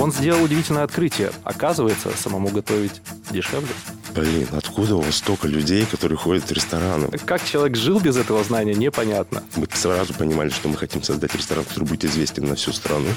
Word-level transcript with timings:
Он 0.00 0.10
сделал 0.12 0.42
удивительное 0.42 0.84
открытие. 0.84 1.30
Оказывается, 1.44 2.10
самому 2.16 2.48
готовить 2.48 3.02
дешевле. 3.30 3.68
Блин, 4.14 4.48
откуда 4.52 4.96
у 4.96 5.02
вас 5.02 5.16
столько 5.16 5.46
людей, 5.46 5.84
которые 5.84 6.16
ходят 6.16 6.44
в 6.44 6.52
рестораны? 6.52 7.10
Как 7.26 7.44
человек 7.44 7.76
жил 7.76 8.00
без 8.00 8.16
этого 8.16 8.42
знания, 8.42 8.72
непонятно. 8.74 9.42
Мы 9.56 9.68
сразу 9.74 10.14
понимали, 10.14 10.48
что 10.48 10.70
мы 10.70 10.76
хотим 10.76 11.02
создать 11.02 11.34
ресторан, 11.34 11.64
который 11.64 11.84
будет 11.84 12.06
известен 12.06 12.46
на 12.46 12.54
всю 12.54 12.72
страну. 12.72 13.08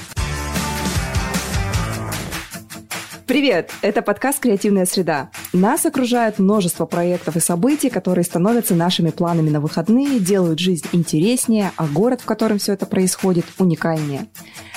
Привет! 3.26 3.72
Это 3.80 4.02
подкаст 4.02 4.40
«Креативная 4.40 4.84
среда». 4.84 5.30
Нас 5.54 5.86
окружает 5.86 6.38
множество 6.38 6.84
проектов 6.84 7.36
и 7.36 7.40
событий, 7.40 7.88
которые 7.88 8.22
становятся 8.22 8.74
нашими 8.74 9.08
планами 9.08 9.48
на 9.48 9.60
выходные, 9.60 10.20
делают 10.20 10.58
жизнь 10.58 10.86
интереснее, 10.92 11.72
а 11.76 11.86
город, 11.86 12.20
в 12.20 12.26
котором 12.26 12.58
все 12.58 12.74
это 12.74 12.84
происходит, 12.84 13.46
уникальнее. 13.56 14.26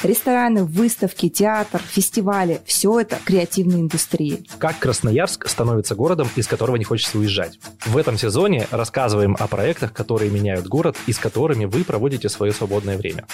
Рестораны, 0.02 0.64
выставки, 0.64 1.28
театр, 1.28 1.82
фестивали– 1.86 2.62
все 2.66 3.02
это 3.02 3.18
креативные 3.26 3.82
индустрии. 3.82 4.46
Как 4.60 4.80
Красноярск 4.80 5.50
становится 5.50 5.96
городом, 5.96 6.30
из 6.38 6.48
которого 6.48 6.78
не 6.78 6.86
хочется 6.86 7.18
уезжать. 7.18 7.60
В 7.86 7.98
этом 7.98 8.18
сезоне 8.18 8.66
рассказываем 8.72 9.36
о 9.38 9.48
проектах, 9.48 9.92
которые 9.92 10.32
меняют 10.32 10.68
город 10.68 10.96
и 11.06 11.12
с 11.12 11.18
которыми 11.18 11.66
вы 11.66 11.84
проводите 11.84 12.30
свое 12.30 12.54
свободное 12.54 12.98
время. 12.98 13.26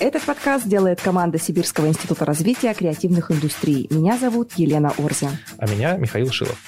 Этот 0.00 0.22
подкаст 0.22 0.66
делает 0.66 1.00
команда 1.00 1.38
Сибирского 1.40 1.88
института 1.88 2.24
развития 2.24 2.72
креативных 2.72 3.32
индустрий. 3.32 3.88
Меня 3.90 4.16
зовут 4.16 4.47
зовут 4.48 4.52
Елена 4.56 4.92
Орзя. 4.98 5.30
А 5.58 5.66
меня 5.66 5.96
Михаил 5.96 6.30
Шилов. 6.30 6.58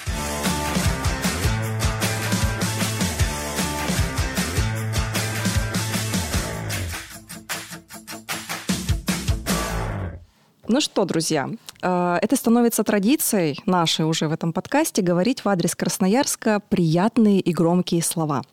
Ну 10.67 10.79
что, 10.79 11.03
друзья, 11.03 11.49
э, 11.81 12.17
это 12.21 12.35
становится 12.37 12.85
традицией 12.85 13.59
нашей 13.65 14.05
уже 14.05 14.29
в 14.29 14.31
этом 14.31 14.53
подкасте 14.53 15.01
говорить 15.01 15.43
в 15.43 15.49
адрес 15.49 15.75
Красноярска 15.75 16.61
приятные 16.69 17.41
и 17.41 17.51
громкие 17.51 18.01
слова. 18.01 18.43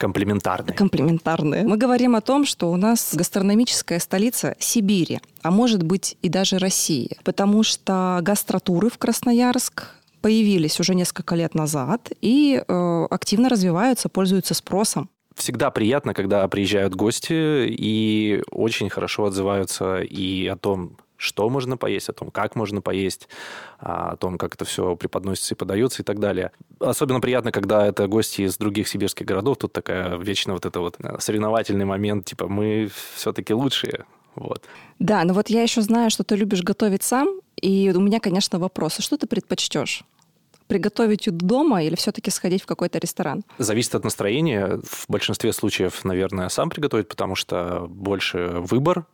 Комплементарные. 0.00 0.74
Комплементарные. 0.74 1.64
Мы 1.64 1.76
говорим 1.76 2.16
о 2.16 2.22
том, 2.22 2.46
что 2.46 2.72
у 2.72 2.76
нас 2.76 3.14
гастрономическая 3.14 3.98
столица 3.98 4.56
Сибири, 4.58 5.20
а 5.42 5.50
может 5.50 5.82
быть 5.82 6.16
и 6.22 6.30
даже 6.30 6.56
России, 6.56 7.18
потому 7.22 7.62
что 7.62 8.18
гастротуры 8.22 8.88
в 8.88 8.96
Красноярск 8.96 9.88
появились 10.22 10.80
уже 10.80 10.94
несколько 10.94 11.34
лет 11.34 11.54
назад 11.54 12.10
и 12.22 12.62
э, 12.66 13.06
активно 13.10 13.50
развиваются, 13.50 14.08
пользуются 14.08 14.54
спросом 14.54 15.10
всегда 15.34 15.70
приятно, 15.70 16.12
когда 16.12 16.46
приезжают 16.48 16.94
гости 16.94 17.66
и 17.66 18.42
очень 18.50 18.90
хорошо 18.90 19.24
отзываются 19.24 20.00
и 20.00 20.46
о 20.46 20.56
том, 20.56 20.98
что 21.20 21.48
можно 21.50 21.76
поесть, 21.76 22.08
о 22.08 22.12
том, 22.14 22.30
как 22.30 22.56
можно 22.56 22.80
поесть, 22.80 23.28
о 23.78 24.16
том, 24.16 24.38
как 24.38 24.54
это 24.54 24.64
все 24.64 24.96
преподносится 24.96 25.54
и 25.54 25.56
подается 25.56 26.02
и 26.02 26.04
так 26.04 26.18
далее. 26.18 26.50
Особенно 26.78 27.20
приятно, 27.20 27.52
когда 27.52 27.86
это 27.86 28.08
гости 28.08 28.42
из 28.42 28.56
других 28.56 28.88
сибирских 28.88 29.26
городов. 29.26 29.58
Тут 29.58 29.72
такая 29.72 30.16
вечно 30.16 30.54
вот 30.54 30.64
это 30.64 30.80
вот 30.80 30.96
э, 30.98 31.18
соревновательный 31.20 31.84
момент, 31.84 32.24
типа 32.24 32.48
мы 32.48 32.90
все-таки 33.14 33.52
лучшие. 33.52 34.06
Вот. 34.34 34.64
Да, 34.98 35.22
но 35.24 35.34
вот 35.34 35.50
я 35.50 35.62
еще 35.62 35.82
знаю, 35.82 36.10
что 36.10 36.24
ты 36.24 36.36
любишь 36.36 36.62
готовить 36.62 37.02
сам, 37.02 37.28
и 37.60 37.92
у 37.94 38.00
меня, 38.00 38.18
конечно, 38.18 38.58
вопрос, 38.58 38.98
а 38.98 39.02
что 39.02 39.18
ты 39.18 39.26
предпочтешь? 39.26 40.04
приготовить 40.68 41.28
дома 41.36 41.82
или 41.82 41.96
все-таки 41.96 42.30
сходить 42.30 42.62
в 42.62 42.66
какой-то 42.66 43.00
ресторан? 43.00 43.42
Зависит 43.58 43.96
от 43.96 44.04
настроения. 44.04 44.80
В 44.84 45.06
большинстве 45.08 45.52
случаев, 45.52 46.04
наверное, 46.04 46.48
сам 46.48 46.70
приготовить, 46.70 47.08
потому 47.08 47.34
что 47.34 47.88
больше 47.88 48.52
выбор 48.60 49.04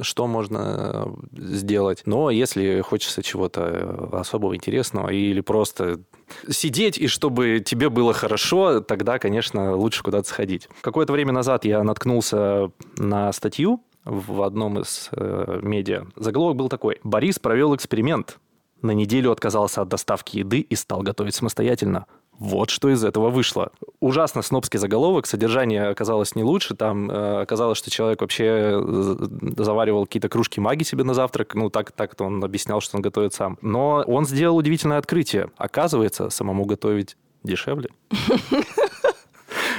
что 0.00 0.26
можно 0.26 1.16
э, 1.32 1.50
сделать. 1.52 2.02
Но 2.06 2.30
если 2.30 2.80
хочется 2.80 3.22
чего-то 3.22 3.60
э, 3.62 4.16
особого 4.16 4.54
интересного 4.54 5.08
или 5.10 5.40
просто 5.40 6.00
сидеть, 6.48 6.98
и 6.98 7.06
чтобы 7.06 7.60
тебе 7.64 7.88
было 7.88 8.12
хорошо, 8.12 8.80
тогда, 8.80 9.18
конечно, 9.18 9.76
лучше 9.76 10.02
куда-то 10.02 10.28
сходить. 10.28 10.68
Какое-то 10.80 11.12
время 11.12 11.32
назад 11.32 11.64
я 11.64 11.82
наткнулся 11.82 12.70
на 12.96 13.32
статью 13.32 13.82
в 14.04 14.42
одном 14.42 14.78
из 14.80 15.08
э, 15.12 15.60
медиа. 15.62 16.06
Заголовок 16.16 16.56
был 16.56 16.68
такой. 16.68 17.00
Борис 17.02 17.38
провел 17.38 17.74
эксперимент. 17.74 18.38
На 18.82 18.92
неделю 18.92 19.32
отказался 19.32 19.82
от 19.82 19.88
доставки 19.88 20.38
еды 20.38 20.60
и 20.60 20.74
стал 20.76 21.02
готовить 21.02 21.34
самостоятельно. 21.34 22.06
Вот 22.38 22.70
что 22.70 22.90
из 22.90 23.04
этого 23.04 23.30
вышло. 23.30 23.70
Ужасно 24.00 24.42
снобский 24.42 24.78
заголовок, 24.78 25.26
содержание 25.26 25.88
оказалось 25.88 26.34
не 26.34 26.42
лучше. 26.42 26.74
Там 26.74 27.10
э, 27.10 27.40
оказалось, 27.40 27.78
что 27.78 27.90
человек 27.90 28.20
вообще 28.20 28.44
э, 28.44 29.16
заваривал 29.56 30.04
какие-то 30.04 30.28
кружки 30.28 30.60
маги 30.60 30.82
себе 30.82 31.04
на 31.04 31.14
завтрак. 31.14 31.54
Ну, 31.54 31.70
так, 31.70 31.92
так-то 31.92 32.24
он 32.24 32.44
объяснял, 32.44 32.80
что 32.80 32.96
он 32.96 33.02
готовит 33.02 33.32
сам. 33.32 33.58
Но 33.62 34.04
он 34.06 34.26
сделал 34.26 34.56
удивительное 34.56 34.98
открытие. 34.98 35.50
Оказывается, 35.56 36.28
самому 36.30 36.64
готовить 36.66 37.16
дешевле. 37.42 37.88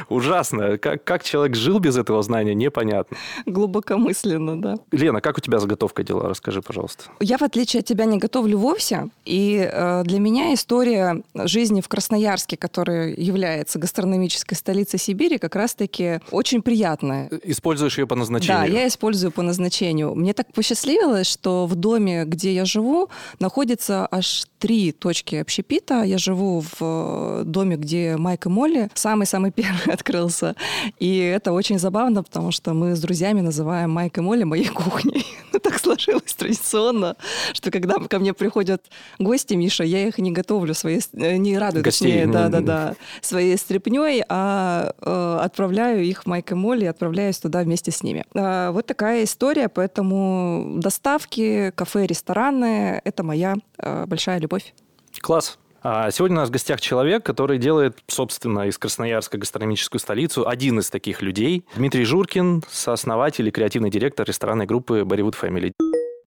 ужасно. 0.09 0.77
Как, 0.77 1.03
как 1.03 1.23
человек 1.23 1.55
жил 1.55 1.79
без 1.79 1.97
этого 1.97 2.21
знания, 2.21 2.53
непонятно. 2.53 3.17
Глубокомысленно, 3.45 4.61
да. 4.61 4.75
Лена, 4.91 5.21
как 5.21 5.37
у 5.37 5.41
тебя 5.41 5.59
заготовка 5.59 6.03
дела? 6.03 6.29
Расскажи, 6.29 6.61
пожалуйста. 6.61 7.05
Я, 7.19 7.37
в 7.37 7.41
отличие 7.41 7.81
от 7.81 7.85
тебя, 7.85 8.05
не 8.05 8.17
готовлю 8.17 8.57
вовсе. 8.57 9.09
И 9.25 9.69
э, 9.71 10.03
для 10.03 10.19
меня 10.19 10.53
история 10.53 11.23
жизни 11.33 11.81
в 11.81 11.87
Красноярске, 11.87 12.57
который 12.57 13.15
является 13.15 13.79
гастрономической 13.79 14.57
столицей 14.57 14.99
Сибири, 14.99 15.37
как 15.37 15.55
раз-таки 15.55 16.21
очень 16.31 16.61
приятная. 16.61 17.29
Используешь 17.43 17.97
ее 17.97 18.07
по 18.07 18.15
назначению? 18.15 18.61
Да, 18.61 18.65
я 18.65 18.87
использую 18.87 19.31
по 19.31 19.41
назначению. 19.41 20.15
Мне 20.15 20.33
так 20.33 20.51
посчастливилось, 20.53 21.27
что 21.27 21.65
в 21.65 21.75
доме, 21.75 22.25
где 22.25 22.53
я 22.53 22.65
живу, 22.65 23.09
находится 23.39 24.07
аж 24.09 24.45
три 24.59 24.91
точки 24.91 25.35
общепита. 25.35 26.03
Я 26.03 26.17
живу 26.17 26.61
в 26.61 26.77
э, 26.81 27.43
доме, 27.45 27.75
где 27.75 28.17
Майк 28.17 28.45
и 28.45 28.49
Молли, 28.49 28.89
самый-самый 28.93 29.51
первый 29.55 29.93
открылся. 29.97 30.55
И 30.99 31.17
это 31.17 31.51
очень 31.51 31.79
забавно, 31.79 32.23
потому 32.23 32.51
что 32.51 32.73
мы 32.73 32.95
с 32.95 33.01
друзьями 33.01 33.41
называем 33.41 33.91
Майк 33.91 34.17
и 34.17 34.21
Молли 34.21 34.43
моей 34.43 34.67
кухней. 34.67 35.25
Ну, 35.53 35.59
так 35.59 35.79
сложилось 35.79 36.33
традиционно, 36.33 37.15
что 37.53 37.71
когда 37.71 37.95
ко 37.95 38.19
мне 38.19 38.33
приходят 38.33 38.83
гости, 39.17 39.55
Миша, 39.55 39.83
я 39.83 40.07
их 40.07 40.19
не 40.19 40.31
готовлю, 40.31 40.73
свои, 40.73 40.99
э, 41.13 41.37
не 41.37 41.57
радую, 41.57 41.83
Гостей, 41.83 42.11
точнее, 42.11 42.27
да-да-да, 42.27 42.95
своей 43.21 43.57
стряпней, 43.57 44.23
а 44.29 44.93
э, 45.01 45.39
отправляю 45.41 46.03
их 46.03 46.23
в 46.23 46.25
Майк 46.27 46.51
и 46.51 46.55
Молли 46.55 46.83
и 46.83 46.87
отправляюсь 46.87 47.39
туда 47.39 47.63
вместе 47.63 47.91
с 47.91 48.03
ними. 48.03 48.25
Э, 48.35 48.71
вот 48.71 48.85
такая 48.85 49.23
история, 49.23 49.69
поэтому 49.69 50.73
доставки, 50.75 51.71
кафе, 51.75 52.05
рестораны— 52.05 53.01
это 53.03 53.23
моя 53.23 53.55
э, 53.79 54.05
большая 54.05 54.39
любовь. 54.39 54.73
Класс. 55.21 55.57
А 55.89 56.11
сегодня 56.11 56.35
у 56.35 56.41
нас 56.41 56.49
в 56.49 56.51
гостях 56.51 56.81
человек, 56.81 57.23
который 57.23 57.57
делает, 57.57 57.99
собственно, 58.07 58.67
из 58.67 58.77
Красноярска 58.77 59.37
гастрономическую 59.37 60.01
столицу. 60.01 60.45
Один 60.45 60.79
из 60.79 60.89
таких 60.89 61.21
людей. 61.21 61.63
Дмитрий 61.77 62.03
Журкин, 62.03 62.63
сооснователь 62.69 63.47
и 63.47 63.51
креативный 63.51 63.89
директор 63.89 64.27
ресторанной 64.27 64.65
группы 64.65 65.05
Bollywood 65.07 65.35
Family. 65.41 65.71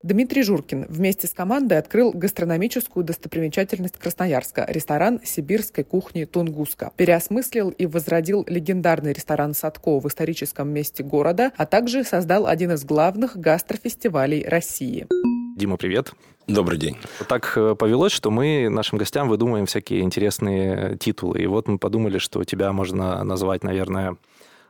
Дмитрий 0.04 0.44
Журкин 0.44 0.86
вместе 0.88 1.26
с 1.26 1.32
командой 1.32 1.76
открыл 1.76 2.12
гастрономическую 2.12 3.04
достопримечательность 3.04 3.98
Красноярска– 3.98 4.64
ресторан 4.68 5.20
сибирской 5.24 5.82
кухни 5.82 6.24
«Тунгуска». 6.24 6.92
Переосмыслил 6.96 7.70
и 7.70 7.86
возродил 7.86 8.44
легендарный 8.46 9.12
ресторан 9.12 9.54
«Садко» 9.54 9.98
в 9.98 10.06
историческом 10.06 10.68
месте 10.68 11.02
города, 11.02 11.50
а 11.56 11.66
также 11.66 12.04
создал 12.04 12.46
один 12.46 12.70
из 12.70 12.84
главных 12.84 13.36
гастрофестивалей 13.36 14.46
России. 14.46 15.08
Дима, 15.56 15.76
привет. 15.76 16.12
Добрый 16.48 16.78
день. 16.78 16.96
Так 17.28 17.52
э, 17.56 17.74
повелось, 17.78 18.12
что 18.12 18.30
мы 18.30 18.70
нашим 18.70 18.96
гостям 18.96 19.28
выдумываем 19.28 19.66
всякие 19.66 20.00
интересные 20.00 20.96
титулы. 20.96 21.42
И 21.42 21.46
вот 21.46 21.68
мы 21.68 21.78
подумали, 21.78 22.16
что 22.16 22.42
тебя 22.42 22.72
можно 22.72 23.22
назвать, 23.22 23.62
наверное, 23.64 24.16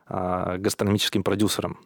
а, 0.05 0.57
гастрономическим 0.57 1.23
продюсером. 1.23 1.79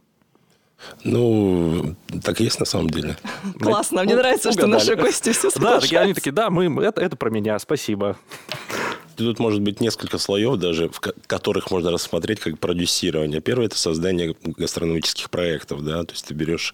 Ну, 1.03 1.95
так 2.23 2.41
и 2.41 2.43
есть 2.43 2.59
на 2.59 2.65
самом 2.65 2.89
деле. 2.89 3.17
Классно, 3.59 4.03
мне 4.03 4.15
нравится, 4.15 4.51
что 4.51 4.65
наши 4.65 4.95
гости 4.95 5.31
все 5.31 5.51
Да, 5.57 5.79
такие, 5.79 6.01
они 6.01 6.15
такие, 6.15 6.31
да, 6.31 6.49
мы, 6.49 6.83
это, 6.83 6.99
это 6.99 7.15
про 7.15 7.29
меня, 7.29 7.59
спасибо. 7.59 8.17
Тут 9.15 9.37
может 9.37 9.61
быть 9.61 9.79
несколько 9.79 10.17
слоев 10.17 10.57
даже, 10.57 10.89
в 10.89 10.99
которых 11.27 11.69
можно 11.69 11.91
рассмотреть 11.91 12.39
как 12.39 12.57
продюсирование. 12.57 13.41
Первое– 13.41 13.65
это 13.67 13.77
создание 13.77 14.35
гастрономических 14.43 15.29
проектов, 15.29 15.83
да, 15.83 16.03
то 16.03 16.13
есть 16.13 16.25
ты 16.25 16.33
берешь 16.33 16.73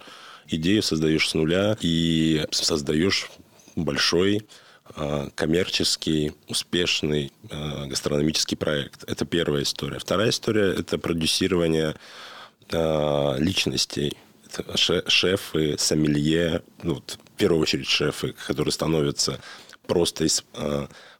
идею 0.50 0.82
создаешь 0.82 1.28
с 1.28 1.34
нуля 1.34 1.76
и 1.80 2.46
создаешь 2.50 3.30
большой 3.76 4.46
а, 4.94 5.28
коммерческий, 5.34 6.32
успешный 6.48 7.32
а, 7.50 7.86
гастрономический 7.86 8.56
проект. 8.56 9.04
Это 9.04 9.24
первая 9.24 9.62
история. 9.62 9.98
Вторая 9.98 10.30
история– 10.30 10.72
это 10.78 10.98
продюсирование 10.98 11.94
а, 12.72 13.36
личностей. 13.38 14.16
Это 14.52 14.76
шефы, 15.08 15.76
сомелье, 15.78 16.62
ну, 16.82 16.94
вот, 16.94 17.18
в 17.24 17.38
первую 17.38 17.62
очередь 17.62 17.86
шефы, 17.86 18.34
которые 18.46 18.72
становятся 18.72 19.38
просто 19.86 20.24
из 20.24 20.44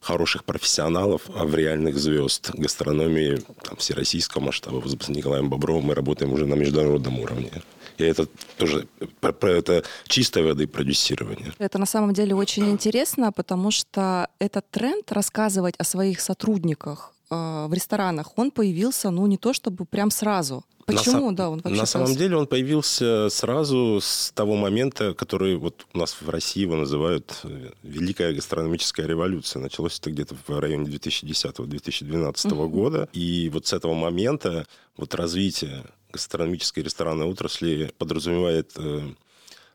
хороших 0.01 0.43
профессионалов, 0.43 1.21
а 1.33 1.45
в 1.45 1.55
реальных 1.55 1.97
звезд 1.97 2.51
гастрономии 2.53 3.41
там, 3.63 3.77
всероссийского 3.77 4.41
масштаба. 4.41 4.85
С 4.85 5.09
Николаем 5.09 5.49
Бобровым 5.49 5.85
мы 5.85 5.95
работаем 5.95 6.33
уже 6.33 6.45
на 6.45 6.55
международном 6.55 7.19
уровне. 7.19 7.51
И 7.97 8.03
это 8.03 8.27
тоже 8.57 8.87
про, 9.19 9.49
это 9.49 9.83
чистой 10.07 10.43
воды 10.43 10.67
продюсирование. 10.67 11.53
Это 11.59 11.77
на 11.77 11.85
самом 11.85 12.13
деле 12.13 12.35
очень 12.35 12.69
интересно, 12.69 13.31
потому 13.31 13.71
что 13.71 14.27
этот 14.39 14.69
тренд 14.69 15.11
рассказывать 15.11 15.75
о 15.77 15.83
своих 15.83 16.19
сотрудниках 16.21 17.13
э, 17.29 17.65
в 17.67 17.73
ресторанах, 17.73 18.37
он 18.37 18.51
появился, 18.51 19.09
ну, 19.09 19.25
не 19.27 19.37
то 19.37 19.53
чтобы 19.53 19.85
прям 19.85 20.11
сразу. 20.11 20.63
Почему, 20.85 21.31
на, 21.31 21.35
да, 21.35 21.49
он 21.49 21.61
вообще 21.63 21.79
На 21.79 21.85
самом 21.85 22.15
деле 22.15 22.35
он 22.35 22.47
появился 22.47 23.29
сразу 23.29 23.99
с 24.01 24.31
того 24.33 24.55
момента, 24.55 25.13
который 25.13 25.55
вот 25.55 25.85
у 25.93 25.97
нас 25.97 26.17
в 26.19 26.29
России 26.29 26.61
его 26.61 26.75
называют 26.75 27.39
э, 27.43 27.71
Великая 27.83 28.33
гастрономическая 28.33 29.05
революция. 29.05 29.61
Началось 29.61 29.99
это 29.99 30.11
где-то 30.11 30.35
в 30.47 30.59
районе 30.59 30.89
2010-2012 30.89 32.53
угу. 32.53 32.69
года. 32.69 33.09
И 33.13 33.49
вот 33.53 33.67
с 33.67 33.73
этого 33.73 33.93
момента 33.93 34.65
вот 34.97 35.15
развитие 35.15 35.85
гастрономической 36.11 36.83
ресторанной 36.83 37.25
отрасли 37.25 37.91
подразумевает 37.97 38.73
э, 38.77 39.01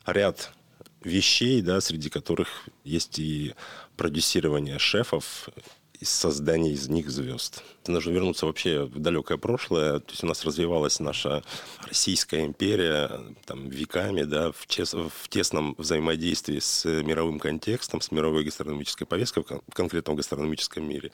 ряд 0.06 0.52
вещей, 1.02 1.62
да, 1.62 1.80
среди 1.80 2.10
которых 2.10 2.68
есть 2.84 3.18
и 3.18 3.54
продюсирование 3.96 4.78
шефов, 4.78 5.48
создание 6.02 6.72
из 6.72 6.88
них 6.88 7.10
звезд. 7.10 7.62
Нужно 7.86 8.10
вернуться 8.10 8.46
вообще 8.46 8.84
в 8.84 8.98
далекое 8.98 9.38
прошлое. 9.38 10.00
То 10.00 10.10
есть 10.10 10.24
у 10.24 10.26
нас 10.26 10.44
развивалась 10.44 11.00
наша 11.00 11.42
Российская 11.86 12.44
империя 12.44 13.10
там, 13.46 13.68
веками, 13.68 14.22
да, 14.22 14.52
в, 14.52 14.66
чес, 14.66 14.94
в 14.94 15.28
тесном 15.28 15.74
взаимодействии 15.78 16.58
с 16.58 16.84
мировым 16.84 17.38
контекстом, 17.38 18.00
с 18.00 18.10
мировой 18.10 18.44
гастрономической 18.44 19.06
повесткой 19.06 19.44
в 19.44 19.74
конкретном 19.74 20.16
гастрономическом 20.16 20.88
мире 20.88 21.12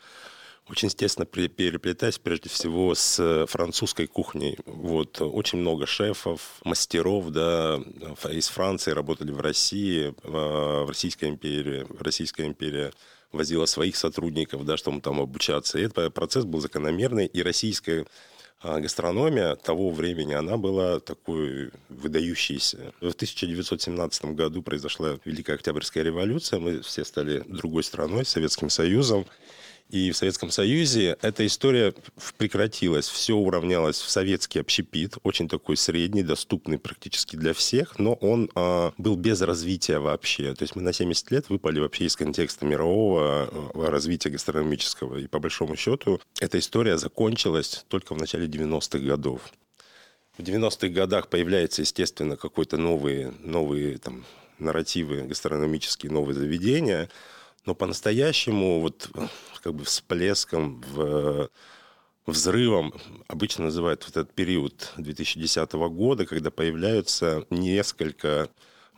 очень 0.69 0.89
естественно 0.89 1.27
переплетаясь 1.27 2.19
прежде 2.19 2.49
всего 2.49 2.95
с 2.95 3.47
французской 3.49 4.07
кухней. 4.07 4.57
Вот, 4.65 5.21
очень 5.21 5.59
много 5.59 5.87
шефов, 5.87 6.61
мастеров 6.65 7.31
да, 7.31 7.81
из 8.31 8.49
Франции 8.49 8.93
работали 8.93 9.33
в 9.33 9.41
России, 9.41 10.15
в 10.23 10.89
Российской 10.89 11.29
империи. 11.29 11.87
Российская 11.99 12.47
империя 12.47 12.93
возила 13.33 13.67
своих 13.67 13.97
сотрудников, 13.97 14.65
да, 14.65 14.77
чтобы 14.77 15.01
там 15.01 15.21
обучаться. 15.21 15.79
И 15.79 15.83
этот 15.83 16.15
процесс 16.15 16.45
был 16.45 16.61
закономерный, 16.61 17.27
и 17.27 17.43
российская 17.43 18.07
а, 18.61 18.79
гастрономия 18.79 19.57
того 19.57 19.91
времени, 19.91 20.35
она 20.35 20.57
была 20.57 21.01
такой 21.01 21.71
выдающейся. 21.89 22.93
В 23.01 23.11
1917 23.11 24.25
году 24.27 24.63
произошла 24.63 25.19
Великая 25.25 25.55
Октябрьская 25.55 26.05
революция, 26.05 26.61
мы 26.61 26.81
все 26.83 27.05
стали 27.05 27.43
другой 27.49 27.83
страной, 27.83 28.25
Советским 28.25 28.71
Союзом. 28.71 29.27
И 29.93 30.11
в 30.11 30.17
Советском 30.17 30.51
Союзе 30.51 31.19
эта 31.21 31.47
история 31.47 31.93
прекратилась. 32.39 33.09
Все 33.09 33.35
уравнялось 33.35 34.01
в 34.01 34.09
советский 34.09 34.59
общепит, 34.59 35.17
очень 35.23 35.51
такой 35.51 35.77
средний, 35.77 36.23
доступный 36.23 36.79
практически 36.79 37.37
для 37.37 37.53
всех, 37.53 37.99
но 37.99 38.15
он 38.15 38.51
а, 38.55 38.95
был 38.97 39.17
без 39.17 39.43
развития 39.43 39.99
вообще. 39.99 40.55
То 40.55 40.63
есть 40.63 40.77
мы 40.77 40.81
на 40.81 40.95
70 40.95 41.31
лет 41.31 41.51
выпали 41.51 41.79
вообще 41.79 42.07
из 42.07 42.17
контекста 42.17 42.65
мирового 42.65 43.51
а, 43.53 43.91
развития 43.91 44.31
гастрономического. 44.31 45.19
И 45.19 45.27
по 45.27 45.39
большому 45.41 45.77
счету 45.77 46.23
эта 46.41 46.59
история 46.59 46.97
закончилась 46.97 47.85
только 47.89 48.15
в 48.15 48.19
начале 48.19 48.47
90-х 48.47 48.99
годов. 48.99 49.43
В 50.39 50.43
90-х 50.43 50.89
годах 50.89 51.29
появляется, 51.29 51.83
естественно, 51.83 52.39
какой-то 52.39 52.79
новые, 52.79 53.35
новые 53.41 53.99
там, 53.99 54.25
нарративы 54.59 55.25
гастрономические, 55.25 56.11
новые 56.11 56.35
заведения– 56.35 57.11
но 57.67 57.75
по-настоящему 57.75 58.81
вот 58.81 59.11
как 59.63 59.75
бы 59.75 59.85
всплеском, 59.85 60.83
в, 60.93 61.49
взрывом 62.27 62.95
обычно 63.29 63.65
называют 63.65 64.05
вот 64.05 64.17
этот 64.17 64.35
период 64.35 64.93
2010 64.97 65.73
года, 65.73 66.27
когда 66.27 66.51
появляются 66.51 67.47
несколько 67.51 68.49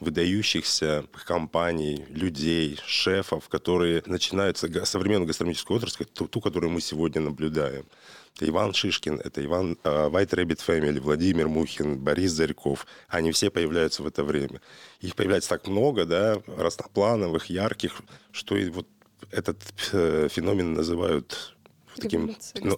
выдающихся 0.00 1.06
компаний, 1.24 2.04
людей, 2.08 2.78
шефов, 2.84 3.48
которые 3.48 4.02
начинаются 4.06 4.68
современную 4.84 5.26
гастрономическую 5.26 5.76
отрасль, 5.76 6.04
ту, 6.04 6.26
ту, 6.26 6.40
которую 6.40 6.72
мы 6.72 6.80
сегодня 6.80 7.20
наблюдаем. 7.22 7.86
Это 8.36 8.48
Иван 8.48 8.74
Шишкин, 8.74 9.20
это 9.22 9.44
Иван 9.44 9.78
uh, 9.84 10.10
White 10.10 10.30
Rabbit 10.30 10.60
Family, 10.66 11.00
Владимир 11.00 11.46
Мухин, 11.46 11.98
Борис 11.98 12.32
Зарьков. 12.32 12.84
Они 13.08 13.30
все 13.30 13.48
появляются 13.48 14.02
в 14.02 14.06
это 14.08 14.24
время. 14.24 14.60
Их 15.00 15.14
появляется 15.14 15.50
так 15.50 15.68
много, 15.68 16.04
да, 16.04 16.42
разноплановых, 16.48 17.46
ярких, 17.46 18.02
что 18.32 18.56
и 18.56 18.70
вот 18.70 18.88
этот 19.30 19.58
э, 19.92 20.28
феномен 20.30 20.74
называют 20.74 21.56
таким... 21.96 22.34
Ну, 22.60 22.76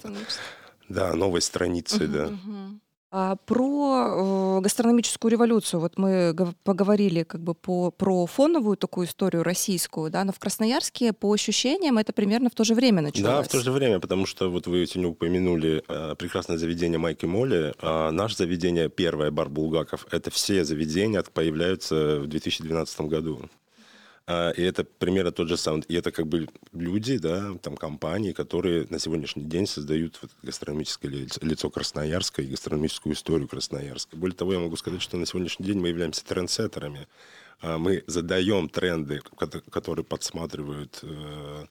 да, 0.91 1.15
новой 1.15 1.41
страницей, 1.41 2.07
uh-huh, 2.07 2.13
да. 2.13 2.25
Uh-huh. 2.27 2.79
А 3.19 3.37
про 3.37 4.59
э, 4.59 4.61
гастрономическую 4.61 5.33
революцию, 5.33 5.81
вот 5.81 5.97
мы 5.97 6.37
поговорили 6.65 7.23
как 7.23 7.41
бы 7.41 7.55
по, 7.55 7.91
про 7.91 8.27
фоновую 8.27 8.77
такую 8.77 9.07
историю 9.07 9.43
российскую, 9.43 10.11
да, 10.11 10.23
но 10.23 10.33
в 10.33 10.39
Красноярске 10.39 11.15
по 11.15 11.33
ощущениям 11.33 11.97
это 11.97 12.13
примерно 12.13 12.51
в 12.51 12.55
то 12.55 12.63
же 12.63 12.75
время 12.75 13.01
началось. 13.01 13.25
Да, 13.25 13.43
в 13.43 13.49
то 13.49 13.61
же 13.61 13.73
время, 13.73 14.01
потому 14.01 14.27
что 14.27 14.51
вот 14.51 14.67
вы 14.67 14.87
сегодня 14.87 15.09
упомянули 15.09 15.83
э, 15.89 16.15
прекрасное 16.19 16.59
заведение 16.59 16.99
Майки 16.99 17.25
Молли, 17.25 17.73
а 17.81 18.11
наше 18.11 18.37
заведение 18.37 18.91
первое, 18.91 19.31
бар 19.31 19.49
Булгаков, 19.49 20.07
это 20.11 20.31
все 20.31 20.63
заведения 20.67 21.23
появляются 21.23 22.21
в 22.21 22.27
2012 22.27 23.01
году. 23.01 23.49
А, 24.27 24.51
и 24.51 24.63
это 24.63 24.85
примерно 24.85 25.31
тот 25.31 25.49
же 25.49 25.57
саунд. 25.57 25.85
И 25.89 25.95
это 25.95 26.11
как 26.11 26.27
бы 26.27 26.49
люди, 26.73 27.19
да, 27.19 27.55
там 27.63 27.77
компании, 27.77 28.33
которые 28.33 28.87
на 28.91 28.99
сегодняшний 28.99 29.45
день 29.45 29.67
создают 29.67 30.19
вот 30.21 30.31
гастрономическое 30.43 31.29
лицо 31.41 31.71
Красноярска 31.71 32.43
и 32.43 32.47
гастрономическую 32.47 33.15
историю 33.15 33.49
Красноярска. 33.49 34.17
Более 34.17 34.37
того, 34.37 34.53
я 34.53 34.59
могу 34.59 34.77
сказать, 34.77 35.01
что 35.01 35.17
на 35.17 35.27
сегодняшний 35.27 35.67
день 35.67 35.79
мы 35.79 35.89
являемся 35.89 36.25
трендсеттерами. 36.25 37.07
А, 37.61 37.79
мы 37.79 38.03
задаем 38.07 38.69
тренды, 38.69 39.21
которые 39.71 40.05
подсматривают 40.05 40.99
э, 41.03 41.65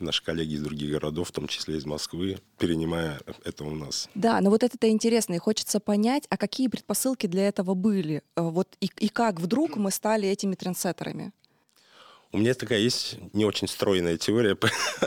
наши 0.00 0.24
коллеги 0.24 0.54
из 0.54 0.62
других 0.62 0.90
городов, 0.90 1.28
в 1.28 1.32
том 1.32 1.46
числе 1.46 1.76
из 1.76 1.86
Москвы, 1.86 2.38
перенимая 2.58 3.20
это 3.44 3.64
у 3.64 3.70
нас. 3.70 4.08
Да, 4.14 4.40
но 4.40 4.50
вот 4.50 4.64
это 4.64 4.90
интересно, 4.90 5.34
и 5.34 5.38
хочется 5.38 5.78
понять, 5.78 6.24
а 6.28 6.36
какие 6.36 6.66
предпосылки 6.66 7.26
для 7.28 7.46
этого 7.46 7.74
были? 7.74 8.22
Э, 8.36 8.42
вот 8.42 8.76
и, 8.80 8.90
и 8.98 9.08
как 9.08 9.40
вдруг 9.40 9.76
мы 9.76 9.92
стали 9.92 10.28
этими 10.28 10.56
трендсеттерами? 10.56 11.32
У 12.34 12.38
меня 12.38 12.54
такая 12.54 12.78
есть 12.78 13.16
не 13.34 13.44
очень 13.44 13.68
стройная 13.68 14.16
теория 14.16 14.56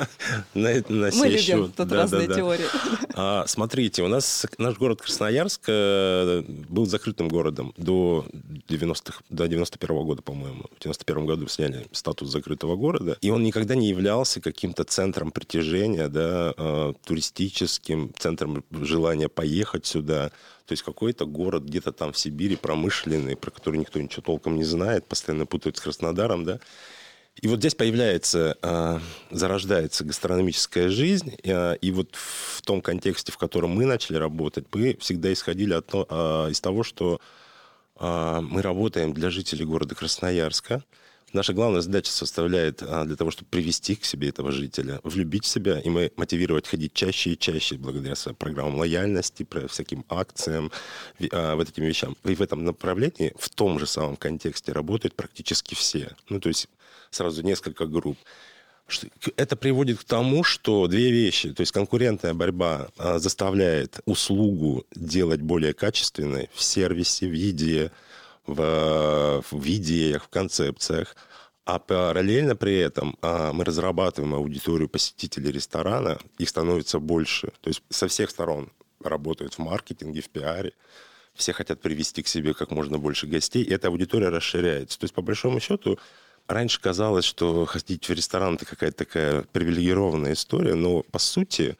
на, 0.53 0.75
на 0.89 1.09
Мы 1.11 1.27
любим 1.27 1.39
счет. 1.39 1.75
тут 1.75 1.87
да, 1.87 1.95
разные 1.95 2.27
да, 2.27 2.35
да. 2.35 2.39
теории. 2.39 2.65
А, 3.15 3.45
смотрите, 3.47 4.03
у 4.03 4.07
нас 4.07 4.45
наш 4.59 4.77
город 4.77 5.01
Красноярск 5.01 5.63
э, 5.67 6.43
был 6.69 6.85
закрытым 6.85 7.27
городом 7.27 7.73
до 7.77 8.27
90-х, 8.69 9.23
до 9.29 9.47
91 9.47 9.89
-го 9.89 10.03
года, 10.03 10.21
по-моему. 10.21 10.65
В 10.77 10.83
91 10.83 11.25
году 11.25 11.47
сняли 11.47 11.87
статус 11.93 12.29
закрытого 12.29 12.75
города. 12.75 13.17
И 13.21 13.31
он 13.31 13.41
никогда 13.41 13.73
не 13.73 13.89
являлся 13.89 14.39
каким-то 14.39 14.83
центром 14.83 15.31
притяжения, 15.31 16.09
да, 16.09 16.53
э, 16.55 16.93
туристическим, 17.05 18.13
центром 18.19 18.63
желания 18.69 19.29
поехать 19.29 19.87
сюда. 19.87 20.29
То 20.67 20.73
есть 20.73 20.83
какой-то 20.83 21.25
город 21.25 21.63
где-то 21.63 21.91
там 21.91 22.11
в 22.11 22.19
Сибири 22.19 22.55
промышленный, 22.55 23.35
про 23.35 23.49
который 23.49 23.79
никто 23.79 23.99
ничего 23.99 24.21
толком 24.21 24.57
не 24.57 24.63
знает, 24.63 25.07
постоянно 25.07 25.47
путают 25.47 25.77
с 25.77 25.81
Краснодаром, 25.81 26.43
да. 26.43 26.59
И 27.41 27.47
вот 27.47 27.59
здесь 27.59 27.75
появляется, 27.75 28.57
э, 28.61 28.99
зарождается 29.29 30.05
гастрономическая 30.05 30.89
жизнь, 30.89 31.35
э, 31.43 31.75
и 31.81 31.91
вот 31.91 32.15
в 32.15 32.61
том 32.61 32.81
контексте, 32.81 33.31
в 33.31 33.37
котором 33.37 33.71
мы 33.71 33.85
начали 33.85 34.15
работать, 34.17 34.65
мы 34.73 34.95
всегда 35.01 35.33
исходили 35.33 35.73
от, 35.73 35.89
э, 35.93 35.97
из 36.49 36.61
того, 36.61 36.83
что 36.83 37.19
мы 37.97 38.61
работаем 38.61 39.13
для 39.13 39.29
жителей 39.29 39.63
города 39.63 39.95
Красноярска. 39.95 40.83
Наша 41.31 41.53
главная 41.53 41.79
задача 41.79 42.11
составляет 42.11 42.79
для 42.79 43.15
того, 43.15 43.31
чтобы 43.31 43.47
привести 43.49 43.95
к 43.95 44.03
себе 44.03 44.27
этого 44.27 44.51
жителя, 44.51 44.99
влюбить 45.05 45.45
в 45.45 45.47
себя, 45.47 45.79
и 45.79 45.87
мы 45.87 46.11
мотивировать 46.17 46.67
ходить 46.67 46.93
чаще 46.93 47.29
и 47.29 47.39
чаще 47.39 47.77
благодаря 47.77 48.15
своим 48.15 48.35
программам 48.35 48.75
лояльности, 48.75 49.47
всяким 49.69 50.03
акциям, 50.09 50.73
вот 51.19 51.69
этим 51.69 51.85
вещам. 51.85 52.17
И 52.25 52.35
в 52.35 52.41
этом 52.41 52.65
направлении, 52.65 53.33
в 53.39 53.49
том 53.49 53.79
же 53.79 53.87
самом 53.87 54.17
контексте 54.17 54.73
работают 54.73 55.15
практически 55.15 55.73
все. 55.73 56.17
Ну, 56.27 56.41
то 56.41 56.49
есть 56.49 56.67
сразу 57.09 57.41
несколько 57.43 57.85
групп. 57.85 58.17
Это 59.35 59.55
приводит 59.55 59.99
к 59.99 60.03
тому, 60.03 60.43
что 60.43 60.85
две 60.87 61.11
вещи, 61.11 61.51
то 61.53 61.61
есть 61.61 61.71
конкурентная 61.71 62.35
борьба 62.35 62.89
а, 62.97 63.17
заставляет 63.17 63.99
услугу 64.05 64.85
делать 64.95 65.41
более 65.41 65.73
качественной 65.73 66.49
в 66.53 66.61
сервисе, 66.61 67.27
в 67.27 67.33
еде, 67.33 67.91
в, 68.45 69.43
в 69.49 69.67
идеях, 69.67 70.25
в 70.25 70.29
концепциях, 70.29 71.15
а 71.65 71.79
параллельно 71.79 72.55
при 72.55 72.77
этом 72.77 73.17
а, 73.23 73.51
мы 73.53 73.63
разрабатываем 73.65 74.35
аудиторию 74.35 74.87
посетителей 74.87 75.51
ресторана, 75.51 76.19
их 76.37 76.47
становится 76.47 76.99
больше. 76.99 77.53
То 77.61 77.69
есть 77.69 77.81
со 77.89 78.07
всех 78.07 78.29
сторон 78.29 78.71
работают 79.03 79.55
в 79.55 79.59
маркетинге, 79.59 80.21
в 80.21 80.29
пиаре. 80.29 80.73
Все 81.33 81.53
хотят 81.53 81.81
привести 81.81 82.21
к 82.21 82.27
себе 82.27 82.53
как 82.53 82.69
можно 82.71 82.99
больше 82.99 83.25
гостей, 83.25 83.63
и 83.63 83.73
эта 83.73 83.87
аудитория 83.87 84.29
расширяется. 84.29 84.99
То 84.99 85.05
есть, 85.05 85.13
по 85.13 85.21
большому 85.21 85.59
счету, 85.59 85.99
Раньше 86.47 86.79
казалось, 86.79 87.25
что 87.25 87.65
ходить 87.65 88.07
в 88.07 88.13
ресторан– 88.13 88.55
это 88.55 88.65
какая-то 88.65 88.97
такая 88.97 89.41
привилегированная 89.51 90.33
история, 90.33 90.75
но, 90.75 91.01
по 91.01 91.17
сути, 91.17 91.75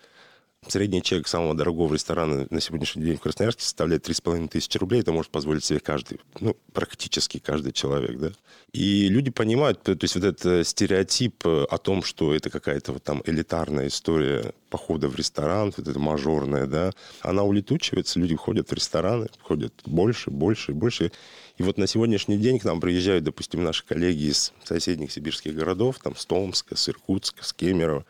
Средний 0.68 1.04
чек 1.04 1.28
самого 1.28 1.54
дорогого 1.54 1.94
ресторана 1.94 2.48
на 2.50 2.60
сегодняшний 2.60 3.04
день 3.04 3.18
в 3.18 3.22
Красноярске 3.22 3.64
составляет 3.64 4.10
3,5 4.10 4.48
тысячи 4.48 4.78
рублей. 4.80 5.02
Это 5.02 5.12
может 5.12 5.32
позволить 5.32 5.64
себе 5.64 5.80
каждый, 5.80 6.20
ну, 6.40 6.58
практически 6.74 7.38
каждый 7.38 7.72
человек, 7.72 8.18
да. 8.18 8.32
И 8.74 9.08
люди 9.08 9.30
понимают, 9.30 9.84
то 9.84 9.96
есть 10.02 10.16
вот 10.16 10.24
этот 10.24 10.68
стереотип 10.68 11.46
о 11.46 11.78
том, 11.78 12.02
что 12.02 12.34
это 12.34 12.50
какая-то 12.50 12.94
вот 12.94 13.04
там 13.04 13.22
элитарная 13.26 13.88
история 13.88 14.54
похода 14.70 15.08
в 15.08 15.16
ресторан, 15.16 15.72
вот 15.78 15.88
это 15.88 16.00
мажорная, 16.00 16.66
да, 16.66 16.92
она 17.22 17.44
улетучивается, 17.44 18.20
люди 18.20 18.36
ходят 18.36 18.70
в 18.70 18.74
рестораны, 18.74 19.28
ходят 19.42 19.74
больше, 19.86 20.32
больше 20.32 20.74
больше. 20.74 21.12
И 21.58 21.64
вот 21.64 21.78
на 21.78 21.86
сегодняшний 21.86 22.38
день 22.38 22.58
к 22.58 22.64
нам 22.64 22.82
приезжают, 22.82 23.24
допустим, 23.24 23.64
наши 23.64 23.86
коллеги 23.86 24.32
из 24.32 24.52
соседних 24.64 25.12
сибирских 25.12 25.56
городов, 25.56 26.00
там, 26.04 26.16
с 26.16 26.26
Томска, 26.26 26.76
с 26.76 26.90
Иркутска, 26.90 27.44
с 27.44 27.54
Кемерово, 27.54 28.04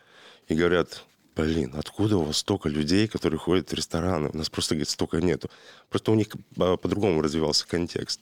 и 0.48 0.56
говорят, 0.56 1.04
блин, 1.36 1.74
откуда 1.78 2.18
у 2.18 2.24
вас 2.24 2.38
столько 2.38 2.70
людей, 2.70 3.08
которые 3.08 3.40
ходят 3.40 3.70
в 3.70 3.74
рестораны? 3.74 4.30
У 4.34 4.38
нас 4.38 4.50
просто, 4.50 4.76
говорит, 4.76 4.90
столько 4.90 5.18
нету. 5.18 5.50
Просто 5.90 6.12
у 6.12 6.16
них 6.16 6.28
по-другому 6.56 7.22
развивался 7.22 7.68
контекст. 7.68 8.22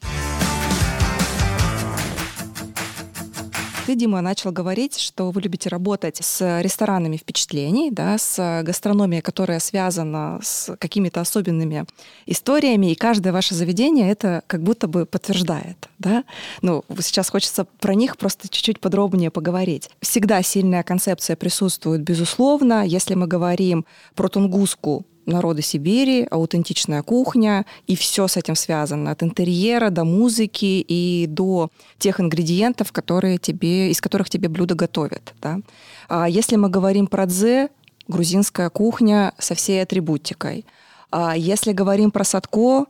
Ты, 3.86 3.96
Дима, 3.96 4.22
начал 4.22 4.50
говорить, 4.50 4.98
что 4.98 5.30
вы 5.30 5.42
любите 5.42 5.68
работать 5.68 6.16
с 6.16 6.60
ресторанами 6.62 7.18
впечатлений, 7.18 7.90
да, 7.90 8.16
с 8.16 8.62
гастрономией, 8.62 9.20
которая 9.20 9.60
связана 9.60 10.40
с 10.42 10.74
какими-то 10.78 11.20
особенными 11.20 11.84
историями, 12.24 12.92
и 12.92 12.94
каждое 12.94 13.30
ваше 13.30 13.54
заведение 13.54 14.10
это 14.10 14.42
как 14.46 14.62
будто 14.62 14.88
бы 14.88 15.04
подтверждает. 15.04 15.90
Да? 15.98 16.24
Ну, 16.62 16.82
сейчас 16.98 17.28
хочется 17.28 17.66
про 17.78 17.94
них 17.94 18.16
просто 18.16 18.48
чуть-чуть 18.48 18.80
подробнее 18.80 19.30
поговорить. 19.30 19.90
Всегда 20.00 20.42
сильная 20.42 20.82
концепция 20.82 21.36
присутствует, 21.36 22.00
безусловно. 22.00 22.86
Если 22.86 23.14
мы 23.14 23.26
говорим 23.26 23.84
про 24.14 24.28
Тунгуску, 24.28 25.04
народы 25.26 25.62
Сибири, 25.62 26.26
аутентичная 26.30 27.02
кухня, 27.02 27.66
и 27.86 27.96
все 27.96 28.28
с 28.28 28.36
этим 28.36 28.56
связано, 28.56 29.10
от 29.10 29.22
интерьера 29.22 29.90
до 29.90 30.04
музыки 30.04 30.84
и 30.86 31.26
до 31.28 31.70
тех 31.98 32.20
ингредиентов, 32.20 32.92
которые 32.92 33.38
тебе, 33.38 33.90
из 33.90 34.00
которых 34.00 34.30
тебе 34.30 34.48
блюдо 34.48 34.74
готовят. 34.74 35.34
Да? 35.40 35.60
А 36.08 36.28
если 36.28 36.56
мы 36.56 36.68
говорим 36.68 37.06
про 37.06 37.26
дзе, 37.26 37.70
грузинская 38.08 38.70
кухня 38.70 39.32
со 39.38 39.54
всей 39.54 39.82
атрибутикой. 39.82 40.64
А 41.10 41.36
если 41.36 41.72
говорим 41.72 42.10
про 42.10 42.24
садко, 42.24 42.86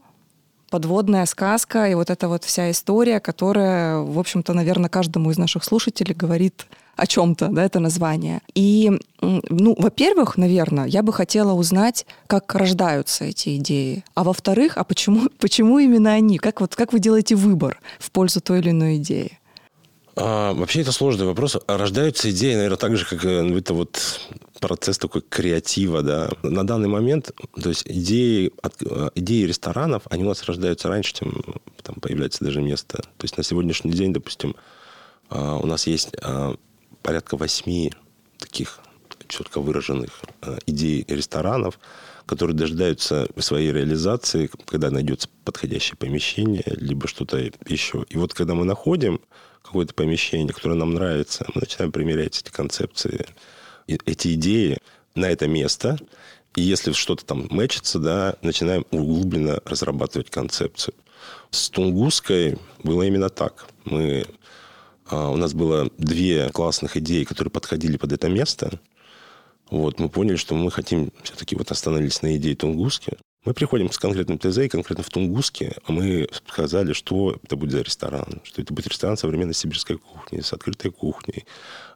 подводная 0.71 1.27
сказка 1.27 1.89
и 1.89 1.95
вот 1.95 2.11
эта 2.11 2.29
вот 2.29 2.45
вся 2.45 2.71
история, 2.71 3.21
которая, 3.21 3.99
в 3.99 4.19
общем-то, 4.19 4.53
наверное, 4.55 4.89
каждому 4.89 5.31
из 5.31 5.39
наших 5.39 5.63
слушателей 5.63 6.15
говорит 6.15 6.67
о 6.97 7.07
чем-то, 7.07 7.49
да, 7.49 7.65
это 7.65 7.81
название. 7.81 8.41
И, 8.55 8.93
ну, 9.21 9.75
во-первых, 9.79 10.37
наверное, 10.37 10.87
я 10.87 11.03
бы 11.03 11.13
хотела 11.13 11.53
узнать, 11.53 12.07
как 12.27 12.55
рождаются 12.55 13.25
эти 13.25 13.57
идеи. 13.57 14.05
А 14.15 14.25
во-вторых, 14.25 14.77
а 14.77 14.85
почему, 14.85 15.29
почему 15.39 15.79
именно 15.79 16.13
они? 16.13 16.39
Как, 16.39 16.61
вот, 16.61 16.75
как 16.75 16.93
вы 16.93 16.99
делаете 16.99 17.35
выбор 17.35 17.81
в 17.99 18.11
пользу 18.11 18.41
той 18.41 18.61
или 18.61 18.71
иной 18.71 18.97
идеи? 18.97 19.39
А, 20.17 20.53
вообще 20.53 20.83
это 20.83 20.93
сложный 20.93 21.27
вопрос. 21.27 21.57
А 21.67 21.77
рождаются 21.77 22.31
идеи, 22.31 22.55
наверное, 22.55 22.77
так 22.77 22.97
же, 22.97 23.05
как 23.05 23.25
э, 23.25 23.59
это 23.59 23.75
вот 23.75 24.21
процесс 24.61 24.99
такой 24.99 25.23
креатива, 25.23 26.03
да. 26.03 26.31
На 26.43 26.67
данный 26.67 26.89
момент, 26.89 27.33
то 27.61 27.69
есть 27.69 27.83
идеи, 27.87 28.53
от, 28.63 28.75
э, 28.83 29.11
идеи 29.17 29.43
ресторанов, 29.43 30.03
они 30.11 30.23
у 30.23 30.29
нас 30.29 30.45
рождаются 30.45 30.89
раньше, 30.89 31.15
чем 31.15 31.43
там 31.83 31.97
появляется 31.97 32.45
даже 32.45 32.63
место. 32.63 32.99
То 32.99 33.25
есть 33.25 33.37
на 33.37 33.43
сегодняшний 33.43 33.93
день, 33.93 34.13
допустим, 34.13 34.55
а, 35.31 35.57
у 35.57 35.67
нас 35.67 35.87
есть 35.87 36.11
а, 36.23 36.55
порядка 37.05 37.37
восьми 37.37 37.93
таких 38.39 38.81
четко 39.29 39.61
выраженных 39.61 40.23
э, 40.43 40.59
идей 40.67 41.05
ресторанов, 41.07 41.79
которые 42.27 42.57
дожидаются 42.57 43.29
своей 43.39 43.73
реализации, 43.73 44.51
когда 44.65 44.91
найдется 44.91 45.29
подходящее 45.45 45.97
помещение, 45.97 46.65
либо 46.67 47.07
что-то 47.07 47.39
еще. 47.69 48.07
И 48.09 48.17
вот 48.17 48.33
когда 48.33 48.55
мы 48.55 48.65
находим 48.65 49.21
какое-то 49.63 49.95
помещение, 49.95 50.53
которое 50.53 50.75
нам 50.77 50.95
нравится, 50.95 51.47
мы 51.55 51.61
начинаем 51.61 51.93
примерять 51.93 52.41
эти 52.41 52.51
концепции, 52.51 53.27
эти 53.87 54.35
идеи 54.35 54.79
на 55.15 55.27
это 55.27 55.47
место. 55.47 55.99
И 56.57 56.63
если 56.63 56.93
что-то 56.93 57.25
там 57.27 57.49
мэчится, 57.51 57.99
да, 57.99 58.37
начинаем 58.41 58.87
углубленно 58.91 59.61
разрабатывать 59.65 60.31
концепцию. 60.31 60.95
С 61.51 61.69
Тунгусской 61.69 62.59
было 62.83 63.03
именно 63.03 63.29
так. 63.29 63.67
Мы 63.85 64.27
у 65.31 65.37
нас 65.37 65.55
было 65.55 65.91
две 65.99 66.51
классных 66.51 66.97
идеи, 66.97 67.25
которые 67.25 67.51
подходили 67.51 67.97
под 67.97 68.13
это 68.13 68.29
место. 68.29 68.81
Вот, 69.71 69.99
мы 69.99 70.09
поняли, 70.09 70.37
что 70.37 70.55
мы 70.55 70.71
хотим 70.71 71.11
все-таки 71.23 71.57
вот 71.57 71.71
остановились 71.71 72.23
на 72.23 72.37
идее 72.37 72.55
Тунгуски. 72.55 73.17
Мы 73.45 73.53
приходим 73.53 73.93
с 73.93 73.99
конкретным 73.99 74.39
ТЗ, 74.39 74.59
и 74.59 74.69
конкретно 74.69 75.05
в 75.05 75.11
Тунгуске 75.11 75.77
мы 75.87 76.27
сказали, 76.49 76.95
что 76.95 77.39
это 77.43 77.57
будет 77.57 77.73
за 77.73 77.83
ресторан, 77.83 78.41
что 78.43 78.63
это 78.63 78.73
будет 78.73 78.87
ресторан 78.87 79.19
современной 79.19 79.53
сибирской 79.53 79.99
кухни, 79.99 80.41
с 80.41 80.55
открытой 80.55 80.91
кухней, 80.91 81.45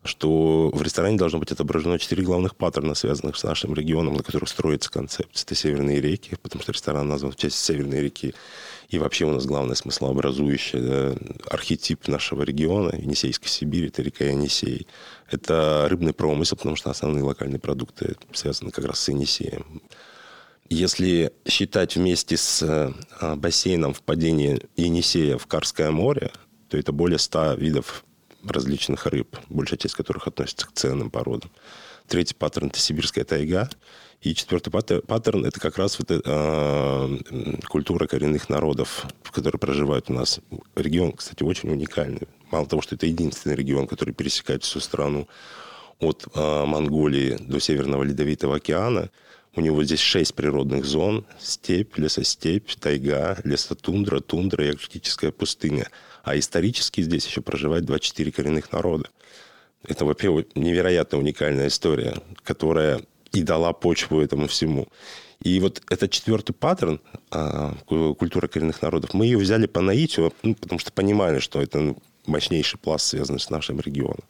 что 0.05 0.71
в 0.75 0.83
ресторане 0.83 1.17
должно 1.17 1.38
быть 1.38 1.50
отображено 1.50 1.99
четыре 1.99 2.23
главных 2.23 2.55
паттерна, 2.55 2.95
связанных 2.95 3.38
с 3.38 3.45
нашим 3.45 3.73
регионом, 3.73 4.14
на 4.14 4.23
которых 4.23 4.50
строится 4.50 4.90
концепция. 4.90 5.47
Это 5.47 5.55
северные 5.55 6.02
реки, 6.02 6.37
потому 6.43 6.62
что 6.62 6.73
ресторан 6.73 7.09
назван 7.09 7.33
в 7.33 7.37
честь 7.37 7.59
Северной 7.64 8.02
реки. 8.02 8.35
И 8.90 8.99
вообще 8.99 9.25
у 9.25 9.31
нас 9.31 9.47
главное 9.47 9.75
смыслообразующее 9.75 10.83
да, 10.83 11.14
архетип 11.50 12.09
нашего 12.09 12.43
региона, 12.43 12.95
Енисейской 12.95 13.49
Сибири, 13.49 13.88
это 13.88 14.02
река 14.02 14.26
Енисей. 14.26 14.87
Это 15.31 15.87
рыбный 15.88 16.12
промысел, 16.12 16.59
потому 16.59 16.76
что 16.76 16.90
основные 16.90 17.25
локальные 17.25 17.59
продукты 17.59 18.17
связаны 18.33 18.71
как 18.71 18.85
раз 18.85 19.00
с 19.00 19.09
Енисеем. 19.09 19.81
Если 20.71 21.33
считать 21.47 21.97
вместе 21.97 22.37
с 22.37 22.63
а, 22.63 23.37
бассейном 23.37 23.95
впадения 23.95 24.61
Енисея 24.77 25.39
в 25.39 25.47
Карское 25.47 25.91
море, 25.91 26.31
то 26.69 26.77
это 26.77 26.93
более 26.93 27.19
100 27.19 27.55
видов 27.55 28.05
различных 28.45 29.07
рыб, 29.07 29.37
большая 29.49 29.79
часть 29.79 29.95
которых 29.95 30.27
относится 30.27 30.67
к 30.67 30.73
ценным 30.73 31.11
породам. 31.11 31.51
Третий 32.07 32.35
паттерн– 32.35 32.67
это 32.69 32.79
сибирская 32.79 33.25
тайга. 33.25 33.69
И 34.21 34.35
четвертый 34.35 34.71
паттерн– 34.71 35.45
это 35.47 35.61
как 35.61 35.79
раз 35.79 35.99
вот, 35.99 36.11
э, 36.11 37.19
культура 37.69 38.07
коренных 38.07 38.49
народов, 38.49 39.07
которые 39.31 39.61
проживают 39.61 40.11
у 40.11 40.13
нас. 40.13 40.41
Регион, 40.75 41.13
кстати, 41.13 41.43
очень 41.43 41.71
уникальный. 41.71 42.27
Мало 42.51 42.67
того, 42.67 42.83
что 42.83 42.95
это 42.95 43.07
единственный 43.07 43.55
регион, 43.55 43.87
который 43.87 44.13
пересекает 44.13 44.65
всю 44.65 44.81
страну 44.81 45.29
от 46.01 46.27
э, 46.35 46.65
Монголии 46.65 47.37
до 47.41 47.61
Северного 47.61 48.03
Ледовитого 48.03 48.57
океана. 48.57 49.11
У 49.59 49.61
него 49.61 49.83
здесь 49.83 49.99
шесть 49.99 50.35
природных 50.35 50.85
зон. 50.85 51.27
Степь, 51.41 51.99
лесостепь, 51.99 52.77
тайга, 52.77 53.37
лесотундра, 53.43 54.21
тундра 54.21 54.65
и 54.65 54.69
арктическая 54.69 55.33
пустыня. 55.33 55.88
А 56.23 56.38
исторически 56.38 57.00
здесь 57.00 57.27
еще 57.27 57.41
проживает 57.41 57.85
24 57.85 58.31
коренных 58.31 58.71
народа. 58.71 59.09
Это, 59.83 60.05
во-первых, 60.05 60.47
невероятно 60.55 61.19
уникальная 61.19 61.67
история, 61.67 62.19
которая 62.45 63.00
и 63.33 63.43
дала 63.43 63.73
почву 63.73 64.21
этому 64.21 64.47
всему. 64.47 64.87
И 65.43 65.59
вот 65.59 65.83
этот 65.91 66.12
четвертый 66.12 66.53
паттерн 66.53 67.00
а, 67.33 67.75
культуры 67.88 68.47
коренных 68.47 68.81
народов, 68.81 69.12
мы 69.12 69.27
ее 69.27 69.38
взяли 69.38 69.67
по 69.67 69.81
наитию, 69.81 70.33
ну, 70.45 70.55
потому 70.55 70.79
что 70.79 70.93
понимали, 70.93 71.41
что 71.41 71.61
это 71.61 71.81
ну, 71.81 71.99
мощнейший 72.27 72.79
пласт, 72.79 73.07
связанный 73.07 73.41
с 73.41 73.50
нашим 73.50 73.81
регионом. 73.81 74.23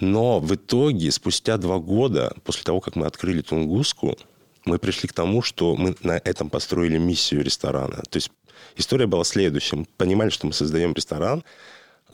Но 0.00 0.40
в 0.40 0.54
итоге, 0.54 1.10
спустя 1.10 1.56
два 1.56 1.78
года, 1.78 2.34
после 2.44 2.64
того, 2.64 2.80
как 2.80 2.96
мы 2.96 3.06
открыли 3.06 3.42
Тунгуску, 3.42 4.18
мы 4.64 4.78
пришли 4.78 5.08
к 5.08 5.12
тому, 5.12 5.42
что 5.42 5.76
мы 5.76 5.96
на 6.02 6.18
этом 6.18 6.50
построили 6.50 6.98
миссию 6.98 7.42
ресторана. 7.42 8.02
То 8.10 8.16
есть 8.16 8.30
история 8.76 9.06
была 9.06 9.24
следующая. 9.24 9.76
Мы 9.76 9.86
понимали, 9.96 10.30
что 10.30 10.46
мы 10.46 10.52
создаем 10.52 10.92
ресторан, 10.92 11.44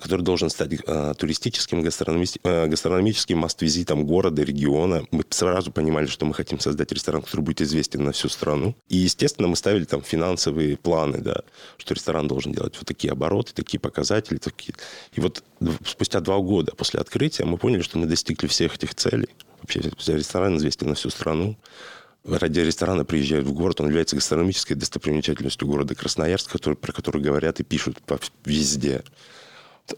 который 0.02 0.22
должен 0.22 0.50
стать 0.50 0.72
э, 0.84 1.14
туристическим, 1.16 1.82
гастрономическим, 1.82 2.40
э, 2.44 2.66
гастрономическим 2.66 3.38
маст-визитом 3.38 4.04
города, 4.04 4.42
региона. 4.42 5.06
Мы 5.10 5.24
сразу 5.30 5.70
понимали, 5.70 6.06
что 6.06 6.26
мы 6.26 6.34
хотим 6.34 6.58
создать 6.58 6.90
ресторан, 6.92 7.22
который 7.22 7.42
будет 7.42 7.60
известен 7.60 8.04
на 8.04 8.12
всю 8.12 8.28
страну. 8.28 8.74
И, 8.88 8.96
естественно, 8.96 9.48
мы 9.48 9.56
ставили 9.56 9.84
там 9.84 10.02
финансовые 10.02 10.76
планы, 10.76 11.18
да, 11.18 11.42
что 11.78 11.94
ресторан 11.94 12.26
должен 12.26 12.52
делать 12.52 12.76
вот 12.76 12.86
такие 12.86 13.12
обороты, 13.12 13.52
такие 13.54 13.78
показатели. 13.78 14.38
Такие. 14.38 14.74
И 15.14 15.20
вот 15.20 15.44
спустя 15.86 16.20
два 16.20 16.38
года 16.38 16.72
после 16.76 17.00
открытия 17.00 17.44
мы 17.44 17.56
поняли, 17.56 17.82
что 17.82 17.98
мы 17.98 18.06
достигли 18.06 18.48
всех 18.48 18.74
этих 18.74 18.94
целей. 18.94 19.28
Вообще 19.60 19.80
ресторан 20.16 20.56
известен 20.56 20.88
на 20.88 20.94
всю 20.94 21.10
страну 21.10 21.56
ради 22.24 22.60
ресторана 22.60 23.04
приезжают 23.04 23.46
в 23.46 23.52
город, 23.52 23.80
он 23.80 23.88
является 23.88 24.16
гастрономической 24.16 24.76
достопримечательностью 24.76 25.66
города 25.66 25.94
Красноярск, 25.94 26.50
который, 26.50 26.74
про 26.74 26.92
который 26.92 27.20
говорят 27.20 27.60
и 27.60 27.64
пишут 27.64 27.98
везде 28.44 29.02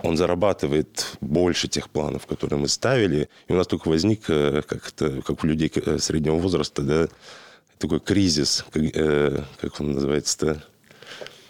он 0.03 0.17
зарабатывает 0.17 1.17
больше 1.21 1.69
тех 1.69 1.89
планов, 1.91 2.27
которые 2.27 2.59
мы 2.59 2.69
ставили. 2.69 3.29
И 3.49 3.53
у 3.53 3.57
нас 3.57 3.67
только 3.67 3.89
возник, 3.89 4.25
э, 4.29 4.63
как, 4.67 4.89
это, 4.89 5.23
как 5.23 5.45
у 5.45 5.47
людей 5.47 5.71
э, 5.75 5.99
среднего 5.99 6.37
возраста, 6.37 6.83
да, 6.83 7.09
такой 7.79 8.01
кризис, 8.01 8.65
как, 8.71 8.83
э, 8.83 9.43
как 9.61 9.81
он 9.81 9.93
называется-то? 9.93 10.63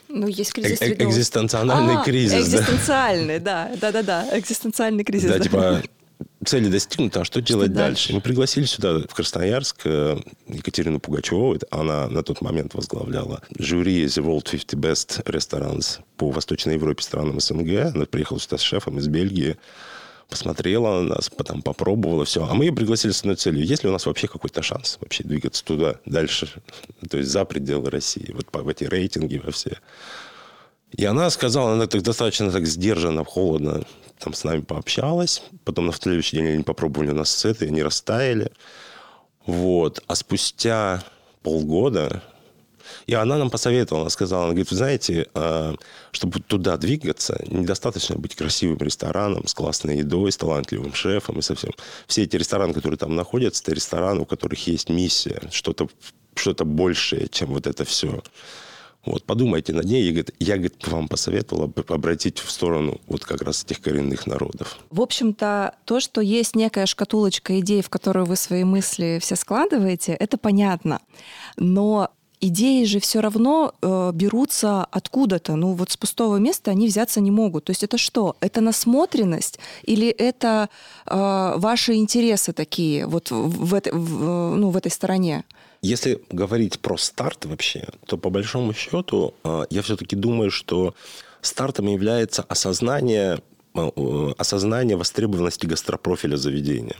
Ну, 0.09 0.29
есть 0.29 0.53
кризис 0.53 0.81
э 0.81 0.93
Экзистенциональный 0.93 1.97
а, 1.97 2.05
кризис. 2.05 2.47
Экзистенциальный, 2.47 3.41
да. 3.41 3.73
Да-да-да, 3.81 4.27
экзистенциальный 4.39 5.05
кризис. 5.05 5.31
Да, 5.31 5.39
да. 5.39 5.45
типа 5.45 5.83
цели 6.45 6.69
достигнуты, 6.69 7.21
а 7.21 7.25
что, 7.25 7.41
что 7.41 7.49
делать 7.49 7.73
дальше? 7.73 8.09
дальше? 8.09 8.13
Мы 8.15 8.21
пригласили 8.21 8.65
сюда, 8.65 8.99
в 8.99 9.15
Красноярск, 9.15 9.83
э, 9.85 10.19
Екатерину 10.49 11.01
Пугачеву. 11.01 11.59
Она 11.71 12.09
на 12.09 12.23
тот 12.23 12.41
момент 12.41 12.75
возглавляла 12.75 13.43
жюри 13.59 14.05
The 14.05 14.25
World 14.25 14.51
50 14.51 14.75
Best 14.75 15.25
Restaurants 15.25 16.01
по 16.17 16.31
Восточной 16.31 16.75
Европе, 16.75 17.03
странам 17.03 17.41
СНГ. 17.41 17.95
Она 17.95 18.07
приехала 18.07 18.39
сюда 18.39 18.59
с 18.59 18.63
шефом 18.63 18.99
из 18.99 19.09
Бельгии 19.09 19.57
посмотрела 20.29 21.01
на 21.01 21.15
нас, 21.17 21.31
потом 21.31 21.63
попробовала 21.63 22.25
все. 22.25 22.45
А 22.45 22.55
мы 22.55 22.65
ее 22.65 22.73
пригласили 22.73 23.13
с 23.13 23.21
одной 23.21 23.37
целью. 23.37 23.65
Есть 23.65 23.85
ли 23.85 23.91
у 23.91 23.93
нас 23.93 24.07
вообще 24.07 24.27
какой-то 24.27 24.63
шанс 24.63 24.99
вообще 25.01 25.23
двигаться 25.23 25.65
туда, 25.65 25.97
дальше, 26.07 26.49
то 27.09 27.19
есть 27.19 27.31
за 27.31 27.45
пределы 27.45 27.91
России, 27.91 28.33
вот 28.33 28.51
по, 28.51 28.63
в 28.63 28.69
эти 28.69 28.85
рейтинги 28.85 29.37
во 29.37 29.53
все. 29.53 29.79
И 30.97 31.05
она 31.05 31.31
сказала, 31.31 31.73
она 31.73 31.87
так 31.87 32.03
достаточно 32.03 32.51
так 32.51 32.67
сдержанно, 32.67 33.25
холодно 33.25 33.85
там 34.19 34.33
с 34.33 34.45
нами 34.45 34.61
пообщалась. 34.61 35.43
Потом 35.65 35.87
на 35.87 35.93
следующий 35.93 36.37
день 36.37 36.49
они 36.49 36.63
попробовали 36.63 37.11
у 37.11 37.15
нас 37.15 37.37
сеты, 37.37 37.67
они 37.67 37.83
растаяли. 37.83 38.53
Вот. 39.47 40.03
А 40.07 40.15
спустя 40.15 41.03
полгода 41.43 42.23
и 43.07 43.15
она 43.15 43.37
нам 43.37 43.51
посоветовала, 43.51 44.05
она 44.05 44.11
сказала, 44.11 44.45
она 44.45 44.53
говорит, 44.53 44.71
вы 44.71 44.77
знаете, 44.77 45.27
а, 45.35 45.75
чтобы 46.13 46.41
туда 46.41 46.77
двигаться, 46.77 47.43
недостаточно 47.47 48.17
быть 48.17 48.35
красивым 48.35 48.79
рестораном 48.79 49.47
с 49.47 49.55
классной 49.55 49.99
едой, 49.99 50.33
с 50.33 50.37
талантливым 50.37 50.95
шефом 50.95 51.39
и 51.39 51.43
совсем. 51.43 51.73
Все 52.07 52.23
эти 52.23 52.37
рестораны, 52.37 52.75
которые 52.75 52.99
там 52.99 53.15
находятся, 53.15 53.63
это 53.63 53.75
рестораны, 53.75 54.21
у 54.21 54.27
которых 54.27 54.67
есть 54.67 54.89
миссия, 54.89 55.43
что-то 55.51 55.89
что 56.37 56.65
большее, 56.65 57.29
чем 57.29 57.51
вот 57.51 57.67
это 57.67 57.85
все. 57.85 58.23
Вот, 59.07 59.25
подумайте 59.25 59.73
над 59.73 59.85
ней. 59.85 60.03
Я, 60.05 60.11
говорит, 60.11 60.35
я 60.39 60.55
говорит, 60.55 60.89
вам 60.89 61.09
посоветовала 61.09 61.71
обратить 61.89 62.39
в 62.39 62.51
сторону 62.51 63.01
вот 63.07 63.25
как 63.25 63.43
раз 63.43 63.65
этих 63.65 63.81
коренных 63.81 64.27
народов. 64.27 64.79
В 64.91 65.01
общем-то, 65.01 65.75
то, 65.85 66.01
что 66.01 66.21
есть 66.21 66.57
некая 66.57 66.87
шкатулочка 66.87 67.59
идей, 67.61 67.83
в 67.83 67.91
которую 67.91 68.27
вы 68.27 68.37
свои 68.37 68.65
мысли 68.65 69.19
все 69.21 69.37
складываете, 69.37 70.13
это 70.13 70.39
понятно. 70.39 71.01
Но 71.57 72.11
идеи 72.41 72.85
же 72.85 73.01
все 73.01 73.21
равно 73.21 73.73
э, 73.81 74.13
берутся 74.15 74.85
откуда-то. 74.85 75.57
Ну 75.57 75.73
вот 75.73 75.91
с 75.91 75.97
пустого 75.97 76.37
места 76.37 76.71
они 76.71 76.87
взяться 76.87 77.21
не 77.21 77.31
могут. 77.31 77.65
То 77.65 77.71
есть 77.71 77.83
это 77.83 77.99
что? 77.99 78.37
Это 78.41 78.61
насмотренность 78.61 79.59
или 79.83 80.09
это 80.09 80.69
э, 81.07 81.55
ваши 81.57 81.95
интересы 81.95 82.53
такие 82.53 83.07
вот 83.07 83.31
в, 83.31 83.67
в, 83.67 83.83
в, 83.93 84.57
ну, 84.57 84.71
в 84.71 84.77
этой 84.77 84.91
стороне? 84.91 85.45
Если 85.85 86.23
говорить 86.31 86.81
про 86.81 86.97
старт 86.97 87.45
вообще, 87.45 87.85
то 88.07 88.17
по 88.17 88.31
большому 88.31 88.73
счету 88.73 89.35
э, 89.45 89.65
я 89.69 89.83
все-таки 89.83 90.17
думаю, 90.17 90.51
что 90.51 90.95
стартом 91.43 91.89
является 91.89 92.41
осознание 92.41 93.43
э, 93.75 94.33
осознание 94.39 94.97
востребованности 94.97 95.67
гастропрофиля 95.67 96.39
заведения. 96.39 96.97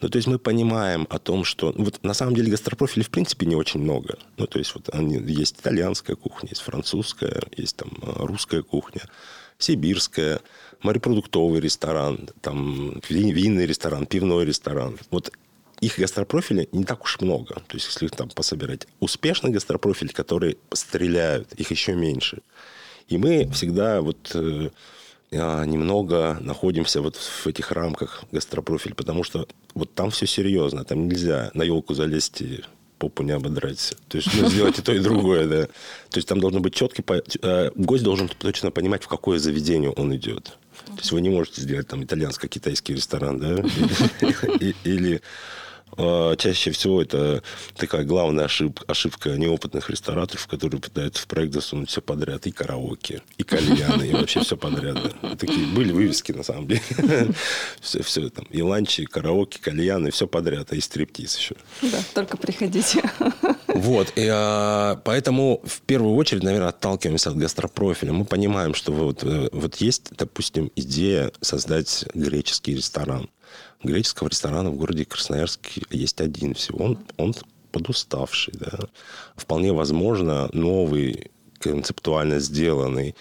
Ну, 0.00 0.08
то 0.08 0.16
есть 0.16 0.26
мы 0.26 0.40
понимаем 0.40 1.06
о 1.08 1.20
том, 1.20 1.44
что... 1.44 1.72
Ну, 1.76 1.84
вот 1.84 2.02
на 2.02 2.14
самом 2.14 2.34
деле 2.34 2.50
гастропрофилей 2.50 3.04
в 3.04 3.10
принципе 3.10 3.46
не 3.46 3.54
очень 3.54 3.78
много. 3.78 4.18
Ну, 4.38 4.48
то 4.48 4.58
есть 4.58 4.74
вот 4.74 4.88
они, 4.92 5.18
есть 5.18 5.60
итальянская 5.60 6.16
кухня, 6.16 6.48
есть 6.48 6.62
французская, 6.62 7.44
есть 7.56 7.76
там 7.76 7.90
э, 8.02 8.12
русская 8.16 8.62
кухня, 8.62 9.02
сибирская, 9.58 10.40
морепродуктовый 10.82 11.60
ресторан, 11.60 12.28
там 12.40 13.00
винный 13.08 13.66
ресторан, 13.66 14.04
пивной 14.04 14.44
ресторан. 14.44 14.98
Вот 15.12 15.32
их 15.86 15.98
гастропрофили 15.98 16.68
не 16.72 16.84
так 16.84 17.04
уж 17.04 17.20
много. 17.20 17.54
То 17.54 17.76
есть, 17.76 17.86
если 17.86 18.06
их 18.06 18.12
там 18.12 18.28
пособирать. 18.28 18.86
Успешный 19.00 19.50
гастропрофиль, 19.50 20.12
которые 20.12 20.56
стреляют, 20.72 21.52
их 21.52 21.70
еще 21.70 21.94
меньше. 21.94 22.42
И 23.08 23.18
мы 23.18 23.48
всегда 23.52 24.00
вот 24.00 24.32
э, 24.34 24.70
а, 25.32 25.64
немного 25.64 26.38
находимся 26.40 27.00
вот 27.00 27.16
в 27.16 27.46
этих 27.46 27.70
рамках 27.70 28.24
гастропрофиль, 28.32 28.94
потому 28.94 29.22
что 29.22 29.46
вот 29.74 29.94
там 29.94 30.10
все 30.10 30.26
серьезно, 30.26 30.84
там 30.84 31.08
нельзя 31.08 31.50
на 31.54 31.62
елку 31.62 31.94
залезть 31.94 32.40
и 32.40 32.64
попу 32.98 33.22
не 33.22 33.32
ободрать. 33.32 33.94
То 34.08 34.16
есть 34.16 34.28
ну, 34.34 34.48
сделать 34.48 34.78
и 34.80 34.82
то, 34.82 34.92
и 34.92 34.98
другое, 34.98 35.46
да. 35.46 35.66
То 36.10 36.16
есть 36.16 36.26
там 36.26 36.40
должно 36.40 36.58
быть 36.58 36.74
четкий... 36.74 37.04
Э, 37.42 37.70
гость 37.76 38.02
должен 38.02 38.28
точно 38.28 38.72
понимать, 38.72 39.04
в 39.04 39.08
какое 39.08 39.38
заведение 39.38 39.90
он 39.90 40.16
идет. 40.16 40.58
То 40.86 40.98
есть 40.98 41.12
вы 41.12 41.20
не 41.20 41.30
можете 41.30 41.60
сделать 41.60 41.86
там 41.86 42.02
итальянско-китайский 42.02 42.94
ресторан, 42.94 43.38
да, 43.38 43.54
или 44.84 45.16
а, 45.16 45.20
чаще 45.96 46.70
всего 46.70 47.00
это 47.02 47.42
такая 47.76 48.04
главная 48.04 48.44
ошибка, 48.44 48.84
ошибка 48.86 49.30
неопытных 49.30 49.90
рестораторов, 49.90 50.46
которые 50.46 50.80
пытаются 50.80 51.22
в 51.22 51.26
проект 51.26 51.54
засунуть 51.54 51.90
все 51.90 52.00
подряд. 52.00 52.46
И 52.46 52.50
караоке, 52.50 53.22
и 53.38 53.42
кальяны, 53.42 54.04
и 54.04 54.12
вообще 54.12 54.40
все 54.40 54.56
подряд. 54.56 54.98
Такие 55.38 55.66
были 55.66 55.92
вывески, 55.92 56.32
на 56.32 56.42
самом 56.42 56.68
деле. 56.68 56.82
Все, 57.80 58.02
все 58.02 58.28
там. 58.28 58.46
И 58.50 58.62
ланчи, 58.62 59.02
и 59.02 59.06
караоке, 59.06 59.58
кальяны, 59.60 60.10
все 60.10 60.26
подряд. 60.26 60.72
А 60.72 60.76
и 60.76 60.80
стриптиз 60.80 61.36
еще. 61.36 61.56
Да, 61.82 61.98
только 62.14 62.36
приходите. 62.36 63.02
Вот. 63.76 64.12
И, 64.16 64.26
а, 64.32 64.96
поэтому 65.04 65.60
в 65.64 65.82
первую 65.82 66.14
очередь, 66.14 66.42
наверное, 66.42 66.70
отталкиваемся 66.70 67.30
от 67.30 67.36
гастропрофиля. 67.36 68.10
Мы 68.10 68.24
понимаем, 68.24 68.74
что 68.74 68.90
вот, 68.90 69.22
э, 69.22 69.50
вот 69.52 69.76
есть, 69.76 70.16
допустим, 70.16 70.72
идея 70.76 71.30
создать 71.42 72.06
греческий 72.14 72.74
ресторан 72.74 73.28
греческого 73.82 74.28
ресторана 74.28 74.70
в 74.70 74.76
городе 74.76 75.04
Красноярске 75.04 75.82
есть 75.90 76.20
один 76.20 76.54
всего. 76.54 76.84
Он, 76.84 76.98
он 77.16 77.34
подуставший, 77.72 78.54
да. 78.56 78.88
Вполне 79.36 79.72
возможно, 79.72 80.48
новый, 80.52 81.30
концептуально 81.60 82.38
сделанный, 82.38 83.14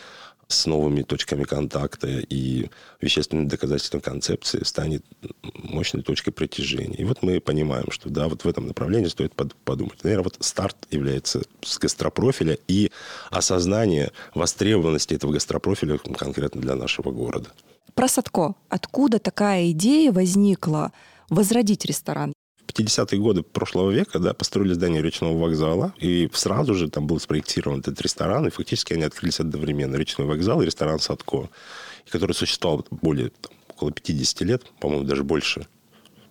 с 0.48 0.66
новыми 0.66 1.02
точками 1.02 1.44
контакта 1.44 2.08
и 2.08 2.70
вещественным 3.02 3.48
доказательством 3.48 4.02
концепции 4.02 4.64
станет 4.64 5.04
мощной 5.42 6.04
точкой 6.04 6.32
притяжения. 6.32 6.98
И 6.98 7.04
вот 7.04 7.24
мы 7.24 7.40
понимаем, 7.40 7.90
что 7.92 8.10
да, 8.10 8.28
вот 8.28 8.44
в 8.44 8.48
этом 8.48 8.68
направлении 8.68 9.08
стоит 9.08 9.34
подумать. 9.34 10.04
Наверное, 10.04 10.24
вот 10.24 10.38
старт 10.42 10.78
является 10.92 11.42
с 11.64 11.80
гастропрофиля 11.80 12.58
и 12.68 12.92
осознание 13.32 14.12
востребованности 14.34 15.16
этого 15.16 15.32
гастропрофиля 15.32 15.98
конкретно 15.98 16.62
для 16.62 16.76
нашего 16.76 17.12
города. 17.12 17.50
Про 17.94 18.08
Садко. 18.08 18.56
Откуда 18.70 19.20
такая 19.20 19.72
идея 19.72 20.12
возникла 20.12 20.92
возродить 21.30 21.86
ресторан? 21.86 22.34
В 22.66 22.78
50-е 22.78 23.20
годы 23.20 23.44
прошлого 23.44 23.92
века 23.92 24.20
да, 24.20 24.34
построили 24.34 24.74
здание 24.74 25.02
речного 25.02 25.38
вокзала, 25.38 25.94
и 25.98 26.30
сразу 26.34 26.74
же 26.74 26.90
там 26.90 27.08
был 27.08 27.20
спроектирован 27.20 27.80
этот 27.80 28.02
ресторан, 28.02 28.48
и 28.48 28.50
фактически 28.50 28.94
они 28.94 29.04
открылись 29.04 29.40
одновременно. 29.40 29.96
Речной 29.96 30.28
вокзал 30.28 30.62
и 30.62 30.66
ресторан 30.66 31.00
Садко, 31.00 31.50
который 32.10 32.34
существовал 32.34 32.86
более 32.90 33.30
там, 33.30 33.54
около 33.70 33.92
50 33.92 34.42
лет, 34.42 34.64
по-моему, 34.80 35.06
даже 35.06 35.24
больше, 35.24 35.68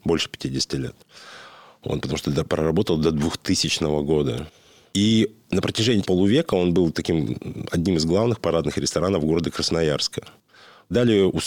больше 0.05 0.29
50 0.29 0.75
лет. 0.75 0.97
Он 1.83 2.01
потому 2.01 2.19
что 2.19 2.31
да, 2.31 2.45
проработал 2.45 2.97
до 2.97 3.11
2000 3.11 4.03
года. 4.03 4.49
И 4.95 5.35
на 5.51 5.61
протяжении 5.61 6.03
полувека 6.03 6.55
он 6.55 6.73
был 6.73 6.91
таким 6.91 7.37
одним 7.71 7.97
из 7.97 8.05
главных 8.05 8.41
парадных 8.41 8.79
ресторанов 8.79 9.25
города 9.25 9.51
Красноярска. 9.51 10.23
Далее 10.91 11.27
у 11.27 11.39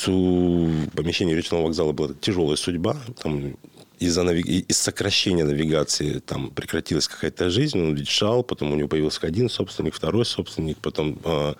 помещения 0.95 1.35
речного 1.35 1.63
вокзала 1.63 1.91
была 1.91 2.09
тяжелая 2.19 2.55
судьба. 2.55 2.97
Там 3.21 3.55
из-за 3.99 4.23
навиг... 4.23 4.45
из 4.45 4.77
сокращения 4.77 5.43
навигации 5.43 6.19
там 6.19 6.51
прекратилась 6.51 7.07
какая-то 7.07 7.49
жизнь, 7.49 7.79
он 7.79 7.95
ветшал, 7.95 8.43
потом 8.43 8.71
у 8.71 8.75
него 8.75 8.87
появился 8.87 9.25
один 9.25 9.49
собственник, 9.49 9.93
второй 9.95 10.25
собственник, 10.25 10.77
потом 10.77 11.17
э, 11.23 11.53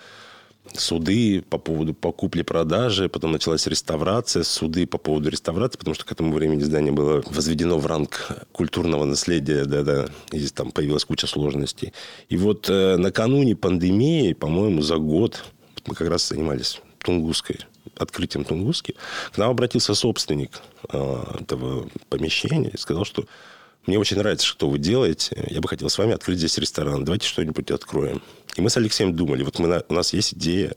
суды 0.74 1.42
по 1.42 1.58
поводу 1.58 1.94
покупли-продажи, 1.94 3.10
потом 3.10 3.32
началась 3.32 3.66
реставрация, 3.68 4.44
суды 4.44 4.86
по 4.86 4.98
поводу 4.98 5.30
реставрации, 5.30 5.78
потому 5.78 5.96
что 5.96 6.06
к 6.06 6.12
этому 6.12 6.34
времени 6.34 6.62
здание 6.62 6.92
было 6.92 7.24
возведено 7.26 7.78
в 7.80 7.86
ранг 7.86 8.30
культурного 8.52 9.06
наследия, 9.06 9.66
да-да, 9.66 10.08
и 10.32 10.48
там 10.48 10.72
появилась 10.72 11.06
куча 11.06 11.28
сложностей. 11.28 11.94
И 12.30 12.38
вот 12.38 12.70
э, 12.70 12.98
накануне 12.98 13.56
пандемии, 13.56 14.34
по-моему, 14.34 14.82
за 14.82 14.98
год 14.98 15.44
мы 15.88 15.96
как 15.96 16.10
раз 16.10 16.28
занимались 16.28 16.82
Тунгусской, 17.08 17.60
открытием 17.96 18.44
Тунгуски, 18.44 18.96
к 19.32 19.38
нам 19.38 19.50
обратился 19.50 19.96
собственник 19.96 20.62
э, 20.92 21.24
этого 21.40 21.90
помещения 22.10 22.72
и 22.74 22.78
сказал, 22.78 23.06
что 23.06 23.26
мне 23.86 23.98
очень 23.98 24.18
нравится, 24.18 24.46
что 24.46 24.70
вы 24.70 24.78
делаете. 24.78 25.48
Я 25.50 25.62
бы 25.62 25.70
хотел 25.70 25.90
с 25.90 25.98
вами 25.98 26.14
открыть 26.14 26.38
здесь 26.38 26.58
ресторан. 26.58 27.06
Давайте 27.06 27.26
что-нибудь 27.26 27.72
откроем. 27.72 28.22
И 28.58 28.62
мы 28.62 28.70
с 28.70 28.76
Алексеем 28.76 29.16
думали, 29.16 29.44
вот 29.44 29.58
мы, 29.60 29.86
у 29.88 29.94
нас 29.94 30.12
есть 30.12 30.34
идея, 30.34 30.76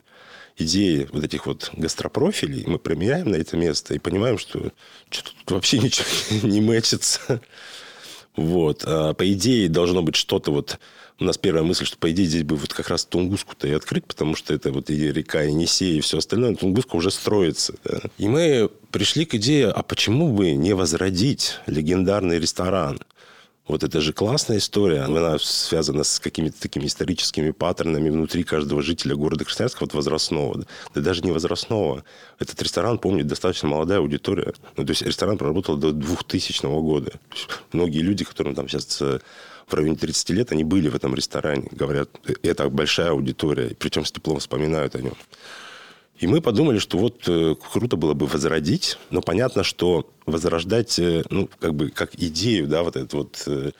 идеи 0.56 1.08
вот 1.12 1.24
этих 1.24 1.46
вот 1.46 1.70
гастропрофилей, 1.72 2.64
мы 2.68 2.78
примеряем 2.78 3.30
на 3.32 3.36
это 3.36 3.56
место 3.56 3.94
и 3.94 3.98
понимаем, 3.98 4.38
что 4.38 4.70
что-то 5.10 5.30
тут 5.36 5.50
вообще 5.50 5.80
ничего 5.80 6.06
не 6.46 6.60
мэчится. 6.60 7.40
Вот. 8.36 8.84
А 8.86 9.14
по 9.14 9.32
идее 9.32 9.68
должно 9.68 10.02
быть 10.02 10.14
что-то 10.14 10.52
вот 10.52 10.78
у 11.20 11.24
нас 11.24 11.36
первая 11.36 11.62
мысль, 11.62 11.84
что, 11.84 11.98
по 11.98 12.10
идее, 12.10 12.26
здесь 12.26 12.44
бы 12.44 12.56
вот 12.56 12.72
как 12.72 12.88
раз 12.88 13.04
Тунгуску-то 13.04 13.68
и 13.68 13.72
открыть, 13.72 14.06
потому 14.06 14.34
что 14.34 14.54
это 14.54 14.72
вот 14.72 14.88
и 14.88 15.12
река 15.12 15.42
Енисей, 15.42 15.98
и 15.98 16.00
все 16.00 16.18
остальное. 16.18 16.56
Тунгуска 16.56 16.96
уже 16.96 17.10
строится. 17.10 17.74
Да. 17.84 18.00
И 18.16 18.26
мы 18.26 18.70
пришли 18.90 19.26
к 19.26 19.34
идее, 19.34 19.68
а 19.68 19.82
почему 19.82 20.32
бы 20.32 20.52
не 20.52 20.72
возродить 20.72 21.58
легендарный 21.66 22.40
ресторан? 22.40 23.00
Вот 23.68 23.84
это 23.84 24.00
же 24.00 24.12
классная 24.12 24.58
история. 24.58 25.02
Она 25.02 25.38
связана 25.38 26.02
с 26.02 26.18
какими-то 26.18 26.60
такими 26.60 26.86
историческими 26.86 27.52
паттернами 27.52 28.10
внутри 28.10 28.42
каждого 28.42 28.82
жителя 28.82 29.14
города 29.14 29.44
Красноярска, 29.44 29.82
вот 29.82 29.94
возрастного. 29.94 30.64
Да 30.94 31.00
даже 31.00 31.22
не 31.22 31.30
возрастного. 31.30 32.02
Этот 32.40 32.60
ресторан 32.62 32.98
помнит 32.98 33.28
достаточно 33.28 33.68
молодая 33.68 33.98
аудитория. 33.98 34.54
Ну, 34.76 34.84
то 34.84 34.90
есть 34.90 35.02
ресторан 35.02 35.38
проработал 35.38 35.76
до 35.76 35.92
2000 35.92 36.66
года. 36.80 37.12
многие 37.72 38.00
люди, 38.00 38.24
которым 38.24 38.56
там 38.56 38.68
сейчас 38.68 39.00
э, 39.02 39.20
в 39.70 39.74
районе 39.74 39.96
30 39.96 40.30
лет, 40.30 40.52
они 40.52 40.64
были 40.64 40.88
в 40.88 40.94
этом 40.94 41.14
ресторане. 41.14 41.68
Говорят, 41.70 42.10
«Э, 42.26 42.34
это 42.42 42.68
большая 42.68 43.10
аудитория. 43.10 43.74
Причем 43.78 44.04
с 44.04 44.12
теплом 44.12 44.38
вспоминают 44.38 44.94
о 44.94 45.02
нем. 45.02 45.14
И 46.18 46.26
мы 46.26 46.40
подумали, 46.42 46.78
что 46.78 46.98
вот 46.98 47.22
э, 47.28 47.54
круто 47.72 47.96
было 47.96 48.14
бы 48.14 48.26
возродить, 48.26 48.98
но 49.10 49.22
понятно, 49.22 49.64
что 49.64 50.10
возрождать, 50.26 50.98
э, 50.98 51.24
ну, 51.30 51.48
как 51.58 51.74
бы, 51.74 51.90
как 51.90 52.14
идею, 52.14 52.66
да, 52.68 52.82
вот 52.82 52.96
этот 52.96 53.12
вот 53.14 53.74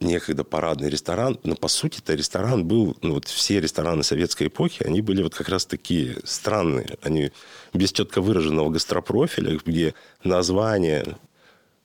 некогда 0.00 0.44
парадный 0.44 0.90
ресторан, 0.90 1.38
но 1.42 1.54
по 1.54 1.68
сути 1.68 2.00
это 2.00 2.14
ресторан 2.14 2.66
был, 2.66 2.96
ну 3.02 3.14
вот 3.14 3.26
все 3.26 3.60
рестораны 3.60 4.02
советской 4.02 4.48
эпохи, 4.48 4.82
они 4.84 5.00
были 5.00 5.22
вот 5.22 5.34
как 5.34 5.48
раз 5.48 5.64
такие 5.64 6.18
странные, 6.24 6.98
они 7.02 7.32
без 7.72 7.92
четко 7.92 8.20
выраженного 8.20 8.68
гастропрофиля, 8.70 9.58
где 9.64 9.94
название, 10.22 11.16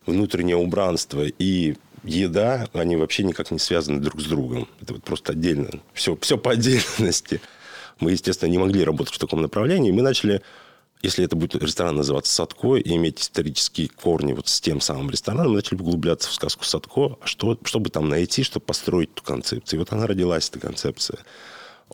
внутреннее 0.06 0.58
убранство 0.58 1.24
и 1.26 1.76
еда, 2.04 2.68
они 2.74 2.96
вообще 2.96 3.24
никак 3.24 3.52
не 3.52 3.60
связаны 3.60 4.00
друг 4.00 4.22
с 4.22 4.26
другом. 4.26 4.68
Это 4.82 4.94
вот 4.94 5.04
просто 5.04 5.34
отдельно. 5.34 5.70
Все, 5.94 6.18
все 6.22 6.38
по 6.38 6.52
отдельности. 6.52 7.42
Мы, 8.00 8.12
естественно, 8.12 8.50
не 8.50 8.58
могли 8.58 8.84
работать 8.84 9.14
в 9.14 9.20
таком 9.20 9.42
направлении. 9.42 9.92
Мы 9.92 10.02
начали, 10.02 10.42
если 11.02 11.24
это 11.26 11.36
будет 11.36 11.62
ресторан 11.62 11.96
называться 11.96 12.34
Садко, 12.34 12.76
и 12.76 12.96
иметь 12.96 13.22
исторические 13.22 13.90
корни 13.90 14.34
вот 14.34 14.48
с 14.48 14.60
тем 14.60 14.82
самым 14.82 15.12
рестораном, 15.12 15.52
мы 15.52 15.58
начали 15.58 15.80
углубляться 15.80 16.30
в 16.30 16.34
сказку 16.34 16.66
Садко, 16.66 17.18
а 17.22 17.28
что, 17.28 17.58
чтобы 17.64 17.90
там 17.90 18.10
найти, 18.10 18.44
чтобы 18.44 18.66
построить 18.66 19.12
эту 19.12 19.24
концепцию. 19.24 19.78
И 19.78 19.80
вот 19.80 19.94
она 19.94 20.08
родилась, 20.08 20.50
эта 20.50 20.60
концепция 20.60 21.20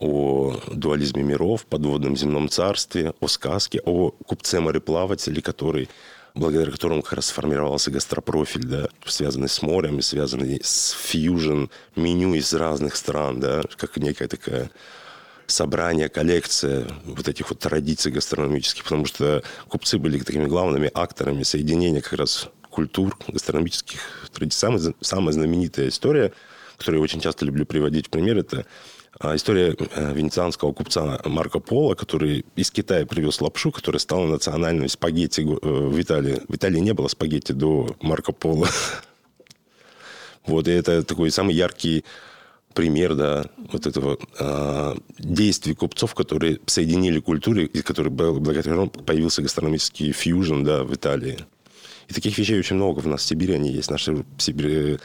о 0.00 0.56
дуализме 0.72 1.24
миров, 1.24 1.66
подводном 1.66 2.16
земном 2.16 2.48
царстве, 2.48 3.14
о 3.20 3.26
сказке, 3.26 3.80
о 3.84 4.10
купце-мореплавателе, 4.10 5.42
который 5.42 5.88
благодаря 6.34 6.70
которому 6.70 7.02
как 7.02 7.14
раз 7.14 7.26
сформировался 7.26 7.90
гастропрофиль, 7.90 8.64
да, 8.64 8.88
связанный 9.04 9.48
с 9.48 9.62
морем, 9.62 10.00
связанный 10.02 10.60
с 10.62 10.92
фьюжн 10.92 11.66
меню 11.96 12.34
из 12.34 12.52
разных 12.52 12.96
стран, 12.96 13.40
да, 13.40 13.62
как 13.76 13.96
некая 13.96 14.28
такая 14.28 14.70
собрание, 15.46 16.08
коллекция 16.08 16.86
вот 17.04 17.26
этих 17.28 17.50
вот 17.50 17.58
традиций 17.58 18.12
гастрономических, 18.12 18.84
потому 18.84 19.06
что 19.06 19.42
купцы 19.68 19.98
были 19.98 20.18
такими 20.18 20.46
главными 20.46 20.90
акторами 20.92 21.42
соединения 21.42 22.00
как 22.00 22.14
раз 22.14 22.48
культур 22.70 23.16
гастрономических 23.26 24.00
традиций. 24.32 24.58
Самая, 24.58 24.94
самая 25.00 25.32
знаменитая 25.32 25.88
история, 25.88 26.32
которую 26.76 27.00
я 27.00 27.04
очень 27.04 27.20
часто 27.20 27.44
люблю 27.44 27.64
приводить 27.66 28.06
в 28.06 28.10
пример, 28.10 28.38
это 28.38 28.66
история 29.20 29.76
э, 29.78 30.14
венецианского 30.14 30.72
купца 30.72 31.20
Марко 31.24 31.58
Поло, 31.58 31.94
который 31.94 32.44
из 32.54 32.70
Китая 32.70 33.04
привез 33.04 33.40
лапшу, 33.40 33.72
которая 33.72 33.98
стала 33.98 34.26
национальной 34.26 34.88
спагетти 34.88 35.40
э, 35.40 35.44
в 35.44 36.00
Италии. 36.00 36.40
В 36.48 36.54
Италии 36.54 36.78
не 36.78 36.94
было 36.94 37.08
спагетти 37.08 37.52
до 37.52 37.96
Марко 38.00 38.32
Поло. 38.32 38.68
Вот, 40.46 40.66
и 40.66 40.70
это 40.70 41.02
такой 41.02 41.30
самый 41.30 41.54
яркий 41.54 42.06
пример 42.72 43.14
да, 43.14 43.44
вот 43.70 43.86
этого 43.86 44.16
э, 44.38 44.94
действий 45.18 45.74
купцов, 45.74 46.14
которые 46.14 46.60
соединили 46.64 47.20
культуры, 47.20 47.64
и 47.64 47.82
которые, 47.82 48.10
благодаря 48.10 48.86
появился 48.86 49.42
гастрономический 49.42 50.12
фьюжн 50.12 50.62
да, 50.62 50.84
в 50.84 50.94
Италии. 50.94 51.38
И 52.08 52.14
таких 52.14 52.38
вещей 52.38 52.58
очень 52.58 52.76
много 52.76 53.00
в 53.00 53.06
нас 53.06 53.22
в 53.22 53.24
Сибири. 53.26 53.54
Они 53.54 53.70
есть. 53.70 53.90
Наши 53.90 54.24
Сибирь, 54.38 54.98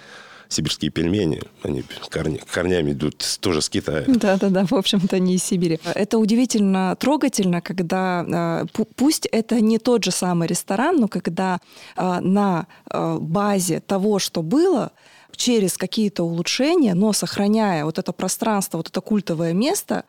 сибирские 0.54 0.92
пельмени, 0.92 1.42
они 1.64 1.84
корня, 2.10 2.40
корнями 2.50 2.92
идут 2.92 3.24
тоже 3.40 3.62
с 3.62 3.70
Китая. 3.70 4.04
Да-да-да, 4.08 4.66
в 4.66 4.74
общем-то, 4.74 5.20
не 5.20 5.36
из 5.36 5.44
Сибири. 5.44 5.80
Это 5.96 6.18
удивительно 6.18 6.96
трогательно, 7.00 7.62
когда 7.62 8.66
пусть 8.96 9.28
это 9.32 9.60
не 9.60 9.80
тот 9.80 10.04
же 10.04 10.12
самый 10.12 10.48
ресторан, 10.48 10.98
но 10.98 11.08
когда 11.08 11.60
на 11.96 12.68
базе 12.86 13.80
того, 13.80 14.20
что 14.20 14.42
было, 14.42 14.92
через 15.36 15.78
какие-то 15.78 16.24
улучшения, 16.24 16.94
но 16.94 17.12
сохраняя 17.12 17.86
вот 17.86 17.98
это 17.98 18.12
пространство, 18.14 18.78
вот 18.78 18.90
это 18.90 19.02
культовое 19.02 19.54
место, 19.54 20.04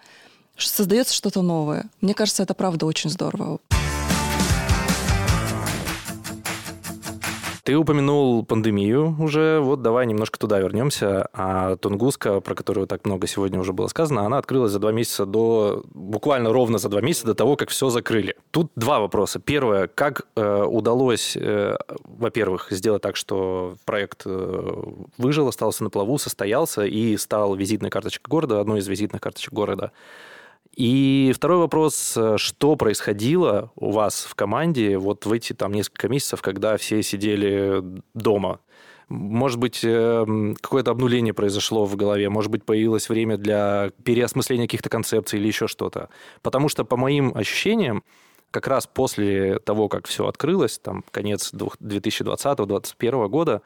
создается 0.56 1.14
что-то 1.14 1.40
новое. 1.42 1.86
Мне 2.00 2.14
кажется, 2.14 2.42
это 2.42 2.52
правда 2.54 2.86
очень 2.86 3.10
здорово. 3.10 3.58
Ты 7.64 7.78
упомянул 7.78 8.44
пандемию 8.44 9.16
уже, 9.18 9.58
вот 9.58 9.80
давай 9.80 10.06
немножко 10.06 10.38
туда 10.38 10.58
вернемся. 10.58 11.28
А 11.32 11.76
Тунгуска, 11.76 12.40
про 12.40 12.54
которую 12.54 12.86
так 12.86 13.06
много 13.06 13.26
сегодня 13.26 13.58
уже 13.58 13.72
было 13.72 13.86
сказано, 13.86 14.26
она 14.26 14.36
открылась 14.36 14.70
за 14.70 14.78
два 14.78 14.92
месяца 14.92 15.24
до, 15.24 15.82
буквально 15.94 16.52
ровно 16.52 16.76
за 16.76 16.90
два 16.90 17.00
месяца 17.00 17.24
до 17.24 17.34
того, 17.34 17.56
как 17.56 17.70
все 17.70 17.88
закрыли. 17.88 18.36
Тут 18.50 18.70
два 18.76 19.00
вопроса. 19.00 19.38
Первое, 19.38 19.86
как 19.86 20.26
э, 20.36 20.62
удалось, 20.62 21.38
э, 21.38 21.78
во-первых, 22.04 22.66
сделать 22.70 23.00
так, 23.00 23.16
что 23.16 23.76
проект 23.86 24.24
э, 24.26 24.82
выжил, 25.16 25.48
остался 25.48 25.84
на 25.84 25.88
плаву, 25.88 26.18
состоялся 26.18 26.84
и 26.84 27.16
стал 27.16 27.54
визитной 27.54 27.88
карточкой 27.88 28.28
города, 28.28 28.60
одной 28.60 28.80
из 28.80 28.88
визитных 28.88 29.22
карточек 29.22 29.54
города. 29.54 29.90
И 30.76 31.32
второй 31.34 31.58
вопрос, 31.58 32.18
что 32.36 32.76
происходило 32.76 33.70
у 33.76 33.90
вас 33.90 34.24
в 34.24 34.34
команде 34.34 34.98
вот 34.98 35.24
в 35.24 35.32
эти 35.32 35.52
там 35.52 35.72
несколько 35.72 36.08
месяцев, 36.08 36.42
когда 36.42 36.76
все 36.76 37.02
сидели 37.02 37.82
дома? 38.14 38.60
Может 39.08 39.58
быть, 39.58 39.80
эм, 39.84 40.56
какое-то 40.60 40.90
обнуление 40.90 41.34
произошло 41.34 41.84
в 41.84 41.94
голове, 41.94 42.28
может 42.30 42.50
быть, 42.50 42.64
появилось 42.64 43.08
время 43.08 43.36
для 43.36 43.90
переосмысления 44.02 44.66
каких-то 44.66 44.88
концепций 44.88 45.38
или 45.38 45.46
еще 45.46 45.68
что-то. 45.68 46.08
Потому 46.42 46.68
что, 46.68 46.84
по 46.84 46.96
моим 46.96 47.36
ощущениям, 47.36 48.02
как 48.50 48.66
раз 48.66 48.86
после 48.86 49.58
того, 49.58 49.88
как 49.88 50.06
все 50.06 50.26
открылось, 50.26 50.78
там, 50.78 51.04
конец 51.10 51.52
2020-2021 51.52 53.28
года, 53.28 53.62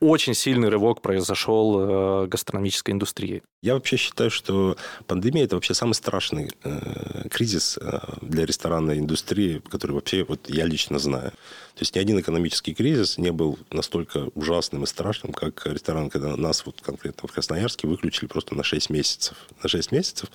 очень 0.00 0.34
сильный 0.34 0.68
рывок 0.68 1.02
произошел 1.02 2.24
э, 2.24 2.26
гастрономической 2.26 2.92
индустрии. 2.92 3.42
Я 3.62 3.74
вообще 3.74 3.96
считаю, 3.96 4.30
что 4.30 4.76
пандемия 5.06 5.44
это 5.44 5.56
вообще 5.56 5.74
самый 5.74 5.94
страшный 5.94 6.50
э, 6.62 7.28
кризис 7.30 7.78
э, 7.80 7.98
для 8.22 8.46
ресторанной 8.46 8.98
индустрии, 8.98 9.60
который 9.70 9.92
вообще 9.92 10.24
вот 10.24 10.48
я 10.48 10.66
лично 10.66 10.98
знаю. 10.98 11.30
То 11.30 11.82
есть 11.82 11.94
ни 11.94 12.00
один 12.00 12.18
экономический 12.20 12.74
кризис 12.74 13.18
не 13.18 13.32
был 13.32 13.58
настолько 13.70 14.30
ужасным 14.34 14.84
и 14.84 14.86
страшным, 14.86 15.32
как 15.32 15.66
ресторан, 15.66 16.10
когда 16.10 16.36
нас 16.36 16.64
вот 16.66 16.80
конкретно 16.80 17.28
в 17.28 17.32
Красноярске 17.32 17.86
выключили 17.86 18.26
просто 18.26 18.54
на 18.54 18.62
6 18.62 18.90
месяцев. 18.90 19.36
На 19.62 19.68
6 19.68 19.92
месяцев 19.92 20.28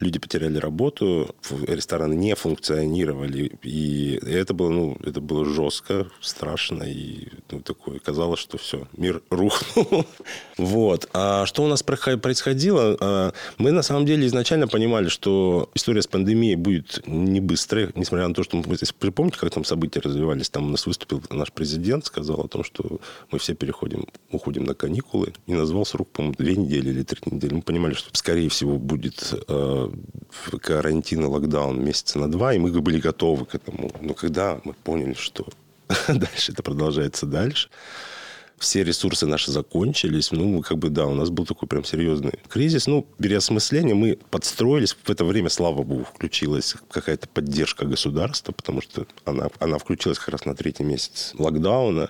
люди 0.00 0.18
потеряли 0.18 0.58
работу, 0.58 1.34
рестораны 1.66 2.14
не 2.14 2.34
функционировали, 2.34 3.52
и 3.62 4.18
это 4.22 4.54
было, 4.54 4.70
ну, 4.70 4.98
это 5.04 5.20
было 5.20 5.44
жестко, 5.44 6.08
страшно, 6.20 6.82
и 6.84 7.28
ну, 7.50 7.60
такое, 7.60 7.98
казалось, 7.98 8.40
что 8.40 8.58
все, 8.58 8.86
мир 8.96 9.22
рухнул. 9.30 10.06
вот. 10.58 11.08
А 11.12 11.46
что 11.46 11.64
у 11.64 11.68
нас 11.68 11.82
происходило? 11.82 12.96
А, 13.00 13.32
мы, 13.58 13.72
на 13.72 13.82
самом 13.82 14.06
деле, 14.06 14.26
изначально 14.26 14.68
понимали, 14.68 15.08
что 15.08 15.70
история 15.74 16.02
с 16.02 16.06
пандемией 16.06 16.56
будет 16.56 17.02
не 17.06 17.40
быстрая, 17.40 17.90
несмотря 17.94 18.28
на 18.28 18.34
то, 18.34 18.42
что, 18.42 18.56
мы, 18.56 18.64
если 18.72 18.94
вы 19.00 19.12
помните, 19.12 19.38
как 19.38 19.50
там 19.50 19.64
события 19.64 20.00
развивались, 20.00 20.50
там 20.50 20.66
у 20.66 20.70
нас 20.70 20.86
выступил 20.86 21.22
наш 21.30 21.52
президент, 21.52 22.06
сказал 22.06 22.40
о 22.40 22.48
том, 22.48 22.64
что 22.64 23.00
мы 23.30 23.38
все 23.38 23.54
переходим, 23.54 24.06
уходим 24.30 24.64
на 24.64 24.74
каникулы, 24.74 25.32
и 25.46 25.54
назвал 25.54 25.86
срок, 25.86 26.08
по-моему, 26.10 26.34
две 26.38 26.56
недели 26.56 26.90
или 26.90 27.02
три 27.02 27.20
недели. 27.26 27.54
Мы 27.54 27.62
понимали, 27.62 27.94
что, 27.94 28.10
скорее 28.12 28.48
всего, 28.48 28.78
будет 28.78 29.34
а, 29.48 29.85
карантин 30.60 31.22
и 31.22 31.26
локдаун 31.26 31.84
месяца 31.84 32.18
на 32.18 32.30
два, 32.30 32.54
и 32.54 32.58
мы 32.58 32.70
были 32.80 33.00
готовы 33.00 33.46
к 33.46 33.54
этому. 33.54 33.90
Но 34.00 34.14
когда 34.14 34.60
мы 34.64 34.72
поняли, 34.72 35.14
что 35.14 35.46
дальше 36.08 36.52
это 36.52 36.62
продолжается 36.62 37.26
дальше, 37.26 37.68
все 38.58 38.84
ресурсы 38.84 39.26
наши 39.26 39.50
закончились. 39.50 40.32
Ну, 40.32 40.62
как 40.62 40.78
бы, 40.78 40.88
да, 40.88 41.06
у 41.06 41.14
нас 41.14 41.30
был 41.30 41.44
такой 41.44 41.68
прям 41.68 41.84
серьезный 41.84 42.32
кризис. 42.48 42.86
Ну, 42.86 43.06
переосмысление, 43.18 43.94
мы 43.94 44.18
подстроились. 44.30 44.96
В 45.02 45.10
это 45.10 45.24
время, 45.24 45.50
слава 45.50 45.82
богу, 45.82 46.04
включилась 46.04 46.74
какая-то 46.90 47.28
поддержка 47.28 47.84
государства, 47.84 48.52
потому 48.52 48.80
что 48.80 49.06
она, 49.24 49.48
она 49.58 49.78
включилась 49.78 50.18
как 50.18 50.30
раз 50.30 50.44
на 50.44 50.54
третий 50.54 50.84
месяц 50.84 51.32
локдауна. 51.38 52.08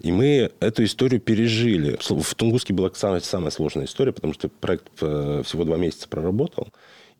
И 0.00 0.10
мы 0.10 0.50
эту 0.60 0.84
историю 0.84 1.20
пережили. 1.20 1.98
В 2.00 2.34
Тунгуске 2.34 2.72
была 2.72 2.90
самая, 2.94 3.20
самая 3.20 3.50
сложная 3.50 3.84
история, 3.84 4.12
потому 4.12 4.32
что 4.32 4.48
проект 4.48 4.88
э, 5.00 5.42
всего 5.44 5.64
два 5.64 5.76
месяца 5.76 6.08
проработал. 6.08 6.68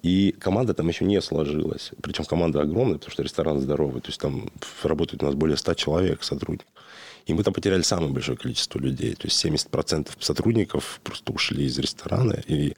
И 0.03 0.35
команда 0.39 0.75
там 0.75 0.89
еще 0.89 1.05
не 1.05 1.21
сложилась. 1.21 1.93
Причем 2.03 2.25
команда 2.25 2.61
огромная, 2.61 2.95
потому 2.95 3.13
что 3.13 3.23
ресторан 3.23 3.61
здоровый. 3.61 4.01
То 4.01 4.09
есть 4.09 4.21
там 4.21 4.51
работает 4.83 5.23
у 5.23 5.27
нас 5.27 5.35
более 5.35 5.57
100 5.57 5.75
человек 5.75 6.25
сотрудников. 6.25 6.67
И 7.27 7.35
мы 7.35 7.45
там 7.45 7.55
потеряли 7.55 7.83
самое 7.83 8.13
большое 8.13 8.37
количество 8.37 8.81
людей. 8.81 9.15
То 9.15 9.29
есть 9.29 9.45
70% 9.45 10.09
сотрудников 10.19 11.01
просто 11.05 11.33
ушли 11.33 11.67
из 11.67 11.79
ресторана. 11.79 12.35
И 12.49 12.75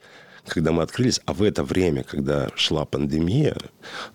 когда 0.47 0.71
мы 0.71 0.83
открылись, 0.83 1.21
а 1.25 1.33
в 1.33 1.43
это 1.43 1.63
время, 1.63 2.03
когда 2.03 2.49
шла 2.55 2.85
пандемия, 2.85 3.55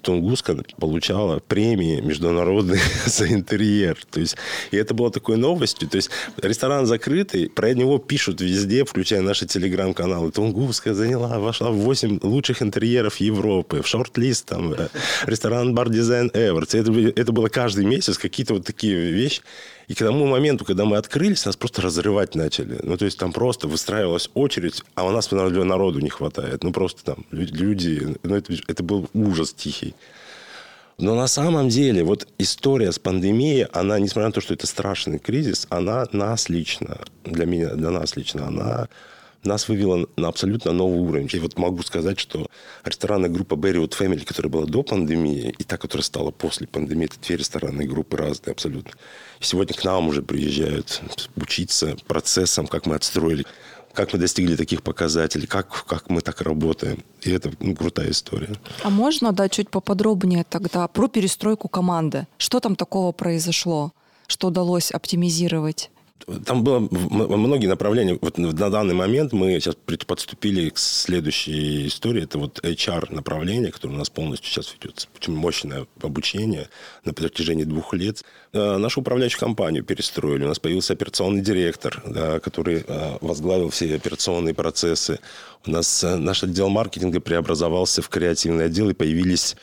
Тунгуска 0.02 0.56
получала 0.78 1.40
премии 1.40 2.00
международные 2.00 2.80
за 3.06 3.32
интерьер. 3.32 3.98
То 4.10 4.20
есть, 4.20 4.36
и 4.70 4.76
это 4.76 4.94
было 4.94 5.10
такой 5.10 5.36
новостью. 5.36 5.88
То 5.88 5.96
есть 5.96 6.10
ресторан 6.40 6.86
закрытый, 6.86 7.48
про 7.48 7.74
него 7.74 7.98
пишут 7.98 8.40
везде, 8.40 8.84
включая 8.84 9.22
наши 9.22 9.46
телеграм-каналы. 9.46 10.30
Тунгуска 10.30 10.94
заняла, 10.94 11.38
вошла 11.38 11.70
в 11.70 11.76
8 11.76 12.20
лучших 12.22 12.62
интерьеров 12.62 13.16
Европы, 13.16 13.82
в 13.82 13.86
шорт-лист 13.86 14.46
там, 14.46 14.72
э, 14.72 14.88
ресторан 15.26 15.74
Бар 15.74 15.88
Дизайн 15.90 16.30
Эверс. 16.34 16.74
Это, 16.74 16.92
это 16.92 17.32
было 17.32 17.48
каждый 17.48 17.84
месяц 17.84 18.18
какие-то 18.18 18.54
вот 18.54 18.66
такие 18.66 19.10
вещи. 19.10 19.42
И 19.90 19.94
к 19.94 19.98
тому 19.98 20.24
моменту, 20.24 20.64
когда 20.64 20.84
мы 20.84 20.98
открылись, 20.98 21.44
нас 21.44 21.56
просто 21.56 21.82
разрывать 21.82 22.36
начали. 22.36 22.78
Ну, 22.84 22.96
то 22.96 23.06
есть 23.06 23.18
там 23.18 23.32
просто 23.32 23.66
выстраивалась 23.66 24.30
очередь, 24.34 24.84
а 24.94 25.04
у 25.04 25.10
нас 25.10 25.32
народу 25.32 25.98
не 25.98 26.10
хватает. 26.10 26.62
Ну, 26.62 26.70
просто 26.72 27.02
там 27.02 27.26
люди... 27.32 28.16
Ну, 28.22 28.36
это, 28.36 28.54
это 28.68 28.84
был 28.84 29.10
ужас 29.14 29.52
тихий. 29.52 29.96
Но 30.96 31.16
на 31.16 31.26
самом 31.26 31.70
деле 31.70 32.04
вот 32.04 32.28
история 32.38 32.92
с 32.92 33.00
пандемией, 33.00 33.64
она, 33.64 33.98
несмотря 33.98 34.28
на 34.28 34.32
то, 34.32 34.40
что 34.40 34.54
это 34.54 34.68
страшный 34.68 35.18
кризис, 35.18 35.66
она 35.70 36.06
нас 36.12 36.48
лично, 36.48 36.98
для 37.24 37.46
меня, 37.46 37.74
для 37.74 37.90
нас 37.90 38.14
лично, 38.14 38.46
она 38.46 38.88
нас 39.44 39.68
вывела 39.68 40.06
на 40.16 40.28
абсолютно 40.28 40.72
новый 40.72 41.00
уровень. 41.00 41.28
Я 41.32 41.40
вот 41.40 41.58
могу 41.58 41.82
сказать, 41.82 42.18
что 42.18 42.46
ресторанная 42.84 43.30
группа 43.30 43.54
Berrywood 43.54 43.96
Family, 43.98 44.24
которая 44.24 44.50
была 44.50 44.66
до 44.66 44.82
пандемии, 44.82 45.54
и 45.58 45.64
та, 45.64 45.76
которая 45.76 46.04
стала 46.04 46.30
после 46.30 46.66
пандемии, 46.66 47.06
это 47.06 47.20
две 47.20 47.36
ресторанные 47.36 47.88
группы 47.88 48.16
разные 48.16 48.52
абсолютно. 48.52 48.92
Сегодня 49.40 49.74
к 49.74 49.84
нам 49.84 50.08
уже 50.08 50.22
приезжают 50.22 51.00
учиться 51.36 51.96
процессам, 52.06 52.66
как 52.66 52.86
мы 52.86 52.96
отстроили 52.96 53.46
как 53.92 54.12
мы 54.12 54.18
достигли 54.18 54.56
таких 54.56 54.82
показателей, 54.82 55.46
как, 55.46 55.84
как 55.86 56.10
мы 56.10 56.20
так 56.20 56.40
работаем. 56.42 57.02
И 57.22 57.30
это 57.30 57.50
ну, 57.58 57.74
крутая 57.74 58.10
история. 58.10 58.54
А 58.82 58.90
можно, 58.90 59.32
да, 59.32 59.48
чуть 59.48 59.70
поподробнее 59.70 60.44
тогда 60.48 60.86
про 60.86 61.08
перестройку 61.08 61.68
команды? 61.68 62.26
Что 62.38 62.60
там 62.60 62.76
такого 62.76 63.12
произошло, 63.12 63.92
что 64.26 64.48
удалось 64.48 64.92
оптимизировать? 64.92 65.90
Там 66.44 66.64
было 66.64 66.80
многие 66.80 67.66
направления. 67.66 68.18
Вот 68.20 68.38
на 68.38 68.70
данный 68.70 68.94
момент 68.94 69.32
мы 69.32 69.58
сейчас 69.60 69.76
подступили 70.06 70.68
к 70.70 70.78
следующей 70.78 71.86
истории. 71.86 72.24
Это 72.24 72.38
вот 72.38 72.60
HR 72.64 73.14
направление, 73.14 73.72
которое 73.72 73.94
у 73.94 73.98
нас 73.98 74.10
полностью 74.10 74.50
сейчас 74.50 74.74
ведется. 74.74 75.08
Очень 75.16 75.34
мощное 75.34 75.86
обучение 76.02 76.68
на 77.04 77.12
протяжении 77.12 77.64
двух 77.64 77.94
лет. 77.94 78.24
Э, 78.52 78.76
нашу 78.76 79.00
управляющую 79.00 79.40
компанию 79.40 79.84
перестроили. 79.84 80.44
У 80.44 80.48
нас 80.48 80.58
появился 80.58 80.92
операционный 80.92 81.42
директор, 81.42 82.02
да, 82.06 82.40
который 82.40 82.84
э, 82.86 83.18
возглавил 83.20 83.70
все 83.70 83.94
операционные 83.94 84.54
процессы. 84.54 85.20
У 85.66 85.70
нас 85.70 86.02
э, 86.04 86.16
наш 86.16 86.42
отдел 86.42 86.68
маркетинга 86.68 87.20
преобразовался 87.20 88.02
в 88.02 88.08
креативный 88.08 88.66
отдел, 88.66 88.90
и 88.90 88.94
появились 88.94 89.56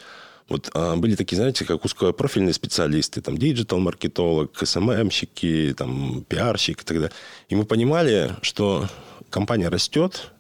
вот 0.50 0.70
а, 0.74 0.96
были 0.96 1.16
такие, 1.16 1.38
знаете, 1.38 1.66
как 1.66 1.84
узкопрофильные 1.84 2.54
специалисты, 2.54 3.22
там, 3.22 3.38
диджитал-маркетолог, 3.38 4.52
СММщики, 4.62 5.74
там, 5.78 6.24
пиарщик 6.28 6.82
и 6.82 6.86
так 6.86 6.98
далее. 6.98 7.12
И 7.50 7.56
мы 7.56 7.66
понимали, 7.66 8.32
что 8.42 8.88
компания 9.30 9.70
растет, 9.70 10.32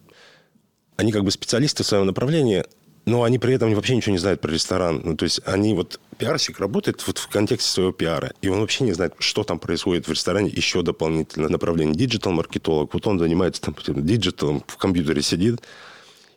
они 0.96 1.12
как 1.12 1.24
бы 1.24 1.32
специалисты 1.32 1.84
в 1.84 1.88
своем 1.88 2.06
направлении, 2.06 2.64
но 3.06 3.24
они 3.24 3.40
при 3.40 3.54
этом 3.54 3.74
вообще 3.74 3.96
ничего 3.96 4.12
не 4.12 4.18
знают 4.18 4.42
про 4.42 4.52
ресторан. 4.52 5.02
Ну, 5.04 5.16
то 5.16 5.24
есть 5.24 5.42
они 5.46 5.74
вот... 5.74 6.00
Пиарщик 6.18 6.60
работает 6.60 7.06
вот 7.06 7.20
в 7.20 7.28
контексте 7.28 7.70
своего 7.70 7.92
пиара, 7.92 8.34
и 8.42 8.48
он 8.48 8.60
вообще 8.60 8.84
не 8.84 8.94
знает, 8.94 9.14
что 9.20 9.44
там 9.44 9.60
происходит 9.60 10.08
в 10.08 10.12
ресторане, 10.12 10.50
еще 10.50 10.82
дополнительное 10.82 11.48
направление. 11.48 11.96
Digital-маркетолог, 11.96 12.92
вот 12.92 13.06
он 13.06 13.20
занимается 13.20 13.62
там 13.62 13.76
digital 13.86 14.40
ом, 14.40 14.64
в 14.66 14.78
компьютере 14.78 15.22
сидит, 15.22 15.62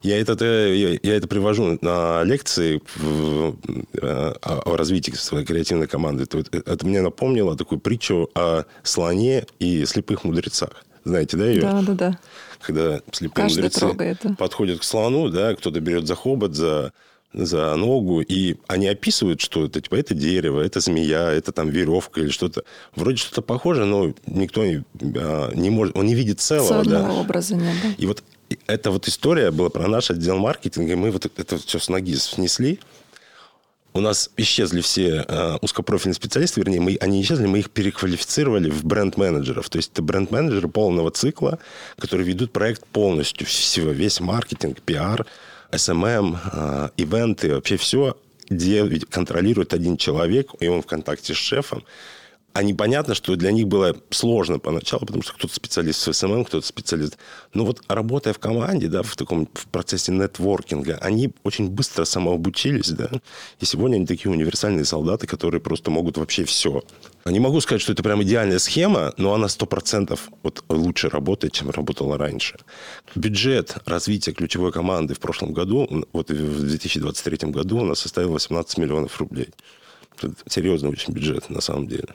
я 0.03 0.19
это, 0.21 0.37
э, 0.45 0.99
я 1.03 1.17
это 1.17 1.29
привожу 1.29 1.79
на 1.83 2.23
лекции 2.25 2.81
в, 2.97 3.57
э, 4.01 4.35
о, 4.41 4.77
развитии 4.77 5.13
своей 5.13 5.45
креативной 5.45 5.87
команды. 5.87 6.25
Это, 6.25 6.39
это 6.39 6.87
мне 6.87 7.03
напомнило 7.03 7.57
такую 7.57 7.81
притчу 7.81 8.31
о 8.35 8.65
слоне 8.83 9.47
и 9.59 9.85
слепых 9.85 10.25
мудрецах. 10.25 10.85
Знаете, 11.05 11.37
да, 11.37 11.47
ее? 11.47 11.61
Да, 11.61 11.83
да, 11.83 11.95
да. 11.95 12.19
Когда 12.61 13.01
слепые 13.13 13.45
Каждый 13.45 13.63
мудрецы 13.63 13.81
трогает. 13.81 14.19
подходят 14.39 14.81
к 14.81 14.85
слону, 14.85 15.29
да, 15.29 15.55
кто-то 15.55 15.81
берет 15.81 16.07
за 16.07 16.15
хобот, 16.15 16.55
за 16.55 16.93
за 17.33 17.77
ногу, 17.77 18.21
и 18.21 18.57
они 18.67 18.89
описывают, 18.89 19.41
что 19.41 19.67
это, 19.67 19.81
типа, 19.81 19.95
это 19.95 20.15
дерево, 20.15 20.61
это 20.61 20.81
змея, 20.81 21.31
это 21.31 21.53
там 21.53 21.69
веревка 21.69 22.23
или 22.23 22.31
что-то. 22.31 22.65
Вроде 22.97 23.19
что-то 23.19 23.41
похоже, 23.41 23.85
но 23.85 24.13
никто 24.27 24.65
не, 24.65 24.83
а, 25.17 25.53
не 25.55 25.71
может, 25.71 25.97
он 25.97 26.07
не 26.07 26.15
видит 26.15 26.41
целого. 26.41 26.83
Целого 26.83 26.85
да. 26.91 27.13
образа 27.13 27.55
нет, 27.55 27.77
да? 27.85 27.91
И 27.99 28.07
вот 28.07 28.25
эта 28.67 28.91
вот 28.91 29.09
история 29.09 29.51
была 29.51 29.71
про 29.71 29.87
наш 29.89 30.11
отдел 30.11 30.39
маркетинга, 30.39 30.93
и 30.93 30.97
мы 30.97 31.11
вот 31.11 31.27
это 31.27 31.59
все 31.59 31.79
с 31.79 31.89
ноги 31.89 32.15
снесли. 32.17 32.81
У 33.93 34.01
нас 34.01 34.31
исчезли 34.37 34.81
все 34.83 35.25
э, 35.27 35.59
узкопрофильные 35.63 36.15
специалисты, 36.15 36.61
вернее, 36.61 36.81
мы, 36.81 36.97
они 37.01 37.23
исчезли, 37.23 37.47
мы 37.47 37.59
их 37.59 37.71
переквалифицировали 37.71 38.71
в 38.71 38.85
бренд-менеджеров. 38.85 39.69
То 39.69 39.79
есть 39.79 39.93
это 39.93 40.03
бренд-менеджеры 40.03 40.69
полного 40.69 41.11
цикла, 41.11 41.59
которые 41.99 42.27
ведут 42.27 42.53
проект 42.53 42.87
полностью, 42.87 43.47
всего, 43.49 43.91
весь 43.91 44.21
маркетинг, 44.21 44.81
пиар, 44.81 45.27
SMM, 45.73 46.39
э, 46.53 46.89
ивенты, 46.99 47.55
вообще 47.55 47.77
все, 47.77 48.17
где 48.49 48.85
контролирует 49.11 49.75
один 49.75 49.97
человек, 49.97 50.53
и 50.61 50.69
он 50.69 50.83
в 50.83 50.87
контакте 50.87 51.35
с 51.35 51.37
шефом 51.37 51.83
а 52.53 52.63
непонятно, 52.63 53.15
что 53.15 53.37
для 53.37 53.53
них 53.53 53.69
было 53.69 53.97
сложно 54.11 54.59
поначалу, 54.59 55.07
потому 55.07 55.23
что 55.23 55.35
кто-то 55.35 55.55
специалист 55.55 56.07
в 56.07 56.13
SMM, 56.13 56.45
кто-то 56.45 56.67
специалист. 56.67 57.17
Но 57.55 57.65
вот 57.65 57.83
работая 57.89 58.33
в 58.33 58.39
команде, 58.39 58.89
да, 58.89 59.03
в 59.03 59.17
таком 59.17 59.49
в 59.55 59.67
процессе 59.69 60.13
нетворкинга, 60.13 60.99
они 61.01 61.33
очень 61.45 61.71
быстро 61.71 62.05
самообучились, 62.05 62.91
да, 62.91 63.11
и 63.61 63.65
сегодня 63.65 63.97
они 63.97 64.07
такие 64.07 64.33
универсальные 64.33 64.85
солдаты, 64.85 65.27
которые 65.27 65.61
просто 65.61 65.91
могут 65.91 66.19
вообще 66.19 66.45
все. 66.45 66.83
Не 67.25 67.39
могу 67.39 67.61
сказать, 67.61 67.83
что 67.83 67.93
это 67.93 68.03
прям 68.03 68.23
идеальная 68.23 68.59
схема, 68.59 69.13
но 69.17 69.35
она 69.35 69.49
сто 69.49 69.67
процентов 69.67 70.29
вот 70.43 70.65
лучше 70.69 71.09
работает, 71.09 71.53
чем 71.53 71.71
работала 71.71 72.19
раньше. 72.19 72.59
Бюджет 73.15 73.77
развития 73.87 74.33
ключевой 74.33 74.73
команды 74.73 75.15
в 75.15 75.21
прошлом 75.21 75.53
году, 75.53 75.89
вот 76.13 76.31
в 76.31 76.61
2023 76.67 77.51
году 77.51 77.79
у 77.79 77.85
нас 77.85 78.01
составил 78.01 78.33
18 78.33 78.79
миллионов 78.79 79.19
рублей. 79.21 79.51
Это 80.17 80.35
серьезный 80.49 80.91
очень 80.91 81.13
бюджет, 81.13 81.49
на 81.49 81.61
самом 81.61 81.87
деле. 81.87 82.09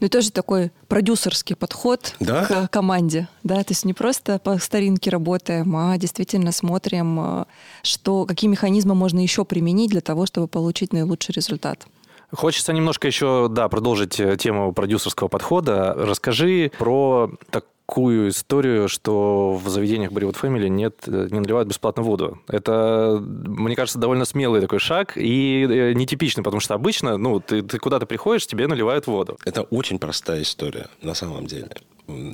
Ну, 0.00 0.08
тоже 0.08 0.30
такой 0.30 0.70
продюсерский 0.88 1.56
подход 1.56 2.14
да? 2.20 2.46
к 2.46 2.68
команде. 2.68 3.28
Да? 3.42 3.56
То 3.62 3.72
есть 3.72 3.84
не 3.84 3.92
просто 3.92 4.38
по 4.38 4.58
старинке 4.58 5.10
работаем, 5.10 5.76
а 5.76 5.96
действительно 5.98 6.52
смотрим, 6.52 7.20
э, 7.20 7.44
что, 7.82 8.26
какие 8.26 8.50
механизмы 8.50 8.94
можно 8.94 9.20
еще 9.20 9.44
применить 9.44 9.90
для 9.90 10.00
того, 10.00 10.26
чтобы 10.26 10.48
получить 10.48 10.92
наилучший 10.92 11.32
результат. 11.32 11.86
Хочется 12.32 12.72
немножко 12.72 13.06
еще, 13.06 13.48
да, 13.50 13.68
продолжить 13.68 14.18
э, 14.18 14.36
тему 14.36 14.72
продюсерского 14.72 15.28
подхода. 15.28 15.94
Расскажи 15.96 16.72
про 16.78 17.30
так, 17.50 17.64
такую 17.86 18.30
историю, 18.30 18.88
что 18.88 19.54
в 19.54 19.68
заведениях 19.68 20.10
Bollywood 20.10 20.40
Family 20.40 20.68
нет, 20.68 20.94
э, 21.06 21.28
не 21.30 21.40
наливают 21.40 21.68
бесплатно 21.68 22.02
воду. 22.02 22.40
Это, 22.48 23.18
мне 23.20 23.76
кажется, 23.76 23.98
довольно 23.98 24.24
смелый 24.24 24.60
такой 24.60 24.78
шаг 24.78 25.16
и 25.16 25.66
э, 25.68 25.92
нетипичный, 25.92 26.42
потому 26.42 26.60
что 26.60 26.74
обычно, 26.74 27.16
ну, 27.18 27.40
ты, 27.40 27.62
ты 27.62 27.78
куда-то 27.78 28.06
приходишь, 28.06 28.46
тебе 28.46 28.66
наливают 28.66 29.06
воду. 29.06 29.38
Это 29.44 29.62
очень 29.62 29.98
простая 29.98 30.42
история, 30.42 30.88
на 31.02 31.14
самом 31.14 31.46
деле. 31.46 31.70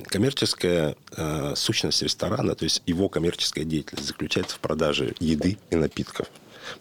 Коммерческая 0.07 0.95
э, 1.15 1.53
сущность 1.55 2.01
ресторана, 2.01 2.55
то 2.55 2.63
есть 2.63 2.81
его 2.85 3.09
коммерческая 3.09 3.63
деятельность 3.63 4.07
заключается 4.07 4.55
в 4.55 4.59
продаже 4.59 5.13
еды 5.19 5.57
и 5.69 5.75
напитков. 5.75 6.27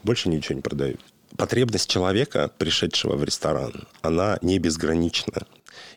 Больше 0.02 0.28
ничего 0.28 0.56
не 0.56 0.62
продают. 0.62 1.00
Потребность 1.36 1.88
человека, 1.88 2.50
пришедшего 2.58 3.16
в 3.16 3.24
ресторан, 3.24 3.72
она 4.02 4.38
не 4.42 4.58
безгранична. 4.58 5.46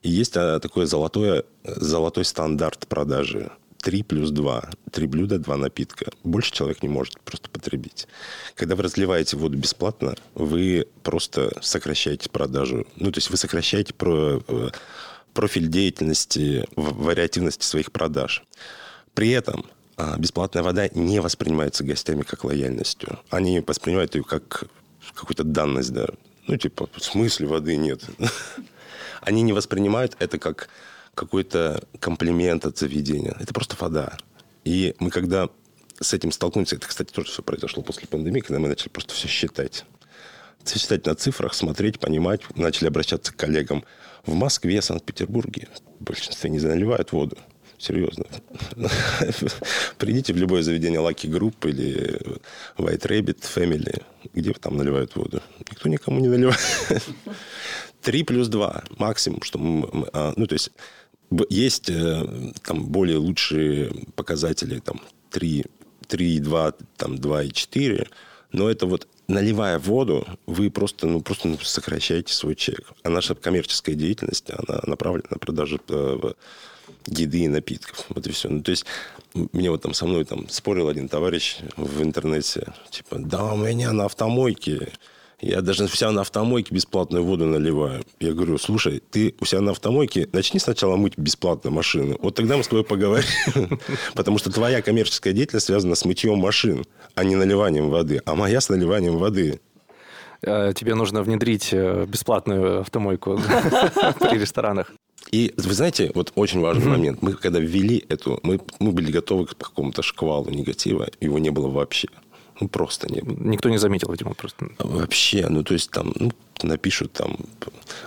И 0.02 0.10
есть 0.10 0.36
а, 0.36 0.60
такой 0.60 0.86
золотой, 0.86 1.44
золотой 1.64 2.26
стандарт 2.26 2.88
продажи. 2.88 3.52
три 3.82 4.04
плюс 4.04 4.32
два, 4.32 4.70
Три 4.92 5.08
блюда, 5.08 5.40
два 5.40 5.58
напитка. 5.58 6.12
Больше 6.24 6.52
человек 6.52 6.84
не 6.84 6.90
может 6.90 7.20
просто 7.22 7.50
потребить. 7.50 8.08
Когда 8.56 8.76
вы 8.76 8.84
разливаете 8.84 9.38
воду 9.38 9.58
бесплатно, 9.58 10.16
вы 10.36 10.88
просто 11.02 11.52
сокращаете 11.62 12.30
продажу. 12.30 12.86
Ну, 12.96 13.12
то 13.12 13.18
есть 13.18 13.32
вы 13.32 13.38
сокращаете 13.38 13.94
про, 13.94 14.42
э, 14.48 14.70
профиль 15.34 15.68
деятельности, 15.68 16.66
вариативности 16.76 17.66
своих 17.66 17.92
продаж. 17.92 18.44
При 19.16 19.32
этом 19.32 19.66
а, 19.98 20.18
бесплатная 20.18 20.64
вода 20.64 20.88
не 20.90 21.20
воспринимается 21.22 21.84
гостями 21.84 22.24
как 22.24 22.44
лояльностью. 22.44 23.20
Они 23.30 23.60
воспринимают 23.66 24.16
ее 24.16 24.24
как 24.24 24.66
какую-то 25.14 25.44
данность, 25.44 25.92
да. 25.92 26.08
Ну, 26.48 26.58
типа, 26.58 26.90
в 26.94 27.04
смысле 27.04 27.48
воды 27.48 27.78
нет? 27.78 28.04
они 29.26 29.42
не 29.42 29.54
воспринимают 29.54 30.16
это 30.20 30.38
как 30.38 30.70
какой-то 31.16 31.84
комплимент 32.00 32.66
от 32.66 32.78
заведения. 32.78 33.36
Это 33.40 33.54
просто 33.54 33.76
вода. 33.80 34.18
И 34.64 34.96
мы 35.00 35.10
когда 35.10 35.50
с 36.00 36.14
этим 36.14 36.32
столкнулись, 36.32 36.74
это, 36.74 36.88
кстати, 36.88 37.12
тоже 37.12 37.30
все 37.30 37.44
произошло 37.44 37.84
после 37.84 38.08
пандемии, 38.08 38.42
когда 38.42 38.60
мы 38.60 38.68
начали 38.68 38.90
просто 38.90 39.14
все 39.14 39.28
считать. 39.28 39.86
Все 40.64 40.80
считать 40.80 41.06
на 41.06 41.16
цифрах, 41.16 41.54
смотреть, 41.54 42.00
понимать, 42.00 42.42
начали 42.56 42.88
обращаться 42.88 43.34
к 43.34 43.36
коллегам. 43.36 43.84
В 44.26 44.34
Москве, 44.34 44.82
Санкт-Петербурге 44.82 45.68
в 46.00 46.04
большинстве 46.04 46.50
не 46.50 46.60
заливают 46.60 47.12
воду. 47.12 47.38
Серьезно. 47.78 48.26
Придите 49.98 50.32
в 50.32 50.38
любое 50.38 50.64
заведение 50.64 51.02
Lucky 51.02 51.30
Group 51.30 51.70
или 51.70 52.18
White 52.78 53.08
Rabbit 53.08 53.42
Family, 53.42 54.02
где 54.34 54.54
там 54.54 54.78
наливают 54.78 55.18
воду. 55.18 55.42
Никто 55.70 55.90
никому 55.90 56.22
не 56.22 56.30
наливает. 56.30 56.60
Три 58.04 58.24
плюс 58.24 58.50
два 58.50 58.84
максимум, 58.98 59.42
что 59.42 59.58
мы, 59.58 60.08
а, 60.14 60.34
ну, 60.36 60.46
то 60.46 60.54
есть 60.54 60.72
есть 61.50 61.90
э, 61.90 62.52
там 62.64 62.86
более 62.86 63.18
лучшие 63.18 63.92
показатели, 64.16 64.80
там 64.80 65.02
3, 65.32 65.66
3 66.08 66.40
2, 66.40 66.72
там 66.98 67.18
2 67.18 67.44
и 67.44 67.52
4, 67.52 68.08
но 68.52 68.70
это 68.70 68.86
вот 68.86 69.08
наливая 69.28 69.80
воду, 69.80 70.28
вы 70.46 70.70
просто, 70.70 71.08
ну, 71.08 71.22
просто 71.22 71.50
сокращаете 71.64 72.34
свой 72.34 72.56
чек. 72.56 72.92
А 73.04 73.10
наша 73.10 73.36
коммерческая 73.36 73.96
деятельность, 73.96 74.52
она 74.52 74.82
направлена 74.86 75.30
на 75.32 75.38
продажу 75.38 75.80
э, 75.88 76.34
еды 77.08 77.40
и 77.40 77.48
напитков. 77.48 78.06
Вот 78.10 78.28
и 78.28 78.32
все. 78.32 78.50
Ну, 78.50 78.62
то 78.62 78.72
есть, 78.72 78.86
мне 79.34 79.72
вот 79.72 79.82
там 79.82 79.94
со 79.94 80.06
мной 80.06 80.26
там 80.26 80.50
спорил 80.50 80.90
один 80.90 81.08
товарищ 81.08 81.58
в 81.78 82.04
интернете, 82.04 82.74
типа, 82.90 83.18
да, 83.20 83.54
у 83.54 83.58
меня 83.58 83.92
на 83.94 84.06
автомойке 84.06 84.92
я 85.44 85.62
даже 85.62 85.84
у 85.84 85.88
себя 85.88 86.12
на 86.12 86.22
автомойке 86.22 86.74
бесплатную 86.74 87.24
воду 87.24 87.46
наливаю. 87.46 88.04
Я 88.20 88.34
говорю, 88.34 88.58
слушай, 88.58 89.02
ты 89.12 89.36
у 89.40 89.46
себя 89.46 89.62
на 89.62 89.72
автомойке 89.72 90.30
начни 90.32 90.60
сначала 90.60 90.96
мыть 90.96 91.18
бесплатно 91.18 91.70
машину. 91.70 92.18
Вот 92.22 92.36
тогда 92.36 92.58
мы 92.58 92.64
с 92.64 92.68
тобой 92.68 92.84
поговорим. 92.84 93.28
Потому 94.14 94.38
что 94.38 94.52
твоя 94.52 94.82
коммерческая 94.82 95.34
деятельность 95.34 95.66
связана 95.66 95.96
с 95.96 96.06
мытьем 96.06 96.38
машин, 96.38 96.86
а 97.16 97.24
не 97.24 97.36
наливанием 97.36 97.90
воды. 97.90 98.22
А 98.26 98.36
моя 98.36 98.62
с 98.62 98.70
наливанием 98.70 99.18
воды. 99.18 99.60
Э, 100.42 100.74
тебе 100.76 100.96
нужно 100.96 101.24
внедрить 101.24 101.70
э, 101.72 102.06
бесплатную 102.08 102.82
автомойку 102.82 103.40
при 104.20 104.38
ресторанах. 104.38 104.92
И 105.32 105.54
вы 105.58 105.74
знаете, 105.74 106.12
вот 106.16 106.32
очень 106.36 106.60
важный 106.60 106.86
момент. 106.86 107.22
Мы 107.22 107.34
когда 107.34 107.60
ввели 107.60 108.06
эту, 108.10 108.40
мы, 108.44 108.60
мы 108.80 108.92
были 108.92 109.12
готовы 109.12 109.48
к 109.48 109.58
какому-то 109.58 110.02
шквалу 110.04 110.50
негатива, 110.50 111.08
его 111.22 111.40
не 111.40 111.50
было 111.50 111.70
вообще. 111.70 112.08
Ну, 112.60 112.68
просто 112.68 113.08
не 113.12 113.22
Никто 113.24 113.70
не 113.70 113.78
заметил, 113.78 114.12
видимо, 114.12 114.34
просто. 114.34 114.68
Вообще, 114.80 115.48
ну, 115.50 115.64
то 115.64 115.74
есть 115.74 115.92
там, 115.92 116.14
ну, 116.16 116.32
напишут 116.62 117.14
там 117.14 117.38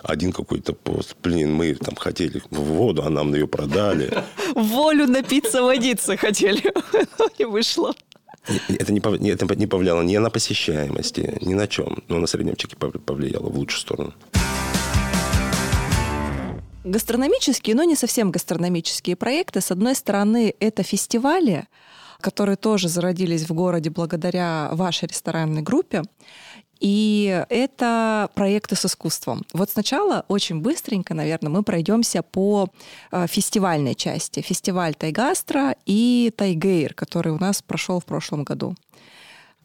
один 0.02 0.32
какой-то 0.32 0.72
пост. 0.72 1.16
Блин, 1.22 1.54
мы 1.54 1.74
там 1.74 1.96
хотели 1.96 2.42
в 2.50 2.61
воду, 2.61 3.02
а 3.02 3.11
нам 3.11 3.35
ее 3.35 3.46
продали. 3.46 4.12
Волю 4.54 5.06
напиться 5.06 5.62
водиться 5.62 6.16
хотели. 6.16 6.72
Не 7.38 7.46
вышло. 7.46 7.94
Это 8.68 8.92
не, 8.92 9.30
это 9.30 9.56
не 9.56 9.66
повлияло 9.66 10.02
ни 10.02 10.16
на 10.18 10.30
посещаемости, 10.30 11.38
ни 11.40 11.54
на 11.54 11.66
чем. 11.66 12.04
Но 12.09 12.18
на 12.18 12.28
среднем 12.28 12.54
чеке 12.54 12.76
повлияло 12.76 13.48
в 13.48 13.59
лучшую 13.59 13.80
сторону. 13.80 14.14
Гастрономические, 16.85 17.74
но 17.74 17.82
не 17.82 17.96
совсем 17.96 18.30
гастрономические 18.30 19.16
проекты. 19.16 19.61
С 19.61 19.72
одной 19.72 19.96
стороны, 19.96 20.54
это 20.61 20.85
фестивали, 20.85 21.66
которые 22.26 22.56
тоже 22.56 22.88
зародились 22.88 23.48
в 23.48 23.54
городе 23.54 23.88
благодаря 23.88 24.70
вашей 24.72 25.06
ресторанной 25.06 25.62
группе. 25.62 26.02
И 26.80 27.44
это 27.48 28.28
проекты 28.34 28.74
с 28.74 28.84
искусством. 28.84 29.44
Вот 29.52 29.70
сначала 29.70 30.24
очень 30.26 30.60
быстренько, 30.60 31.14
наверное, 31.14 31.50
мы 31.50 31.62
пройдемся 31.62 32.22
по 32.22 32.68
э, 33.12 33.26
фестивальной 33.28 33.94
части. 33.94 34.40
Фестиваль 34.40 34.96
Тайгастро 34.96 35.76
и 35.86 36.32
Тайгейр, 36.36 36.94
который 36.94 37.30
у 37.32 37.38
нас 37.38 37.62
прошел 37.62 38.00
в 38.00 38.04
прошлом 38.04 38.42
году. 38.42 38.74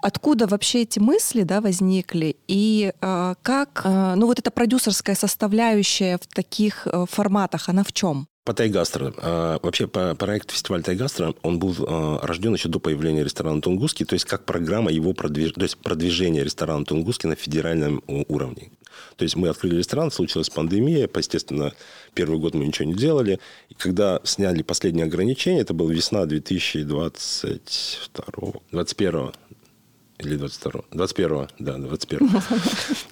Откуда 0.01 0.47
вообще 0.47 0.81
эти 0.81 0.99
мысли 0.99 1.43
да, 1.43 1.61
возникли 1.61 2.35
и 2.47 2.91
э, 2.99 3.35
как, 3.41 3.81
э, 3.83 4.15
ну 4.15 4.25
вот 4.25 4.39
эта 4.39 4.49
продюсерская 4.49 5.15
составляющая 5.15 6.17
в 6.17 6.25
таких 6.27 6.87
э, 6.87 7.05
форматах, 7.07 7.69
она 7.69 7.83
в 7.83 7.93
чем? 7.93 8.27
По 8.43 8.55
Тайгастро. 8.55 9.13
А, 9.17 9.59
вообще, 9.61 9.85
проект 9.87 10.49
фестиваль 10.49 10.81
Тайгастро, 10.81 11.35
он 11.43 11.59
был 11.59 11.75
а, 11.87 12.19
рожден 12.25 12.55
еще 12.55 12.69
до 12.69 12.79
появления 12.79 13.23
ресторана 13.23 13.61
Тунгуски, 13.61 14.03
то 14.03 14.15
есть 14.15 14.25
как 14.25 14.45
программа 14.45 14.91
его 14.91 15.13
продвиж... 15.13 15.51
то 15.51 15.61
есть 15.61 15.77
продвижения 15.77 16.43
ресторана 16.43 16.83
Тунгуски 16.83 17.27
на 17.27 17.35
федеральном 17.35 18.01
уровне. 18.07 18.71
То 19.15 19.23
есть 19.23 19.35
мы 19.35 19.47
открыли 19.47 19.77
ресторан, 19.77 20.09
случилась 20.09 20.49
пандемия, 20.49 21.07
естественно, 21.15 21.71
первый 22.15 22.39
год 22.39 22.55
мы 22.55 22.65
ничего 22.65 22.87
не 22.87 22.95
делали. 22.95 23.39
И 23.69 23.75
когда 23.75 24.19
сняли 24.23 24.63
последние 24.63 25.05
ограничения, 25.05 25.61
это 25.61 25.75
была 25.75 25.93
весна 25.93 26.25
2022 26.25 28.53
21 28.71 29.31
или 30.21 30.35
22 30.35 30.81
21 30.91 31.47
да, 31.59 31.77
21 31.77 32.29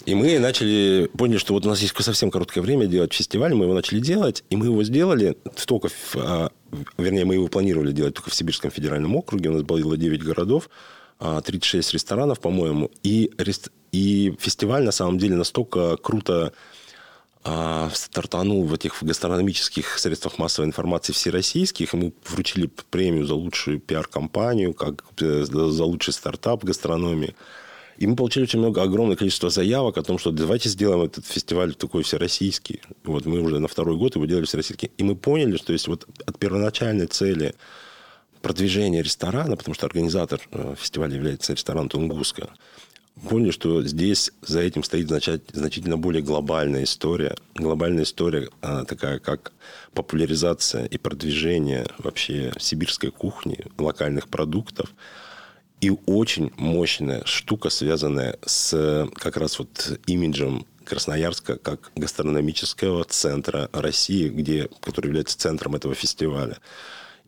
И 0.06 0.14
мы 0.14 0.38
начали, 0.38 1.10
поняли, 1.16 1.38
что 1.38 1.54
вот 1.54 1.66
у 1.66 1.68
нас 1.68 1.80
есть 1.80 1.94
совсем 2.02 2.30
короткое 2.30 2.60
время 2.62 2.86
делать 2.86 3.12
фестиваль, 3.12 3.54
мы 3.54 3.64
его 3.64 3.74
начали 3.74 4.00
делать, 4.00 4.44
и 4.50 4.56
мы 4.56 4.66
его 4.66 4.82
сделали 4.84 5.36
только, 5.66 5.88
в, 5.88 6.16
а, 6.16 6.50
вернее, 6.98 7.24
мы 7.24 7.34
его 7.34 7.48
планировали 7.48 7.92
делать 7.92 8.14
только 8.14 8.30
в 8.30 8.34
Сибирском 8.34 8.70
федеральном 8.70 9.16
округе, 9.16 9.50
у 9.50 9.52
нас 9.52 9.62
было 9.62 9.96
9 9.96 10.22
городов, 10.22 10.70
36 11.18 11.90
а, 11.90 11.94
ресторанов, 11.94 12.40
по-моему, 12.40 12.90
и, 13.02 13.30
и 13.92 14.34
фестиваль 14.38 14.84
на 14.84 14.92
самом 14.92 15.18
деле 15.18 15.36
настолько 15.36 15.96
круто 15.96 16.52
стартанул 17.42 18.64
в 18.64 18.74
этих 18.74 19.02
гастрономических 19.02 19.98
средствах 19.98 20.38
массовой 20.38 20.66
информации 20.66 21.12
всероссийских. 21.12 21.94
Ему 21.94 22.12
вручили 22.26 22.70
премию 22.90 23.24
за 23.24 23.34
лучшую 23.34 23.80
пиар-компанию, 23.80 24.74
как 24.74 25.04
э, 25.20 25.44
за 25.44 25.84
лучший 25.84 26.12
стартап 26.12 26.64
гастрономии. 26.64 27.34
И 27.96 28.06
мы 28.06 28.16
получили 28.16 28.44
очень 28.44 28.58
много, 28.58 28.82
огромное 28.82 29.16
количество 29.16 29.50
заявок 29.50 29.98
о 29.98 30.02
том, 30.02 30.18
что 30.18 30.30
давайте 30.30 30.68
сделаем 30.68 31.02
этот 31.02 31.26
фестиваль 31.26 31.74
такой 31.74 32.02
всероссийский. 32.02 32.82
Вот 33.04 33.26
мы 33.26 33.40
уже 33.40 33.58
на 33.58 33.68
второй 33.68 33.96
год 33.96 34.16
его 34.16 34.26
делали 34.26 34.44
всероссийский. 34.44 34.90
И 34.96 35.02
мы 35.02 35.16
поняли, 35.16 35.56
что 35.56 35.72
есть 35.72 35.88
вот 35.88 36.06
от 36.26 36.38
первоначальной 36.38 37.06
цели 37.06 37.54
продвижения 38.42 39.02
ресторана, 39.02 39.56
потому 39.56 39.74
что 39.74 39.86
организатор 39.86 40.40
э, 40.50 40.74
фестиваля 40.78 41.14
является 41.14 41.52
ресторан 41.52 41.88
Тунгуска, 41.88 42.50
поняли, 43.28 43.50
что 43.50 43.82
здесь 43.82 44.32
за 44.42 44.60
этим 44.60 44.82
стоит 44.82 45.08
значительно 45.08 45.96
более 45.96 46.22
глобальная 46.22 46.84
история. 46.84 47.36
Глобальная 47.54 48.04
история 48.04 48.48
а, 48.62 48.84
такая, 48.84 49.18
как 49.18 49.52
популяризация 49.94 50.86
и 50.86 50.98
продвижение 50.98 51.86
вообще 51.98 52.52
сибирской 52.58 53.10
кухни, 53.10 53.58
локальных 53.78 54.28
продуктов. 54.28 54.92
И 55.80 55.90
очень 56.06 56.52
мощная 56.56 57.22
штука, 57.24 57.70
связанная 57.70 58.38
с 58.44 59.08
как 59.14 59.36
раз 59.36 59.58
вот 59.58 59.98
имиджем 60.06 60.66
Красноярска 60.84 61.56
как 61.56 61.92
гастрономического 61.94 63.04
центра 63.04 63.70
России, 63.72 64.28
где, 64.28 64.68
который 64.80 65.06
является 65.06 65.38
центром 65.38 65.76
этого 65.76 65.94
фестиваля. 65.94 66.58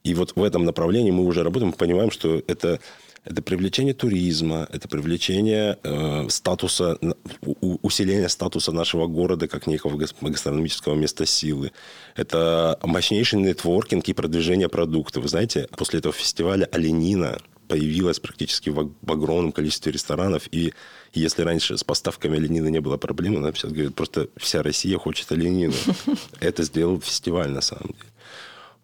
И 0.04 0.14
вот 0.14 0.32
в 0.34 0.42
этом 0.42 0.64
направлении 0.64 1.12
мы 1.12 1.24
уже 1.24 1.44
работаем, 1.44 1.72
понимаем, 1.72 2.10
что 2.10 2.42
это 2.46 2.80
это 3.24 3.40
привлечение 3.40 3.94
туризма, 3.94 4.68
это 4.72 4.88
привлечение 4.88 5.78
э, 5.82 6.28
статуса, 6.28 6.98
у, 7.42 7.78
усиление 7.82 8.28
статуса 8.28 8.72
нашего 8.72 9.06
города 9.06 9.46
как 9.46 9.66
некого 9.66 9.96
гастрономического 9.96 10.94
места 10.94 11.24
силы. 11.24 11.72
Это 12.16 12.78
мощнейший 12.82 13.40
нетворкинг 13.40 14.08
и 14.08 14.12
продвижение 14.12 14.68
продукта. 14.68 15.20
Вы 15.20 15.28
знаете, 15.28 15.68
после 15.76 16.00
этого 16.00 16.12
фестиваля 16.12 16.68
оленина 16.72 17.38
появилась 17.68 18.18
практически 18.18 18.70
в, 18.70 18.92
в 19.00 19.12
огромном 19.12 19.52
количестве 19.52 19.92
ресторанов. 19.92 20.48
И 20.50 20.74
если 21.14 21.42
раньше 21.42 21.78
с 21.78 21.84
поставками 21.84 22.36
оленины 22.36 22.70
не 22.70 22.80
было 22.80 22.96
проблем, 22.96 23.36
она 23.36 23.52
сейчас 23.52 23.70
говорит, 23.70 23.94
просто 23.94 24.28
вся 24.36 24.64
Россия 24.64 24.98
хочет 24.98 25.30
оленину. 25.30 25.74
Это 26.40 26.64
сделал 26.64 27.00
фестиваль 27.00 27.50
на 27.50 27.60
самом 27.60 27.92
деле. 27.92 28.10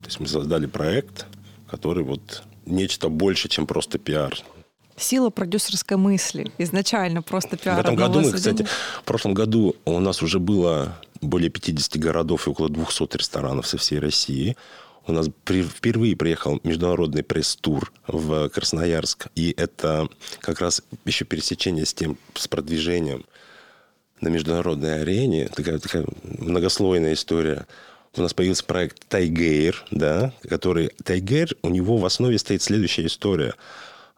То 0.01 0.07
есть 0.07 0.21
мы 0.21 0.29
создали 0.29 0.67
проект, 0.67 1.27
который 1.69 2.05
вот 2.05 2.45
нечто 2.71 3.09
больше, 3.09 3.49
чем 3.49 3.67
просто 3.67 3.99
пиар. 3.99 4.37
Сила 4.97 5.31
продюсерской 5.31 5.97
мысли. 5.97 6.51
Изначально 6.59 7.23
просто 7.23 7.57
пиар. 7.57 7.77
В 7.77 7.81
этом 7.81 7.95
году 7.95 8.21
мы, 8.21 8.33
кстати, 8.33 8.65
в 8.65 9.05
прошлом 9.05 9.35
году 9.35 9.77
у 9.85 10.01
нас 10.01 10.23
уже 10.23 10.39
было 10.39 10.99
более 11.21 11.51
50 11.51 11.97
городов 11.99 12.47
и 12.47 12.51
около 12.51 12.69
200 12.69 13.17
ресторанов 13.17 13.67
со 13.67 13.79
всей 13.79 13.99
России. 13.99 14.57
У 15.07 15.13
нас 15.13 15.29
впервые 15.29 16.17
приехал 16.17 16.61
международный 16.65 17.23
пресс-тур 17.23 17.93
в 18.07 18.49
Красноярск. 18.51 19.29
И 19.35 19.55
это 19.57 20.09
как 20.41 20.61
раз 20.61 20.83
еще 21.07 21.25
пересечение 21.25 21.87
с 21.87 21.95
тем, 21.95 22.19
с 22.35 22.47
продвижением 22.47 23.25
на 24.21 24.29
международной 24.29 25.01
арене. 25.01 25.49
Такая, 25.49 25.79
такая 25.79 26.05
многослойная 26.23 27.15
история 27.15 27.67
у 28.17 28.23
нас 28.23 28.35
появился 28.35 28.65
проект 28.65 29.07
Тайгейр, 29.09 29.85
да, 29.91 30.33
который... 30.49 30.91
Тайгейр, 31.05 31.57
у 31.63 31.69
него 31.69 31.97
в 31.97 32.05
основе 32.05 32.39
стоит 32.39 32.63
следующая 32.63 33.07
история. 33.07 33.55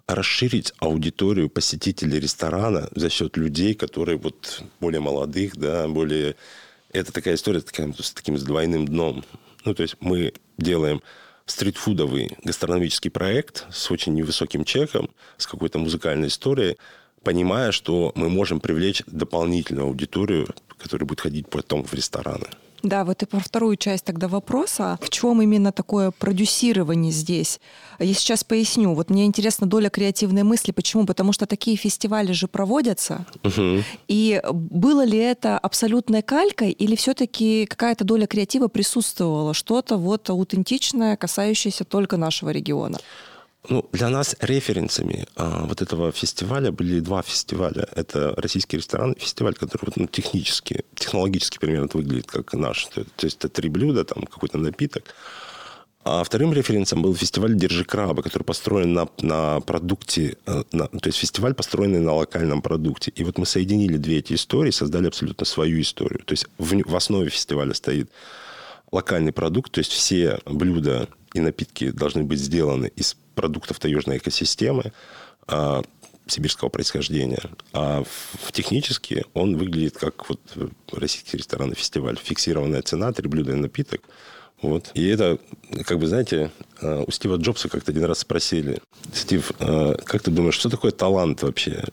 Расширить 0.06 0.72
аудиторию 0.78 1.48
посетителей 1.48 2.18
ресторана 2.18 2.88
за 2.94 3.10
счет 3.10 3.36
людей, 3.36 3.74
которые 3.74 4.18
вот 4.18 4.62
более 4.80 5.00
молодых, 5.00 5.56
да, 5.56 5.88
более... 5.88 6.36
Это 6.92 7.12
такая 7.12 7.34
история 7.34 7.60
такая, 7.60 7.92
с 7.98 8.12
таким 8.12 8.36
с 8.36 8.42
двойным 8.42 8.86
дном. 8.86 9.24
Ну, 9.64 9.74
то 9.74 9.82
есть 9.82 9.96
мы 10.00 10.32
делаем 10.58 11.02
стритфудовый 11.46 12.36
гастрономический 12.44 13.10
проект 13.10 13.66
с 13.70 13.90
очень 13.90 14.14
невысоким 14.14 14.64
чеком, 14.64 15.10
с 15.36 15.46
какой-то 15.46 15.78
музыкальной 15.78 16.28
историей, 16.28 16.76
понимая, 17.22 17.72
что 17.72 18.12
мы 18.14 18.28
можем 18.28 18.60
привлечь 18.60 19.02
дополнительную 19.06 19.86
аудиторию, 19.86 20.48
которая 20.78 21.06
будет 21.06 21.20
ходить 21.20 21.48
потом 21.48 21.84
в 21.84 21.92
рестораны. 21.92 22.46
Да, 22.82 23.04
вот 23.04 23.22
и 23.22 23.26
про 23.26 23.40
вторую 23.40 23.76
часть 23.76 24.04
тогда 24.04 24.28
вопроса. 24.28 24.98
В 25.02 25.10
чем 25.10 25.42
именно 25.42 25.72
такое 25.72 26.10
продюсирование 26.10 27.12
здесь? 27.12 27.60
Я 27.98 28.14
сейчас 28.14 28.44
поясню. 28.44 28.94
Вот 28.94 29.10
мне 29.10 29.26
интересна 29.26 29.66
доля 29.66 29.90
креативной 29.90 30.42
мысли. 30.42 30.72
Почему? 30.72 31.06
Потому 31.06 31.32
что 31.32 31.46
такие 31.46 31.76
фестивали 31.76 32.32
же 32.32 32.48
проводятся. 32.48 33.26
Угу. 33.44 33.82
И 34.08 34.40
было 34.50 35.04
ли 35.04 35.18
это 35.18 35.58
абсолютной 35.58 36.22
калькой 36.22 36.70
или 36.70 36.96
все-таки 36.96 37.66
какая-то 37.66 38.04
доля 38.04 38.26
креатива 38.26 38.68
присутствовала? 38.68 39.52
Что-то 39.52 39.96
вот 39.96 40.30
аутентичное, 40.30 41.16
касающееся 41.16 41.84
только 41.84 42.16
нашего 42.16 42.50
региона? 42.50 42.98
Ну, 43.68 43.88
для 43.92 44.08
нас 44.08 44.36
референсами 44.40 45.26
а, 45.36 45.66
вот 45.66 45.82
этого 45.82 46.12
фестиваля 46.12 46.72
были 46.72 47.00
два 47.00 47.22
фестиваля. 47.22 47.86
Это 47.94 48.34
российский 48.36 48.78
ресторан, 48.78 49.14
фестиваль, 49.18 49.54
который 49.54 49.84
вот, 49.86 49.96
ну, 49.96 50.06
технически, 50.06 50.84
технологически 50.94 51.58
примерно 51.58 51.88
выглядит 51.92 52.26
как 52.26 52.54
наш. 52.54 52.86
То, 52.86 53.04
то 53.04 53.26
есть 53.26 53.36
это 53.38 53.48
три 53.50 53.68
блюда, 53.68 54.04
там 54.04 54.24
какой-то 54.24 54.56
напиток. 54.56 55.14
А 56.02 56.24
вторым 56.24 56.54
референсом 56.54 57.02
был 57.02 57.14
фестиваль 57.14 57.54
«Держи 57.54 57.84
краба», 57.84 58.22
который 58.22 58.44
построен 58.44 58.94
на, 58.94 59.06
на 59.20 59.60
продукте, 59.60 60.38
э, 60.46 60.62
на, 60.72 60.88
то 60.88 61.08
есть 61.08 61.18
фестиваль, 61.18 61.52
построенный 61.52 62.00
на 62.00 62.14
локальном 62.14 62.62
продукте. 62.62 63.12
И 63.14 63.22
вот 63.22 63.36
мы 63.36 63.44
соединили 63.44 63.98
две 63.98 64.18
эти 64.18 64.32
истории, 64.32 64.70
создали 64.70 65.08
абсолютно 65.08 65.44
свою 65.44 65.82
историю. 65.82 66.22
То 66.24 66.32
есть 66.32 66.46
в, 66.56 66.90
в 66.90 66.96
основе 66.96 67.28
фестиваля 67.28 67.74
стоит 67.74 68.10
локальный 68.90 69.32
продукт, 69.32 69.72
то 69.72 69.80
есть 69.80 69.92
все 69.92 70.38
блюда 70.46 71.06
и 71.34 71.40
напитки 71.40 71.90
должны 71.90 72.24
быть 72.24 72.40
сделаны 72.40 72.90
из 72.96 73.16
продуктов 73.34 73.78
таежной 73.78 74.18
экосистемы 74.18 74.92
а, 75.46 75.82
сибирского 76.26 76.68
происхождения. 76.68 77.42
А 77.72 78.02
в, 78.04 78.52
технически 78.52 79.24
он 79.34 79.56
выглядит 79.56 79.96
как 79.96 80.28
вот 80.28 80.40
российский 80.92 81.36
ресторанный 81.36 81.76
фестиваль. 81.76 82.18
Фиксированная 82.22 82.82
цена, 82.82 83.12
три 83.12 83.28
блюда 83.28 83.52
и 83.52 83.56
напиток. 83.56 84.02
Вот. 84.62 84.90
И 84.94 85.06
это, 85.06 85.38
как 85.86 85.98
бы, 85.98 86.06
знаете, 86.06 86.50
а, 86.80 87.04
у 87.06 87.10
Стива 87.10 87.36
Джобса 87.36 87.68
как-то 87.68 87.92
один 87.92 88.04
раз 88.04 88.20
спросили, 88.20 88.80
Стив, 89.12 89.52
а, 89.58 89.94
как 90.04 90.22
ты 90.22 90.30
думаешь, 90.30 90.54
что 90.54 90.68
такое 90.68 90.90
талант 90.90 91.42
вообще? 91.42 91.84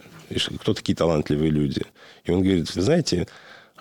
Кто 0.61 0.73
такие 0.73 0.95
талантливые 0.95 1.49
люди? 1.49 1.83
И 2.25 2.31
он 2.31 2.41
говорит, 2.41 2.73
вы 2.75 2.81
знаете, 2.81 3.27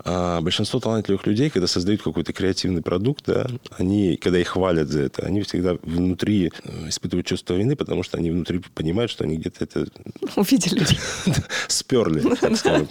а 0.04 0.40
большинство 0.40 0.80
талантливых 0.80 1.26
людей, 1.26 1.50
когда 1.50 1.66
создают 1.66 2.02
какой-то 2.02 2.32
креативный 2.32 2.82
продукт, 2.82 3.24
да, 3.26 3.46
они, 3.78 4.16
когда 4.16 4.38
их 4.38 4.48
хвалят 4.48 4.88
за 4.88 5.02
это, 5.02 5.24
они 5.24 5.42
всегда 5.42 5.76
внутри 5.82 6.52
э, 6.64 6.88
испытывают 6.88 7.26
чувство 7.26 7.54
вины, 7.54 7.76
потому 7.76 8.02
что 8.02 8.18
они 8.18 8.30
внутри 8.30 8.60
понимают, 8.74 9.10
что 9.10 9.24
они 9.24 9.36
где-то 9.36 9.64
это... 9.64 9.86
Увидели. 10.36 10.86
Сперли, 11.68 12.20
так 12.36 12.56
скажем, 12.56 12.88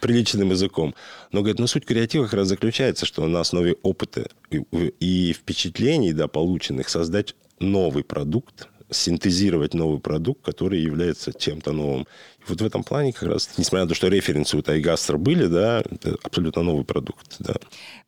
приличным 0.00 0.50
языком. 0.50 0.94
Но, 1.32 1.40
говорит, 1.40 1.58
ну, 1.58 1.66
суть 1.66 1.84
креатива 1.84 2.24
как 2.24 2.34
раз 2.34 2.48
заключается, 2.48 3.06
что 3.06 3.26
на 3.26 3.40
основе 3.40 3.76
опыта 3.82 4.28
и 4.50 5.32
впечатлений, 5.32 6.12
да, 6.12 6.28
полученных, 6.28 6.88
создать 6.88 7.34
новый 7.58 8.02
продукт, 8.02 8.68
синтезировать 8.90 9.74
новый 9.74 10.00
продукт, 10.00 10.44
который 10.44 10.80
является 10.80 11.32
чем-то 11.32 11.72
новым. 11.72 12.06
Вот 12.48 12.60
в 12.60 12.64
этом 12.64 12.84
плане 12.84 13.12
как 13.12 13.28
раз, 13.28 13.48
несмотря 13.56 13.84
на 13.84 13.88
то, 13.88 13.94
что 13.94 14.08
референсы 14.08 14.56
у 14.56 14.62
Тайгастер 14.62 15.16
были, 15.16 15.46
да, 15.46 15.82
это 15.90 16.16
абсолютно 16.22 16.62
новый 16.62 16.84
продукт. 16.84 17.36
Да. 17.38 17.54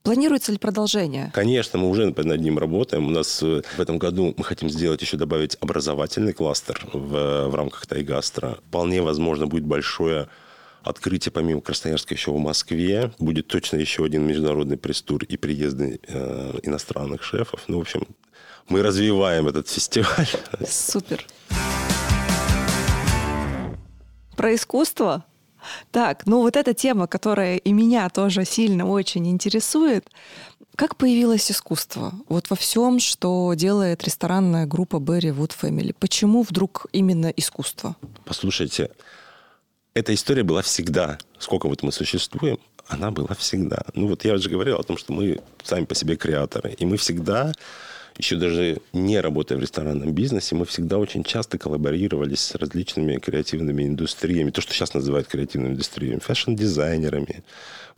Планируется 0.02 0.52
ли 0.52 0.58
продолжение? 0.58 1.30
Конечно, 1.34 1.78
мы 1.78 1.88
уже 1.88 2.06
над 2.06 2.40
ним 2.40 2.58
работаем. 2.58 3.06
У 3.06 3.10
нас 3.10 3.42
э, 3.42 3.62
в 3.76 3.80
этом 3.80 3.98
году 3.98 4.34
мы 4.36 4.44
хотим 4.44 4.68
сделать 4.68 5.00
еще 5.00 5.16
добавить 5.16 5.56
образовательный 5.60 6.32
кластер 6.32 6.86
в, 6.92 7.48
в 7.48 7.54
рамках 7.54 7.86
Тайгастра. 7.86 8.58
Вполне 8.68 9.02
возможно 9.02 9.46
будет 9.46 9.64
большое 9.64 10.28
открытие 10.82 11.32
помимо 11.32 11.60
Красноярска 11.60 12.14
еще 12.14 12.30
в 12.30 12.38
Москве. 12.38 13.12
Будет 13.18 13.48
точно 13.48 13.76
еще 13.76 14.04
один 14.04 14.26
международный 14.26 14.76
пресс-тур 14.76 15.24
и 15.24 15.36
приезды 15.36 16.00
э, 16.06 16.58
иностранных 16.62 17.22
шефов. 17.22 17.62
Ну, 17.68 17.78
в 17.78 17.80
общем, 17.80 18.06
мы 18.68 18.82
развиваем 18.82 19.48
этот 19.48 19.68
фестиваль. 19.68 20.28
Супер. 20.68 21.26
Про 24.36 24.54
искусство? 24.54 25.24
Так, 25.90 26.26
ну 26.26 26.42
вот 26.42 26.56
эта 26.56 26.74
тема, 26.74 27.06
которая 27.06 27.56
и 27.56 27.72
меня 27.72 28.08
тоже 28.10 28.44
сильно 28.44 28.86
очень 28.86 29.26
интересует. 29.26 30.08
Как 30.76 30.96
появилось 30.96 31.50
искусство? 31.50 32.12
Вот 32.28 32.50
во 32.50 32.56
всем, 32.56 33.00
что 33.00 33.54
делает 33.54 34.04
ресторанная 34.04 34.66
группа 34.66 34.96
Berry 34.96 35.34
Wood 35.34 35.52
Family. 35.60 35.94
Почему 35.98 36.42
вдруг 36.42 36.86
именно 36.92 37.28
искусство? 37.28 37.96
Послушайте, 38.24 38.90
эта 39.94 40.14
история 40.14 40.42
была 40.42 40.60
всегда. 40.62 41.18
Сколько 41.38 41.68
вот 41.68 41.82
мы 41.82 41.90
существуем, 41.90 42.58
она 42.86 43.10
была 43.10 43.34
всегда. 43.38 43.82
Ну 43.94 44.08
вот 44.08 44.24
я 44.24 44.34
уже 44.34 44.50
говорил 44.50 44.76
о 44.76 44.82
том, 44.82 44.98
что 44.98 45.12
мы 45.12 45.40
сами 45.64 45.86
по 45.86 45.94
себе 45.94 46.16
креаторы. 46.16 46.74
И 46.78 46.84
мы 46.84 46.98
всегда 46.98 47.52
еще 48.18 48.36
даже 48.36 48.78
не 48.92 49.20
работая 49.20 49.58
в 49.58 49.60
ресторанном 49.60 50.12
бизнесе, 50.12 50.54
мы 50.54 50.64
всегда 50.64 50.98
очень 50.98 51.24
часто 51.24 51.58
коллаборировались 51.58 52.40
с 52.40 52.54
различными 52.54 53.18
креативными 53.18 53.84
индустриями, 53.84 54.50
то, 54.50 54.60
что 54.60 54.72
сейчас 54.72 54.94
называют 54.94 55.28
креативными 55.28 55.72
индустриями, 55.72 56.20
фэшн-дизайнерами, 56.20 57.44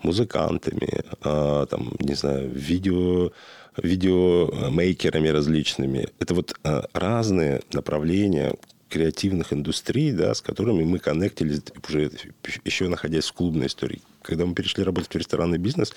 музыкантами, 0.03 1.05
а, 1.23 1.67
там, 1.67 1.93
не 2.01 2.15
знаю, 2.15 2.51
видео, 2.51 3.33
видеомейкерами 3.77 5.29
различными. 5.29 6.09
Это 6.19 6.35
вот 6.35 6.55
а, 6.65 6.87
разные 6.93 7.63
направления 7.73 8.55
креативных 8.89 9.53
индустрий, 9.53 10.13
да, 10.13 10.35
с 10.35 10.41
которыми 10.41 10.83
мы 10.83 10.99
коннектились 10.99 11.63
уже 11.89 12.11
еще 12.65 12.89
находясь 12.89 13.27
в 13.27 13.33
клубной 13.35 13.67
истории. 13.67 14.01
Когда 14.23 14.47
мы 14.47 14.55
перешли 14.55 14.83
работать 14.83 15.13
в 15.13 15.17
ресторанный 15.17 15.59
бизнес, 15.59 15.95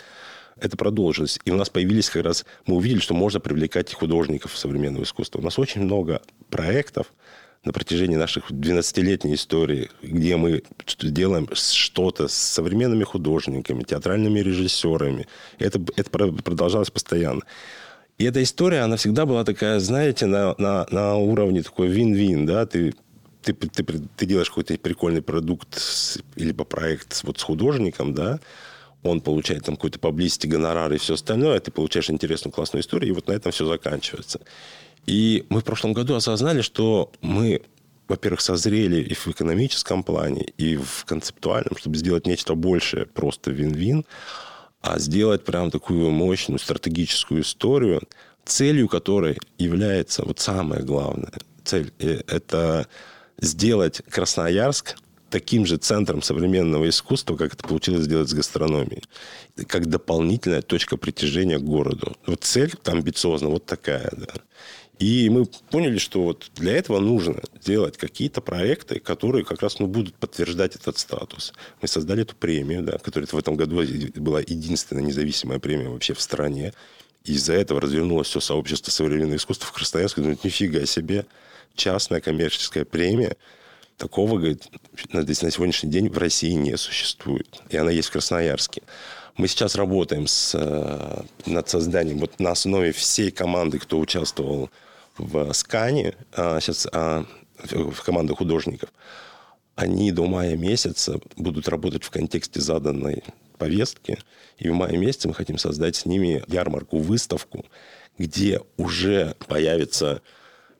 это 0.60 0.78
продолжилось. 0.78 1.40
И 1.46 1.52
у 1.52 1.56
нас 1.56 1.70
появились 1.70 2.10
как 2.10 2.24
раз... 2.24 2.46
Мы 2.66 2.76
увидели, 2.76 3.00
что 3.00 3.14
можно 3.14 3.40
привлекать 3.40 3.94
художников 3.94 4.58
современного 4.58 5.04
искусства. 5.04 5.40
У 5.40 5.44
нас 5.44 5.58
очень 5.60 5.82
много 5.82 6.22
проектов 6.50 7.08
на 7.64 7.72
протяжении 7.74 8.16
наших 8.16 8.52
12-летней 8.52 9.36
истории, 9.36 9.90
где 10.02 10.36
мы 10.36 10.64
делаем 11.00 11.48
что-то 11.54 12.28
с 12.28 12.34
современными 12.34 13.04
художниками, 13.04 13.84
театральными 13.84 14.40
режиссерами. 14.40 15.28
Это, 15.60 15.80
это 15.96 16.10
продолжалось 16.10 16.90
постоянно. 16.90 17.42
И 18.18 18.24
эта 18.24 18.42
история, 18.42 18.82
она 18.82 18.98
всегда 18.98 19.26
была 19.26 19.44
такая, 19.44 19.80
знаете, 19.80 20.26
на, 20.26 20.56
на, 20.58 20.86
на 20.92 21.16
уровне 21.16 21.64
такой 21.64 21.88
вин-вин, 21.88 22.46
да, 22.46 22.66
ты 22.66 22.94
ты, 23.42 23.54
ты, 23.54 23.84
ты 23.84 24.26
делаешь 24.28 24.50
какой-то 24.50 24.78
прикольный 24.78 25.24
продукт 25.24 25.80
либо 26.36 26.64
проект 26.64 27.24
вот 27.24 27.40
с 27.40 27.44
художником, 27.44 28.14
да, 28.14 28.40
он 29.04 29.22
получает 29.22 29.64
там 29.66 29.76
какой-то 29.76 30.00
поблизости 30.00 30.48
гонорар 30.48 30.94
и 30.94 30.98
все 30.98 31.16
остальное, 31.16 31.60
ты 31.60 31.72
получаешь 31.72 32.10
интересную, 32.10 32.54
классную 32.54 32.82
историю, 32.82 33.10
и 33.10 33.16
вот 33.16 33.28
на 33.28 33.34
этом 33.34 33.52
все 33.52 33.66
заканчивается. 33.66 34.42
И 35.06 35.46
мы 35.50 35.62
в 35.62 35.64
прошлом 35.64 35.94
году 35.94 36.16
осознали, 36.16 36.62
что 36.62 37.12
мы, 37.22 37.62
во-первых, 38.08 38.42
созрели 38.42 39.02
и 39.02 39.14
в 39.14 39.28
экономическом 39.28 40.04
плане, 40.04 40.44
и 40.58 40.76
в 40.76 41.06
концептуальном, 41.06 41.78
чтобы 41.78 41.98
сделать 41.98 42.28
нечто 42.28 42.54
большее, 42.54 43.08
просто 43.08 43.52
вин-вин, 43.52 44.06
а 44.82 45.00
сделать 45.00 45.44
прям 45.44 45.72
такую 45.72 46.12
мощную 46.12 46.60
стратегическую 46.60 47.42
историю, 47.42 48.02
целью 48.46 48.88
которой 48.88 49.38
является 49.58 50.24
вот 50.24 50.40
самое 50.40 50.84
главное, 50.84 51.34
цель 51.64 51.92
э,– 52.00 52.22
это 52.28 52.88
сделать 53.40 54.02
Красноярск– 54.10 54.98
таким 55.32 55.66
же 55.66 55.78
центром 55.78 56.22
современного 56.22 56.88
искусства, 56.90 57.36
как 57.38 57.54
это 57.54 57.64
получилось 57.64 58.04
сделать 58.04 58.30
с 58.30 58.34
гастрономией. 58.34 59.04
Как 59.68 59.88
дополнительная 59.88 60.62
точка 60.62 60.98
притяжения 60.98 61.58
к 61.58 61.64
городу. 61.64 62.16
Вот 62.28 62.44
цель 62.44 62.74
амбициозна 62.86 63.50
вот 63.50 63.66
такая, 63.66 64.12
да. 64.16 64.34
И 65.00 65.30
мы 65.30 65.48
поняли, 65.72 65.98
что 65.98 66.22
вот 66.22 66.52
для 66.56 66.74
этого 66.74 67.00
нужно 67.00 67.42
сделать 67.60 67.98
какие-то 67.98 68.40
проекты, 68.42 69.00
которые 69.00 69.44
как 69.44 69.64
раз 69.64 69.80
ну, 69.80 69.88
будут 69.88 70.14
подтверждать 70.14 70.76
этот 70.76 71.00
статус. 71.00 71.54
Мы 71.82 71.88
создали 71.88 72.22
эту 72.22 72.36
премию, 72.36 72.84
да, 72.84 73.00
которая 73.00 73.26
в 73.26 73.38
этом 73.38 73.56
году 73.56 73.82
была 74.16 74.42
единственная 74.42 75.02
независимая 75.02 75.58
премия 75.58 75.90
вообще 75.90 76.14
в 76.14 76.22
стране. 76.22 76.74
Из-за 77.24 77.54
этого 77.54 77.82
развернулось 77.82 78.28
все 78.28 78.40
сообщество 78.42 78.92
современного 78.92 79.38
искусства 79.38 79.68
в 79.68 79.72
Красноярске. 79.72 80.22
Думают, 80.22 80.44
нифига 80.44 80.86
себе, 80.86 81.26
частная 81.76 82.22
коммерческая 82.22 82.86
премия– 82.86 83.38
Такого, 84.02 84.40
говорит, 84.40 84.68
на, 85.14 85.24
сегодняшний 85.32 85.92
день 85.92 86.10
в 86.10 86.18
России 86.18 86.54
не 86.54 86.76
существует. 86.76 87.62
И 87.70 87.78
она 87.78 87.92
есть 87.92 88.08
в 88.08 88.12
Красноярске. 88.12 88.82
Мы 89.38 89.48
сейчас 89.48 89.76
работаем 89.76 90.26
с, 90.26 90.56
э, 90.56 91.22
над 91.46 91.70
созданием, 91.70 92.18
вот 92.18 92.40
на 92.40 92.50
основе 92.50 92.94
всей 92.94 93.30
команды, 93.30 93.78
кто 93.78 94.00
участвовал 94.00 94.72
в 95.20 95.54
Скане, 95.54 96.16
а, 96.34 96.60
сейчас 96.60 96.88
а, 96.92 97.26
в 97.60 98.02
команде 98.02 98.34
художников, 98.34 98.90
они 99.76 100.12
до 100.12 100.26
мая 100.26 100.58
месяца 100.58 101.20
будут 101.36 101.68
работать 101.68 102.04
в 102.04 102.10
контексте 102.10 102.60
заданной 102.60 103.24
повестки. 103.60 104.18
И 104.58 104.68
в 104.68 104.74
мае 104.74 104.98
месяце 104.98 105.28
мы 105.28 105.36
хотим 105.36 105.60
создать 105.60 105.96
с 105.96 106.08
ними 106.08 106.44
ярмарку, 106.48 106.98
выставку, 106.98 107.66
где 108.18 108.62
уже 108.78 109.36
появится 109.48 110.24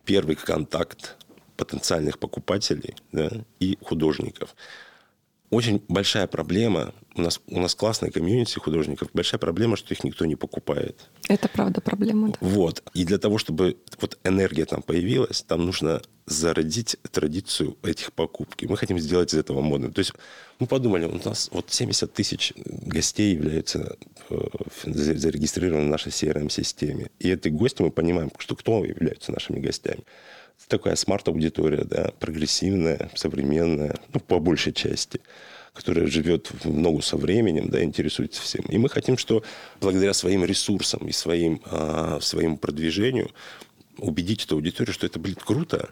первый 0.06 0.36
контакт 0.36 1.18
потенциальных 1.62 2.18
покупателей 2.18 2.96
да, 3.12 3.30
и 3.60 3.78
художников. 3.82 4.56
очень 5.52 5.84
большая 5.88 6.28
проблема. 6.28 6.94
У 7.16 7.22
нас, 7.22 7.42
у 7.48 7.60
нас 7.60 7.76
классная 7.76 8.10
комьюнити 8.10 8.58
художников. 8.58 9.10
Большая 9.14 9.38
проблема, 9.38 9.76
что 9.78 9.94
их 9.94 10.04
никто 10.04 10.26
не 10.26 10.36
покупает. 10.36 10.96
Это 11.30 11.48
правда 11.50 11.82
проблема, 11.82 12.30
да. 12.30 12.38
Вот. 12.40 12.84
И 12.96 13.04
для 13.06 13.18
того, 13.18 13.38
чтобы 13.38 13.78
вот 14.00 14.18
энергия 14.24 14.66
там 14.66 14.82
появилась, 14.82 15.44
там 15.44 15.66
нужно 15.66 16.02
зародить 16.26 16.98
традицию 17.12 17.78
этих 17.84 18.14
покупки. 18.14 18.66
Мы 18.66 18.78
хотим 18.78 18.98
сделать 19.00 19.34
из 19.34 19.38
этого 19.38 19.62
модным. 19.62 19.92
То 19.92 20.00
есть 20.00 20.14
мы 20.60 20.68
подумали, 20.68 21.06
у 21.06 21.20
нас 21.24 21.50
вот 21.52 21.66
70 21.70 22.14
тысяч 22.14 22.54
гостей 22.66 23.36
являются 23.36 23.98
э, 24.30 24.36
зарегистрированы 24.86 25.86
в 25.86 25.90
нашей 25.90 26.12
CRM-системе. 26.12 27.10
И 27.20 27.30
эти 27.30 27.50
гости 27.50 27.82
мы 27.82 27.92
понимаем, 27.92 28.32
что 28.38 28.56
кто 28.56 28.86
являются 28.86 29.32
нашими 29.32 29.60
гостями 29.60 30.04
такая 30.68 30.96
смарт-аудитория, 30.96 31.84
да, 31.84 32.12
прогрессивная, 32.20 33.10
современная, 33.16 33.96
ну, 34.14 34.20
по 34.20 34.40
большей 34.40 34.74
части 34.74 35.22
которая 35.74 36.08
живет 36.08 36.52
в 36.64 36.70
ногу 36.70 37.02
со 37.02 37.16
временем, 37.16 37.70
да, 37.70 37.82
интересуется 37.82 38.42
всем. 38.42 38.66
И 38.66 38.78
мы 38.78 38.90
хотим, 38.90 39.18
что 39.18 39.42
благодаря 39.80 40.14
своим 40.14 40.44
ресурсам 40.44 41.08
и 41.08 41.14
своим, 41.14 41.62
а, 41.66 42.20
своему 42.22 42.58
продвижению 42.58 43.32
убедить 43.98 44.44
эту 44.46 44.56
аудиторию, 44.56 44.94
что 44.94 45.06
это, 45.06 45.20
блин, 45.20 45.36
круто, 45.36 45.90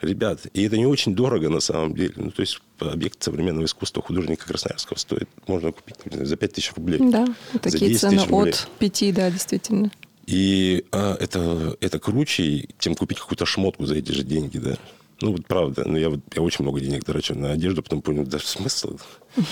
ребят. 0.00 0.46
И 0.52 0.62
это 0.64 0.76
не 0.76 0.86
очень 0.86 1.14
дорого 1.14 1.48
на 1.48 1.60
самом 1.60 1.94
деле. 1.94 2.12
Ну, 2.16 2.30
то 2.30 2.40
есть 2.40 2.60
объект 2.78 3.22
современного 3.22 3.64
искусства 3.64 4.02
художника 4.02 4.46
Красноярского 4.46 4.96
стоит, 4.96 5.28
можно 5.46 5.72
купить 5.72 5.96
за 6.04 6.36
5 6.36 6.52
тысяч 6.52 6.72
рублей. 6.74 7.00
Да, 7.00 7.26
такие 7.60 7.96
цены 7.96 8.20
от 8.20 8.68
5, 8.78 9.14
да, 9.14 9.30
действительно. 9.30 9.90
И 10.26 10.84
а, 10.90 11.16
это, 11.18 11.76
это 11.80 11.98
круче, 11.98 12.68
чем 12.78 12.94
купить 12.94 13.20
какую-то 13.20 13.46
шмотку 13.46 13.86
за 13.86 13.94
эти 13.94 14.12
же 14.12 14.24
деньги, 14.24 14.58
да. 14.58 14.76
Ну, 15.20 15.32
вот 15.32 15.46
правда. 15.46 15.84
Ну, 15.86 15.96
я, 15.96 16.10
вот, 16.10 16.20
я 16.34 16.42
очень 16.42 16.64
много 16.64 16.80
денег 16.80 17.04
трачу 17.04 17.34
на 17.34 17.52
одежду, 17.52 17.82
потом 17.82 18.02
понял, 18.02 18.24
да 18.26 18.38
смысл? 18.38 18.98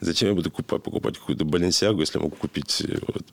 Зачем 0.00 0.28
я 0.28 0.34
буду 0.34 0.50
покупать, 0.50 0.82
покупать 0.82 1.18
какую-то 1.18 1.44
Баленсиагу, 1.44 2.00
если 2.00 2.18
я 2.18 2.24
могу 2.24 2.36
купить 2.36 2.80
э, 2.82 2.98
вот, 3.06 3.24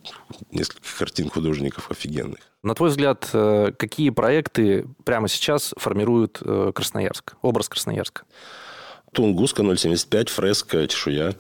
несколько 0.52 0.82
картин 0.98 1.30
художников 1.30 1.92
офигенных? 1.92 2.39
На 2.64 2.74
твой 2.74 2.89
взгляд, 2.89 3.30
э, 3.34 3.72
какие 3.78 4.10
проекты 4.10 4.88
прямо 5.04 5.28
сейчас 5.28 5.74
формируют 5.78 6.39
э, 6.42 6.72
Красноярск, 6.74 7.36
образ 7.42 7.70
Красноярска? 7.70 8.24
Тунгуска 9.14 9.64
075, 9.64 10.30
фреска, 10.30 10.88
чешуя. 10.88 11.36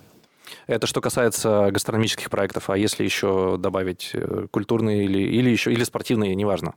Это 0.71 0.87
что 0.87 1.01
касается 1.01 1.69
гастрономических 1.69 2.29
проектов, 2.29 2.69
а 2.69 2.77
если 2.77 3.03
еще 3.03 3.57
добавить 3.59 4.11
э, 4.13 4.47
культурные 4.49 5.03
или, 5.03 5.19
или 5.19 5.49
еще 5.49 5.73
или 5.73 5.83
спортивные, 5.83 6.33
неважно. 6.33 6.75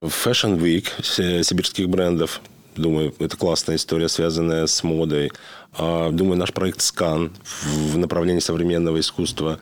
Fashion 0.00 0.56
Week 0.60 0.86
сибирских 1.02 1.88
брендов. 1.88 2.40
Думаю, 2.76 3.12
это 3.18 3.36
классная 3.36 3.74
история, 3.74 4.08
связанная 4.08 4.68
с 4.68 4.84
модой. 4.84 5.32
А, 5.76 6.10
думаю, 6.10 6.38
наш 6.38 6.52
проект 6.52 6.82
«Скан» 6.82 7.32
в 7.64 7.98
направлении 7.98 8.38
современного 8.38 9.00
искусства 9.00 9.58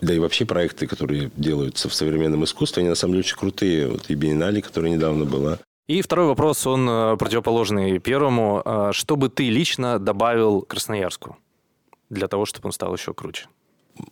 да 0.00 0.14
и 0.14 0.18
вообще 0.20 0.44
проекты, 0.44 0.86
которые 0.86 1.32
делаются 1.36 1.88
в 1.88 1.94
современном 1.94 2.44
искусстве, 2.44 2.82
они 2.82 2.90
на 2.90 2.94
самом 2.94 3.14
деле 3.14 3.24
очень 3.24 3.36
крутые. 3.36 3.88
Вот 3.88 4.08
и 4.08 4.14
Биеннале, 4.14 4.62
которая 4.62 4.92
недавно 4.92 5.24
была. 5.24 5.58
И 5.88 6.00
второй 6.00 6.26
вопрос, 6.26 6.64
он 6.66 6.88
э, 6.88 7.16
противоположный 7.16 7.98
первому. 7.98 8.62
А, 8.64 8.92
что 8.92 9.16
бы 9.16 9.28
ты 9.28 9.50
лично 9.50 9.98
добавил 9.98 10.62
Красноярску? 10.62 11.38
Для 12.10 12.28
того, 12.28 12.46
чтобы 12.46 12.66
он 12.66 12.72
стал 12.72 12.94
еще 12.94 13.14
круче? 13.14 13.46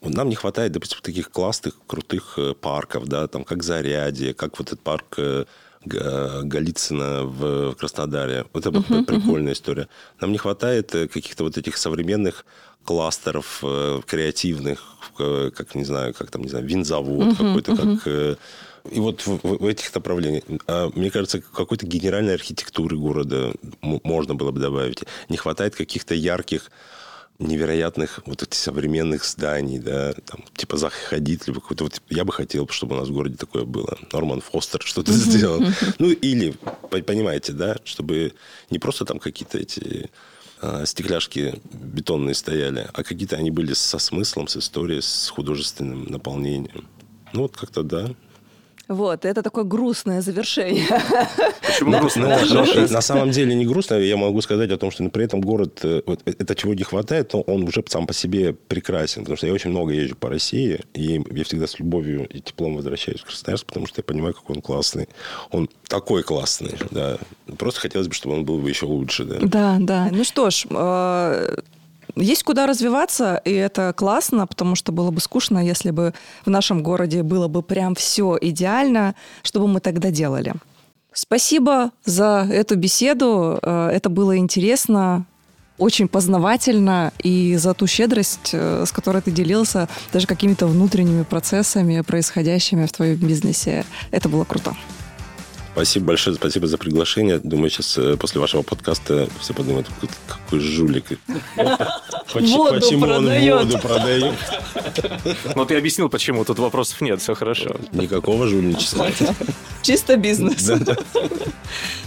Нам 0.02 0.28
не 0.28 0.34
хватает, 0.34 0.72
допустим, 0.72 0.98
таких 1.02 1.30
классных, 1.30 1.74
крутых 1.86 2.34
э, 2.36 2.54
парков, 2.54 3.06
да, 3.06 3.26
там, 3.26 3.44
как 3.44 3.62
Зарядье, 3.62 4.32
как 4.32 4.58
вот 4.58 4.68
этот 4.68 4.80
парк 4.80 5.14
э, 5.18 5.44
Голицына 5.84 7.24
в 7.24 7.74
Краснодаре. 7.74 8.46
Вот 8.52 8.66
это 8.66 8.78
uh-huh, 8.78 9.04
прикольная 9.04 9.52
uh-huh. 9.52 9.56
история. 9.56 9.88
Нам 10.20 10.30
не 10.30 10.38
хватает 10.38 10.94
э, 10.94 11.08
каких-то 11.08 11.42
вот 11.42 11.58
этих 11.58 11.76
современных 11.76 12.46
кластеров 12.84 13.62
креативных, 14.06 14.82
как, 15.16 15.76
не 15.76 15.84
знаю, 15.84 16.14
как 16.14 16.32
там, 16.32 16.42
не 16.42 16.48
знаю, 16.48 16.66
винзавод 16.66 17.28
uh-huh, 17.28 17.36
какой-то, 17.36 17.72
uh-huh. 17.72 17.98
как... 17.98 18.38
И 18.90 18.98
вот 18.98 19.24
в, 19.24 19.38
в 19.42 19.66
этих 19.66 19.94
направлениях, 19.94 20.42
а, 20.66 20.90
мне 20.94 21.10
кажется, 21.10 21.40
какой-то 21.40 21.86
генеральной 21.86 22.34
архитектуры 22.34 22.96
города 22.96 23.52
можно 23.80 24.34
было 24.34 24.50
бы 24.50 24.60
добавить. 24.60 25.04
Не 25.28 25.36
хватает 25.36 25.76
каких-то 25.76 26.14
ярких 26.14 26.70
невероятных 27.42 28.20
вот 28.26 28.42
этих 28.42 28.58
современных 28.58 29.24
зданий, 29.24 29.78
да, 29.78 30.12
там, 30.12 30.44
типа 30.54 30.76
Зах 30.76 30.92
Хадид, 30.92 31.46
либо 31.46 31.60
какой-то 31.60 31.84
вот, 31.84 32.00
я 32.10 32.24
бы 32.24 32.32
хотел, 32.32 32.68
чтобы 32.68 32.96
у 32.96 32.98
нас 32.98 33.08
в 33.08 33.12
городе 33.12 33.36
такое 33.36 33.64
было. 33.64 33.98
Норман 34.12 34.40
Фостер 34.40 34.82
что-то 34.82 35.12
сделал. 35.12 35.62
Ну, 35.98 36.10
или, 36.10 36.54
понимаете, 36.90 37.52
да, 37.52 37.76
чтобы 37.84 38.32
не 38.70 38.78
просто 38.78 39.04
там 39.04 39.18
какие-то 39.18 39.58
эти 39.58 40.10
а, 40.60 40.86
стекляшки 40.86 41.60
бетонные 41.72 42.34
стояли, 42.34 42.88
а 42.92 43.02
какие-то 43.02 43.36
они 43.36 43.50
были 43.50 43.72
со 43.72 43.98
смыслом, 43.98 44.48
с 44.48 44.56
историей, 44.56 45.00
с 45.00 45.28
художественным 45.28 46.04
наполнением. 46.04 46.88
Ну, 47.32 47.42
вот 47.42 47.56
как-то, 47.56 47.82
да, 47.82 48.14
вот, 48.92 49.24
это 49.24 49.42
такое 49.42 49.64
грустное 49.64 50.20
завершение. 50.22 50.86
Почему 51.66 51.98
грустное? 51.98 52.88
На 52.88 53.00
самом 53.00 53.30
деле 53.30 53.54
не 53.54 53.66
грустно. 53.66 53.94
Я 53.94 54.16
могу 54.16 54.40
сказать 54.40 54.70
о 54.70 54.76
том, 54.76 54.90
что 54.90 55.08
при 55.08 55.24
этом 55.24 55.40
город, 55.40 55.80
э, 55.82 56.02
вот, 56.06 56.20
э, 56.24 56.32
это 56.38 56.54
чего 56.54 56.74
не 56.74 56.82
хватает, 56.82 57.32
но 57.32 57.40
он 57.42 57.64
уже 57.64 57.82
сам 57.88 58.06
по 58.06 58.14
себе 58.14 58.52
прекрасен. 58.52 59.22
Потому 59.22 59.36
что 59.36 59.46
я 59.46 59.52
очень 59.52 59.70
много 59.70 59.92
езжу 59.92 60.16
по 60.16 60.28
России, 60.28 60.80
и 60.94 61.22
я 61.30 61.44
всегда 61.44 61.66
с 61.66 61.78
любовью 61.78 62.26
и 62.26 62.40
теплом 62.40 62.76
возвращаюсь 62.76 63.20
в 63.20 63.24
Красноярск, 63.24 63.66
потому 63.66 63.86
что 63.86 64.00
я 64.00 64.04
понимаю, 64.04 64.34
какой 64.34 64.56
он 64.56 64.62
классный. 64.62 65.08
Он 65.50 65.68
такой 65.88 66.22
классный, 66.22 66.74
да. 66.90 67.18
Просто 67.58 67.80
хотелось 67.80 68.08
бы, 68.08 68.14
чтобы 68.14 68.34
он 68.34 68.44
был 68.44 68.58
бы 68.58 68.68
еще 68.68 68.86
лучше, 68.86 69.24
да. 69.24 69.38
Да, 69.40 69.76
да. 69.80 70.08
Ну 70.12 70.24
что 70.24 70.50
ж, 70.50 70.66
э, 70.70 71.56
есть 72.16 72.42
куда 72.42 72.66
развиваться, 72.66 73.40
и 73.44 73.52
это 73.52 73.92
классно, 73.96 74.46
потому 74.46 74.74
что 74.74 74.92
было 74.92 75.10
бы 75.10 75.20
скучно, 75.20 75.58
если 75.58 75.90
бы 75.90 76.14
в 76.44 76.50
нашем 76.50 76.82
городе 76.82 77.22
было 77.22 77.48
бы 77.48 77.62
прям 77.62 77.94
все 77.94 78.36
идеально, 78.40 79.14
что 79.42 79.60
бы 79.60 79.68
мы 79.68 79.80
тогда 79.80 80.10
делали. 80.10 80.54
Спасибо 81.14 81.90
за 82.04 82.48
эту 82.50 82.76
беседу. 82.76 83.58
Э, 83.62 83.90
это 83.92 84.08
было 84.08 84.36
интересно, 84.38 85.26
очень 85.78 86.08
познавательно 86.08 87.12
и 87.22 87.56
за 87.56 87.74
ту 87.74 87.86
щедрость, 87.86 88.50
э, 88.52 88.84
с 88.86 88.92
которой 88.92 89.20
ты 89.20 89.30
делился 89.30 89.88
даже 90.12 90.26
какими-то 90.26 90.66
внутренними 90.66 91.24
процессами, 91.24 92.00
происходящими 92.02 92.86
в 92.86 92.92
твоем 92.92 93.16
бизнесе. 93.16 93.84
Это 94.10 94.28
было 94.28 94.44
круто. 94.44 94.74
Спасибо 95.72 96.06
большое, 96.06 96.36
спасибо 96.36 96.66
за 96.66 96.76
приглашение. 96.76 97.38
Думаю, 97.38 97.70
сейчас 97.70 97.96
э, 97.96 98.16
после 98.18 98.40
вашего 98.40 98.62
подкаста 98.62 99.28
все 99.40 99.54
подумают, 99.54 99.88
какой 100.28 100.60
жулик. 100.60 101.04
Почему 102.32 102.64
он 102.64 103.26
воду 103.58 103.78
продает? 103.78 104.34
Ну, 105.54 105.64
ты 105.64 105.76
объяснил, 105.76 106.08
почему. 106.08 106.44
Тут 106.44 106.58
вопросов 106.58 107.00
нет, 107.00 107.20
все 107.20 107.34
хорошо. 107.34 107.76
Никакого 107.92 108.46
жульничества. 108.46 109.08
Чисто 109.82 110.16
бизнес. 110.16 110.70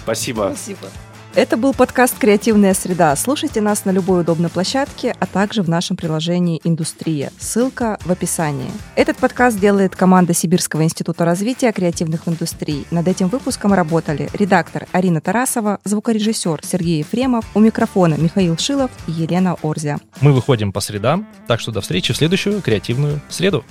Спасибо. 0.04 0.54
Спасибо. 0.56 0.90
Это 1.36 1.58
был 1.58 1.74
подкаст 1.74 2.18
«Креативная 2.18 2.74
среда». 2.74 3.14
Слушайте 3.18 3.60
нас 3.60 3.84
на 3.84 3.90
любой 3.90 4.22
удобной 4.22 4.50
площадке, 4.50 5.14
а 5.20 5.26
также 5.26 5.64
в 5.64 5.70
нашем 5.70 5.98
приложении 5.98 6.62
«Индустрия». 6.64 7.30
Ссылка 7.38 8.00
в 8.06 8.12
описании. 8.12 8.72
Этот 8.96 9.18
подкаст 9.18 9.60
делает 9.60 9.98
команда 9.98 10.34
Сибирского 10.34 10.84
института 10.86 11.26
развития 11.26 11.74
креативных 11.74 12.30
индустрий. 12.30 12.88
Над 12.90 13.10
этим 13.10 13.28
выпуском 13.28 13.74
работали 13.74 14.30
редактор 14.32 14.88
Арина 14.94 15.20
Тарасова, 15.20 15.82
звукорежиссер 15.84 16.62
Сергей 16.64 17.00
Ефремов, 17.00 17.44
у 17.54 17.60
микрофона 17.60 18.16
Михаил 18.16 18.58
Шилов 18.58 18.90
и 19.06 19.12
Елена 19.12 19.58
Орзя. 19.62 19.98
Мы 20.22 20.32
выходим 20.32 20.72
по 20.72 20.80
средам, 20.80 21.28
так 21.48 21.60
что 21.60 21.74
до 21.74 21.82
встречи 21.82 22.14
в 22.14 22.18
следующую 22.18 22.62
креативную 22.62 23.20
среду. 23.28 23.66